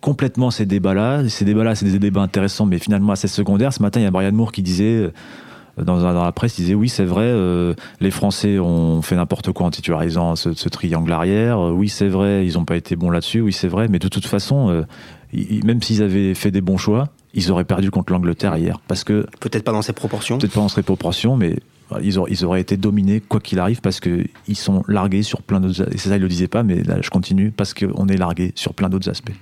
complètement 0.00 0.50
ces 0.50 0.66
débats-là. 0.66 1.28
Ces 1.28 1.44
débats-là, 1.44 1.74
c'est 1.74 1.86
des 1.86 1.98
débats 1.98 2.22
intéressants, 2.22 2.66
mais 2.66 2.78
finalement 2.78 3.12
assez 3.12 3.28
secondaires. 3.28 3.72
Ce 3.72 3.82
matin, 3.82 4.00
il 4.00 4.04
y 4.04 4.06
a 4.06 4.10
Brian 4.10 4.32
Moore 4.32 4.52
qui 4.52 4.62
disait, 4.62 4.84
euh, 4.96 5.12
dans, 5.82 6.00
dans 6.00 6.24
la 6.24 6.32
presse, 6.32 6.58
il 6.58 6.62
disait 6.62 6.74
oui, 6.74 6.88
c'est 6.88 7.04
vrai, 7.04 7.24
euh, 7.24 7.74
les 8.00 8.10
Français 8.12 8.58
ont 8.58 9.02
fait 9.02 9.16
n'importe 9.16 9.50
quoi 9.52 9.66
en 9.66 9.70
titularisant 9.70 10.36
ce, 10.36 10.52
ce 10.54 10.68
triangle 10.68 11.12
arrière. 11.12 11.58
Euh, 11.58 11.70
Oui, 11.72 11.88
c'est 11.88 12.08
vrai, 12.08 12.46
ils 12.46 12.54
n'ont 12.54 12.64
pas 12.64 12.76
été 12.76 12.94
bons 12.96 13.10
là-dessus. 13.10 13.40
Oui, 13.40 13.52
c'est 13.52 13.68
vrai, 13.68 13.88
mais 13.88 13.98
de 13.98 14.08
toute 14.08 14.26
façon, 14.26 14.70
euh, 14.70 14.82
ils- 15.32 15.64
même 15.64 15.82
s'ils 15.82 16.02
avaient 16.02 16.34
fait 16.34 16.50
des 16.52 16.60
bons 16.60 16.78
choix, 16.78 17.08
ils 17.34 17.50
auraient 17.50 17.64
perdu 17.64 17.90
contre 17.90 18.12
l'Angleterre 18.12 18.56
hier. 18.56 18.78
Parce 18.86 19.02
que 19.04 19.26
Peut-être 19.40 19.64
pas 19.64 19.72
dans 19.72 19.82
ces 19.82 19.92
proportions. 19.92 20.38
peut-être 20.38 20.52
pas 20.54 20.60
en 20.60 20.68
ces 20.68 20.82
proportions, 20.82 21.36
mais 21.36 21.56
ils 22.02 22.18
auraient, 22.18 22.30
ils 22.32 22.44
auraient 22.44 22.60
été 22.60 22.76
dominés 22.76 23.20
quoi 23.20 23.40
qu'il 23.40 23.58
arrive 23.58 23.80
parce 23.80 24.00
qu'ils 24.00 24.28
sont 24.54 24.82
largués 24.88 25.22
sur 25.22 25.42
plein 25.42 25.60
d'autres. 25.60 25.82
Et 25.92 25.98
c'est 25.98 26.08
ça, 26.08 26.16
il 26.16 26.22
le 26.22 26.28
disait 26.28 26.48
pas, 26.48 26.62
mais 26.62 26.82
là, 26.82 26.98
je 27.00 27.10
continue 27.10 27.50
parce 27.50 27.74
qu'on 27.74 28.06
est 28.08 28.16
largué 28.16 28.52
sur 28.54 28.74
plein 28.74 28.88
d'autres 28.88 29.08
aspects. 29.08 29.32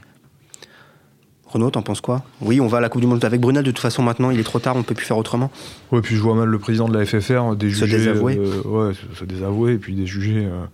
Renaud, 1.47 1.71
t'en 1.71 1.83
penses 1.83 2.01
quoi? 2.01 2.25
Oui, 2.41 2.61
on 2.61 2.67
va 2.67 2.79
à 2.79 2.81
la 2.81 2.89
Coupe 2.89 3.01
du 3.01 3.07
Monde 3.07 3.25
avec 3.25 3.41
Brunel. 3.41 3.63
De 3.63 3.71
toute 3.71 3.79
façon, 3.79 4.03
maintenant, 4.03 4.31
il 4.31 4.41
est 4.41 4.45
trop 4.45 4.59
tard, 4.59 4.75
on 4.77 4.83
peut 4.83 4.95
plus 4.95 5.07
faire 5.07 5.19
autrement? 5.19 5.53
Ouais, 5.93 6.01
puis 6.01 6.17
je 6.17 6.21
vois 6.21 6.35
mal 6.35 6.49
le 6.49 6.59
président 6.59 6.89
de 6.89 6.99
la 6.99 7.07
FFR 7.07 7.55
des 7.55 7.71
Se 7.71 7.85
jugés, 7.87 7.99
désavouer. 7.99 8.37
euh, 8.39 8.63
ouais, 8.89 8.93
se, 8.95 9.21
se 9.21 9.25
désavouer, 9.25 9.75
et 9.75 9.79
puis 9.79 9.95
des 9.95 10.05
jugés, 10.07 10.47
euh, 10.47 10.65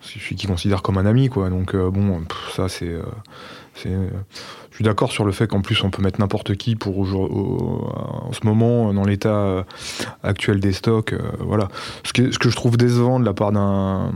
celui 0.00 0.36
qui 0.36 0.46
considère 0.46 0.82
comme 0.82 0.98
un 0.98 1.06
ami, 1.06 1.28
quoi. 1.28 1.50
Donc 1.50 1.74
euh, 1.74 1.90
bon, 1.90 2.22
ça 2.54 2.68
c'est, 2.68 2.88
euh, 2.88 3.02
euh, 3.86 4.08
je 4.70 4.74
suis 4.76 4.84
d'accord 4.84 5.10
sur 5.12 5.24
le 5.24 5.32
fait 5.32 5.46
qu'en 5.46 5.60
plus 5.62 5.82
on 5.84 5.90
peut 5.90 6.02
mettre 6.02 6.20
n'importe 6.20 6.54
qui 6.56 6.76
pour 6.76 6.98
au- 6.98 7.90
en 7.94 8.32
ce 8.32 8.40
moment 8.44 8.92
dans 8.92 9.04
l'état 9.04 9.64
actuel 10.22 10.60
des 10.60 10.72
stocks, 10.72 11.14
voilà. 11.40 11.68
Ce 12.04 12.12
que, 12.12 12.30
ce 12.30 12.38
que 12.38 12.50
je 12.50 12.56
trouve 12.56 12.76
décevant 12.76 13.18
de 13.20 13.24
la 13.24 13.32
part 13.32 13.52
d'un 13.52 14.10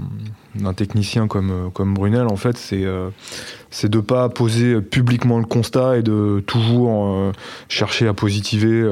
technicien 0.74 1.28
comme, 1.28 1.70
comme 1.72 1.94
Brunel, 1.94 2.26
en 2.26 2.36
fait, 2.36 2.56
c'est 2.58 2.84
euh, 2.84 3.08
c'est 3.70 3.88
de 3.88 4.00
pas 4.00 4.28
poser 4.28 4.80
publiquement 4.80 5.38
le 5.38 5.44
constat 5.46 5.98
et 5.98 6.02
de 6.02 6.42
toujours 6.46 7.32
chercher 7.68 8.08
à 8.08 8.14
positiver. 8.14 8.84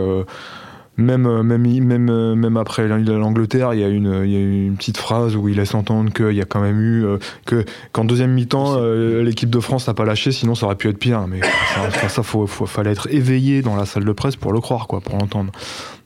Même, 0.99 1.27
euh, 1.27 1.43
même, 1.43 1.63
même, 1.85 2.11
euh, 2.11 2.35
même 2.35 2.57
après 2.59 2.87
l'Angleterre, 2.87 3.73
il 3.73 3.81
y, 3.81 3.85
a 3.85 3.89
une, 3.89 4.23
il 4.25 4.31
y 4.31 4.37
a 4.37 4.41
une 4.41 4.77
petite 4.77 4.99
phrase 4.99 5.35
où 5.37 5.49
il 5.49 5.57
laisse 5.57 5.75
entendre 5.75 6.13
qu'il 6.13 6.33
y 6.37 6.41
a 6.41 6.45
quand 6.45 6.61
même 6.61 6.81
eu. 6.81 7.05
euh, 7.07 7.17
que, 7.47 7.65
qu'en 7.93 8.05
deuxième 8.05 8.33
mi-temps, 8.33 8.79
l'équipe 9.23 9.49
de 9.51 9.61
France 9.61 9.89
n'a 9.89 9.95
pas 9.95 10.05
lâché, 10.05 10.33
sinon 10.33 10.55
ça 10.55 10.67
aurait 10.67 10.77
pu 10.77 10.89
être 10.89 10.99
pire. 10.99 11.27
Mais 11.29 11.41
ça, 11.93 12.09
ça 12.09 12.23
faut, 12.23 12.47
faut- 12.47 12.67
fallait 12.67 12.91
être 12.91 13.09
éveillé 13.11 13.63
dans 13.63 13.77
la 13.77 13.87
salle 13.87 14.05
de 14.05 14.13
presse 14.13 14.37
pour 14.37 14.53
le 14.53 14.61
croire, 14.61 14.87
quoi, 14.87 15.01
pour 15.01 15.17
l'entendre. 15.17 15.53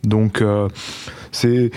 Donc, 0.04 0.40
euh, 0.42 0.68
c'est. 1.32 1.70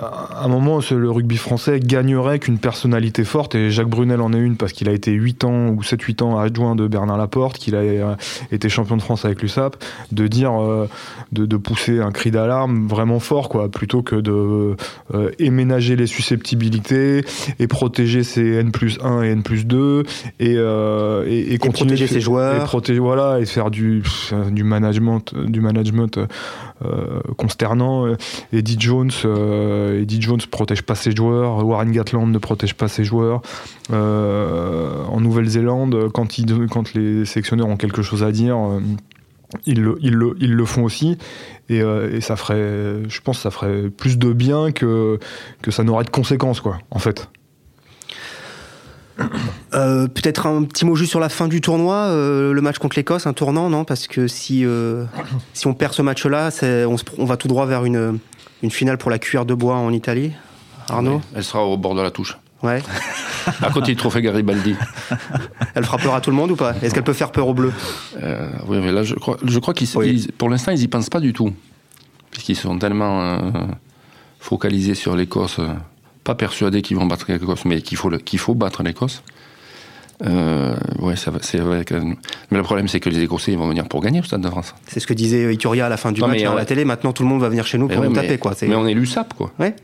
À 0.00 0.44
un 0.44 0.48
moment, 0.48 0.78
le 0.90 1.10
rugby 1.10 1.36
français 1.36 1.80
gagnerait 1.80 2.38
qu'une 2.38 2.58
personnalité 2.58 3.24
forte, 3.24 3.56
et 3.56 3.70
Jacques 3.70 3.88
Brunel 3.88 4.20
en 4.20 4.32
est 4.32 4.38
une 4.38 4.56
parce 4.56 4.72
qu'il 4.72 4.88
a 4.88 4.92
été 4.92 5.10
8 5.12 5.44
ans 5.44 5.68
ou 5.70 5.82
7-8 5.82 6.22
ans 6.22 6.38
adjoint 6.38 6.76
de 6.76 6.86
Bernard 6.86 7.18
Laporte, 7.18 7.58
qu'il 7.58 7.74
a 7.74 7.78
euh, 7.78 8.14
été 8.52 8.68
champion 8.68 8.96
de 8.96 9.02
France 9.02 9.24
avec 9.24 9.42
l'USAP, 9.42 9.76
de 10.12 10.26
dire, 10.28 10.52
euh, 10.52 10.88
de, 11.32 11.46
de 11.46 11.56
pousser 11.56 12.00
un 12.00 12.12
cri 12.12 12.30
d'alarme 12.30 12.86
vraiment 12.86 13.18
fort, 13.18 13.48
quoi, 13.48 13.68
plutôt 13.68 14.02
que 14.02 14.14
de 14.14 14.76
euh, 15.14 15.30
éménager 15.40 15.96
les 15.96 16.06
susceptibilités 16.06 17.24
et 17.58 17.66
protéger 17.66 18.22
ses 18.22 18.54
N 18.54 18.70
plus 18.70 18.98
1 19.02 19.22
et 19.22 19.28
N 19.30 19.42
plus 19.42 19.66
2 19.66 20.04
et, 20.38 20.54
euh, 20.56 21.24
et, 21.26 21.54
et 21.54 21.58
continuer 21.58 21.94
protéger 21.94 22.06
ses 22.06 22.20
joueurs. 22.20 22.62
Et 22.62 22.64
protéger, 22.64 23.00
voilà, 23.00 23.40
et 23.40 23.46
faire 23.46 23.70
du, 23.70 24.04
management, 24.62 25.34
du 25.34 25.60
management 25.60 26.20
consternant. 27.36 28.06
Eddie 28.52 28.76
Jones, 28.78 29.10
euh, 29.24 30.02
Eddie 30.02 30.20
Jones 30.20 30.40
protège 30.50 30.82
pas 30.82 30.94
ses 30.94 31.14
joueurs, 31.14 31.64
Warren 31.66 31.90
Gatland 31.90 32.30
ne 32.30 32.38
protège 32.38 32.74
pas 32.74 32.88
ses 32.88 33.04
joueurs. 33.04 33.42
Euh, 33.92 35.04
en 35.06 35.20
Nouvelle-Zélande, 35.20 36.10
quand, 36.12 36.28
quand 36.70 36.94
les 36.94 37.24
sélectionneurs 37.24 37.68
ont 37.68 37.76
quelque 37.76 38.02
chose 38.02 38.22
à 38.22 38.32
dire, 38.32 38.56
euh, 38.56 38.80
ils 39.66 39.80
le, 39.80 39.96
ils 40.02 40.14
le- 40.14 40.36
ils 40.40 40.52
le 40.54 40.64
font 40.64 40.84
aussi. 40.84 41.16
Et, 41.70 41.80
euh, 41.82 42.14
et 42.14 42.20
ça 42.20 42.36
ferait, 42.36 43.08
je 43.08 43.20
pense, 43.22 43.36
que 43.38 43.42
ça 43.42 43.50
ferait 43.50 43.88
plus 43.90 44.18
de 44.18 44.32
bien 44.32 44.72
que, 44.72 45.18
que 45.62 45.70
ça 45.70 45.84
n'aurait 45.84 46.04
de 46.04 46.10
conséquences, 46.10 46.60
quoi, 46.60 46.78
en 46.90 46.98
fait. 46.98 47.28
Euh, 49.74 50.08
Peut-être 50.08 50.46
un 50.46 50.64
petit 50.64 50.84
mot 50.84 50.94
juste 50.94 51.10
sur 51.10 51.20
la 51.20 51.28
fin 51.28 51.48
du 51.48 51.60
tournoi, 51.60 51.94
euh, 51.94 52.52
le 52.52 52.60
match 52.60 52.78
contre 52.78 52.96
l'Écosse, 52.96 53.26
un 53.26 53.32
tournant, 53.32 53.68
non? 53.68 53.84
Parce 53.84 54.06
que 54.06 54.28
si, 54.28 54.64
euh, 54.64 55.04
si 55.52 55.66
on 55.66 55.74
perd 55.74 55.92
ce 55.92 56.02
match-là, 56.02 56.50
on, 57.18 57.24
va 57.24 57.36
tout 57.36 57.48
droit 57.48 57.66
vers 57.66 57.84
une, 57.84 58.18
une 58.62 58.70
finale 58.70 58.98
pour 58.98 59.10
la 59.10 59.18
cuillère 59.18 59.44
de 59.44 59.54
bois 59.54 59.76
en 59.76 59.92
Italie. 59.92 60.32
Arnaud? 60.88 61.20
Elle 61.34 61.44
sera 61.44 61.64
au 61.64 61.76
bord 61.76 61.94
de 61.94 62.02
la 62.02 62.10
touche. 62.10 62.38
Ouais. 62.62 62.82
À 63.62 63.70
côté 63.70 63.92
du 63.92 63.96
trophée 63.96 64.20
Garibaldi. 64.20 64.74
Elle 65.74 65.82
fera 65.82 65.96
peur 65.96 66.14
à 66.14 66.20
tout 66.20 66.28
le 66.28 66.36
monde 66.36 66.50
ou 66.50 66.56
pas? 66.56 66.74
Est-ce 66.82 66.92
qu'elle 66.92 67.04
peut 67.04 67.14
faire 67.14 67.32
peur 67.32 67.48
aux 67.48 67.54
Bleus 67.54 67.72
oui, 68.66 68.78
mais 68.82 68.92
là, 68.92 69.04
je 69.04 69.14
crois, 69.14 69.38
je 69.42 69.58
crois 69.58 69.72
qu'ils, 69.72 69.88
Oui. 69.96 70.28
pour 70.36 70.50
l'instant, 70.50 70.72
ils 70.72 70.82
y 70.82 70.88
pensent 70.88 71.08
pas 71.08 71.20
du 71.20 71.32
tout. 71.32 71.54
Puisqu'ils 72.30 72.56
sont 72.56 72.78
tellement 72.78 73.50
focalisés 74.38 74.94
sur 74.94 75.16
l'Écosse, 75.16 75.60
pas 76.28 76.34
persuadés 76.34 76.82
qu'ils 76.82 76.96
vont 76.98 77.06
battre 77.06 77.24
l'Écosse, 77.28 77.64
mais 77.64 77.80
qu'il 77.80 77.96
faut, 77.96 78.10
qu'il 78.10 78.38
faut 78.38 78.54
battre 78.54 78.82
l'Écosse. 78.82 79.22
Euh, 80.26 80.74
ouais, 81.00 81.14
c'est 81.16 81.58
vrai 81.60 81.84
que- 81.84 81.94
Mais 81.94 82.58
le 82.58 82.62
problème, 82.62 82.86
c'est 82.88 83.00
que 83.00 83.08
les 83.08 83.20
Écossais, 83.22 83.52
ils 83.52 83.58
vont 83.58 83.68
venir 83.68 83.86
pour 83.88 84.02
gagner 84.02 84.20
au 84.20 84.24
Stade 84.24 84.40
de 84.42 84.48
France. 84.48 84.74
C'est 84.86 85.00
ce 85.00 85.06
que 85.06 85.14
disait 85.14 85.52
Ituria 85.54 85.86
à 85.86 85.88
la 85.88 85.96
fin 85.96 86.12
du 86.12 86.20
Non, 86.20 86.26
match 86.28 86.40
mais, 86.40 86.44
à 86.46 86.54
la 86.54 86.64
télé. 86.64 86.84
Maintenant, 86.84 87.12
tout 87.12 87.22
le 87.22 87.28
monde 87.30 87.40
va 87.40 87.48
venir 87.48 87.64
chez 87.66 87.78
nous 87.78 87.86
Mais 87.88 87.94
pour 87.94 88.02
ouais, 88.02 88.08
nous 88.10 88.14
mais- 88.14 88.22
taper. 88.22 88.38
Quoi. 88.38 88.52
Mais 88.62 88.74
on 88.74 88.86
est 88.86 88.94
l'USAP, 88.94 89.32
quoi. 89.34 89.52
Ouais. 89.58 89.74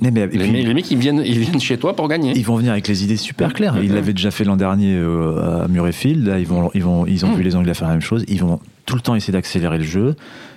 Mais, 0.00 0.10
mais- 0.10 0.20
et 0.20 0.26
Les, 0.26 0.38
puis, 0.38 0.52
mecs- 0.52 0.66
les 0.66 0.74
mecs, 0.74 0.90
ils 0.90 0.98
viennent, 0.98 1.22
ils 1.24 1.38
viennent 1.38 1.58
chez 1.60 1.78
toi 1.78 1.96
pour 1.96 2.06
gagner. 2.06 2.32
ils 2.36 2.44
vont 2.44 2.56
venir 2.56 2.70
avec 2.72 2.86
les 2.86 3.02
idées 3.02 3.16
super 3.16 3.54
claires. 3.54 3.76
Ils 3.82 3.92
l'avaient 3.94 4.12
déjà 4.12 4.30
fait 4.30 4.44
l'an 4.44 4.56
dernier 4.56 4.94
euh, 4.94 5.64
à 5.64 5.68
Murrayfield. 5.68 6.26
Là, 6.26 6.38
ils 6.38 6.46
vont, 6.46 6.70
ils 6.74 6.82
vont, 6.84 7.06
ils 7.06 7.24
ont 7.26 7.32
vu 7.34 7.42
les 7.42 7.56
Anglais 7.56 7.72
faire 7.74 7.88
la 7.88 7.94
même 7.94 8.02
chose. 8.02 8.24
Ils 8.28 8.40
vont 8.40 8.60
tout 8.84 8.94
le 8.94 9.00
temps 9.00 9.14
essayer 9.14 9.32
d'accélérer 9.32 9.78
le 9.78 9.84
jeu. 9.84 10.14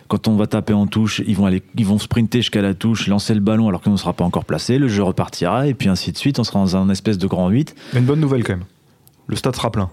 Quand 0.09 0.27
on 0.27 0.35
va 0.35 0.47
taper 0.47 0.73
en 0.73 0.87
touche, 0.87 1.21
ils 1.27 1.35
vont 1.35 1.45
aller, 1.45 1.61
ils 1.77 1.85
vont 1.85 1.99
sprinter 1.99 2.39
jusqu'à 2.39 2.63
la 2.63 2.73
touche, 2.73 3.07
lancer 3.07 3.35
le 3.35 3.41
ballon 3.41 3.69
alors 3.69 3.79
qu'on 3.81 3.91
ne 3.91 3.97
sera 3.97 4.13
pas 4.13 4.23
encore 4.23 4.43
placé. 4.43 4.79
Le 4.79 4.87
jeu 4.87 5.03
repartira 5.03 5.67
et 5.67 5.75
puis 5.75 5.87
ainsi 5.87 6.11
de 6.11 6.17
suite. 6.17 6.39
On 6.39 6.43
sera 6.43 6.59
dans 6.59 6.75
un 6.75 6.89
espèce 6.89 7.19
de 7.19 7.27
grand 7.27 7.47
8. 7.49 7.75
Mais 7.93 7.99
une 7.99 8.07
bonne 8.07 8.19
nouvelle 8.19 8.43
quand 8.43 8.53
même. 8.53 8.65
Le 9.27 9.35
stade 9.35 9.55
sera 9.55 9.71
plein. 9.71 9.91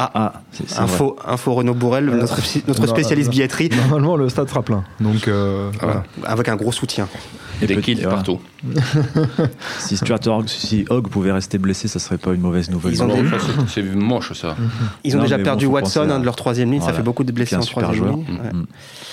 Ah, 0.00 0.32
c'est 0.52 0.68
c'est 0.68 0.76
vrai. 0.76 0.84
Info, 0.84 1.16
info 1.26 1.54
Renaud 1.54 1.74
Bourrel, 1.74 2.04
notre, 2.06 2.38
notre 2.68 2.86
spécialiste 2.86 3.30
billetterie, 3.30 3.68
Normalement, 3.76 4.16
le 4.16 4.28
stade 4.28 4.48
sera 4.48 4.62
plein. 4.62 4.84
Donc, 5.00 5.26
euh, 5.26 5.70
voilà. 5.80 6.04
avec 6.24 6.48
un 6.48 6.54
gros 6.56 6.70
soutien. 6.72 7.08
Et 7.60 7.66
Des 7.66 7.78
kills 7.78 7.96
voilà. 8.02 8.10
partout. 8.14 8.38
Si 9.80 9.96
Stuart 9.96 10.20
Hogg, 10.26 10.46
si 10.46 10.84
Hogg 10.90 11.08
pouvait 11.08 11.32
rester 11.32 11.58
blessé, 11.58 11.88
ça 11.88 11.98
serait 11.98 12.18
pas 12.18 12.32
une 12.32 12.40
mauvaise 12.40 12.70
nouvelle. 12.70 12.92
Ils 12.92 13.02
ont 13.02 13.08
Non, 13.08 13.20
des- 13.22 13.28
ça, 13.28 13.36
c'est- 13.66 13.82
moche, 13.82 14.32
ça. 14.34 14.54
Ils 15.02 15.14
ont 15.14 15.18
Non, 15.18 15.24
déjà 15.24 15.38
perdu 15.38 15.66
bon, 15.66 15.72
Watson, 15.74 16.08
à- 16.10 16.14
un 16.14 16.20
de 16.20 16.24
leur 16.24 16.36
troisième 16.36 16.70
ligne, 16.70 16.80
ça 16.82 16.92
fait 16.92 17.02
beaucoup 17.02 17.24
de 17.24 17.32
blessés 17.32 17.56
en 17.56 17.62
super 17.62 17.82
troisième 17.82 18.04
joueur. 18.04 18.16
ligne. 18.18 18.26
ouais. 18.44 18.52
Mm. 18.52 18.66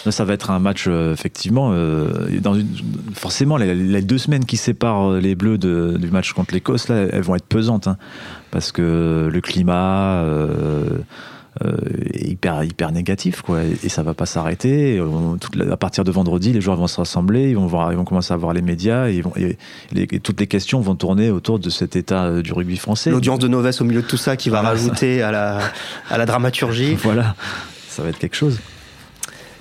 Là, 0.06 0.12
ça 0.12 0.26
va 0.26 0.34
être 0.34 0.52
un 0.52 0.60
match, 0.60 0.86
euh, 0.88 1.13
effectivement, 1.13 1.71
euh, 1.74 2.08
dans 2.39 2.54
une- 2.54 2.67
forcément, 3.15 3.58
les, 3.58 3.74
les 3.74 4.02
deux 4.04 4.19
semaines 4.19 4.45
qui 4.45 4.58
séparent 4.58 5.13
les 5.13 5.34
Bleus 5.34 5.58
de- 5.58 5.98
du 6.00 6.10
match 6.12 6.34
contre 6.34 6.54
l'Écosse, 6.54 6.88
là, 6.89 7.08
elles 7.12 7.21
vont 7.24 7.36
être 7.36 7.45
pesantes, 7.48 7.88
hein, 7.88 7.98
parce 8.56 8.72
que 8.72 9.30
le 9.30 9.41
climat 9.41 10.22
euh, 10.24 11.00
euh, 11.65 11.76
est 12.13 12.26
hyper, 12.30 12.63
hyper 12.63 12.94
négatif, 12.94 13.41
quoi, 13.41 13.60
et, 13.65 13.89
ça 13.89 14.02
va 14.02 14.13
pas 14.13 14.26
s'arrêter. 14.26 14.98
À 15.70 15.76
partir 15.76 16.06
de 16.06 16.12
vendredi, 16.12 16.54
les 16.54 16.62
joueurs 16.62 16.78
vont 16.78 16.88
se 16.88 16.96
rassembler, 16.96 17.50
ils 17.50 17.58
vont, 17.58 17.68
voir, 17.68 17.91
ils 17.91 17.98
vont 17.98 18.06
commencer 18.06 18.34
à 18.34 18.38
voir 18.38 18.54
les 18.54 18.62
médias, 18.62 19.10
et, 19.10 19.15
ils 19.15 19.24
vont, 19.24 19.34
et 19.36 19.58
les- 19.91 20.08
et 20.10 20.20
toutes 20.22 20.39
les 20.39 20.48
questions 20.48 20.80
vont 20.80 20.96
tourner 20.96 21.32
autour 21.32 21.60
de 21.60 21.70
cet 21.70 21.98
état 21.98 22.24
euh, 22.28 22.41
du 22.41 22.54
rugby 22.54 22.78
français. 22.78 23.12
L'audience 23.12 23.39
de 23.39 23.50
Noves 23.50 23.70
au 23.82 23.84
milieu 23.84 24.02
de 24.04 24.08
tout 24.08 24.15
ça 24.15 24.38
qui 24.38 24.50
va 24.50 24.62
Voilà, 24.62 24.78
ça. 24.78 24.84
rajouter 24.86 25.22
à 25.22 25.32
la, 25.32 25.60
à 26.10 26.18
la 26.18 26.26
dramaturgie. 26.26 26.96
Voilà, 27.04 27.36
ça 27.89 28.04
va 28.04 28.08
être 28.10 28.20
quelque 28.20 28.38
chose. 28.38 28.62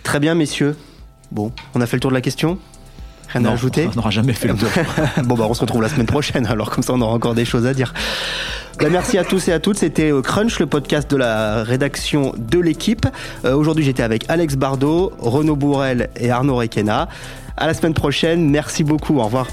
Très 0.04 0.20
bien, 0.20 0.36
messieurs. 0.36 0.76
Bon, 1.32 1.50
on 1.74 1.80
a 1.80 1.86
fait 1.86 1.96
le 1.96 2.00
tour 2.00 2.12
de 2.12 2.14
la 2.16 2.20
question? 2.20 2.58
Rien 3.30 3.46
à 3.46 3.50
ajouter? 3.52 3.88
On 3.92 3.96
n'aura 3.96 4.10
jamais 4.10 4.34
fait 4.34 4.46
le 4.46 4.54
tour. 4.54 4.68
Bon, 5.24 5.34
bah, 5.34 5.46
on 5.50 5.54
se 5.54 5.62
retrouve 5.62 5.82
la 5.82 5.88
semaine 5.88 6.06
prochaine, 6.06 6.46
alors 6.46 6.70
comme 6.70 6.84
ça, 6.84 6.92
on 6.92 7.00
aura 7.00 7.14
encore 7.14 7.34
des 7.34 7.44
choses 7.44 7.66
à 7.66 7.74
dire. 7.74 7.92
Bah, 8.78 8.88
merci 8.90 9.18
à 9.18 9.24
tous 9.24 9.48
et 9.48 9.52
à 9.52 9.60
toutes. 9.60 9.78
C'était 9.78 10.12
euh, 10.12 10.20
Crunch, 10.20 10.58
le 10.58 10.66
podcast 10.66 11.10
de 11.10 11.16
la 11.16 11.62
rédaction 11.62 12.32
de 12.36 12.58
l'équipe. 12.58 13.06
Euh, 13.44 13.54
Aujourd'hui, 13.54 13.84
j'étais 13.84 14.02
avec 14.02 14.24
Alex 14.28 14.56
Bardot, 14.56 15.12
Renaud 15.18 15.56
Bourrel 15.56 16.10
et 16.16 16.30
Arnaud 16.30 16.56
Requena. 16.56 17.08
À 17.56 17.66
la 17.66 17.74
semaine 17.74 17.94
prochaine. 17.94 18.50
Merci 18.50 18.84
beaucoup. 18.84 19.18
Au 19.18 19.24
revoir. 19.24 19.46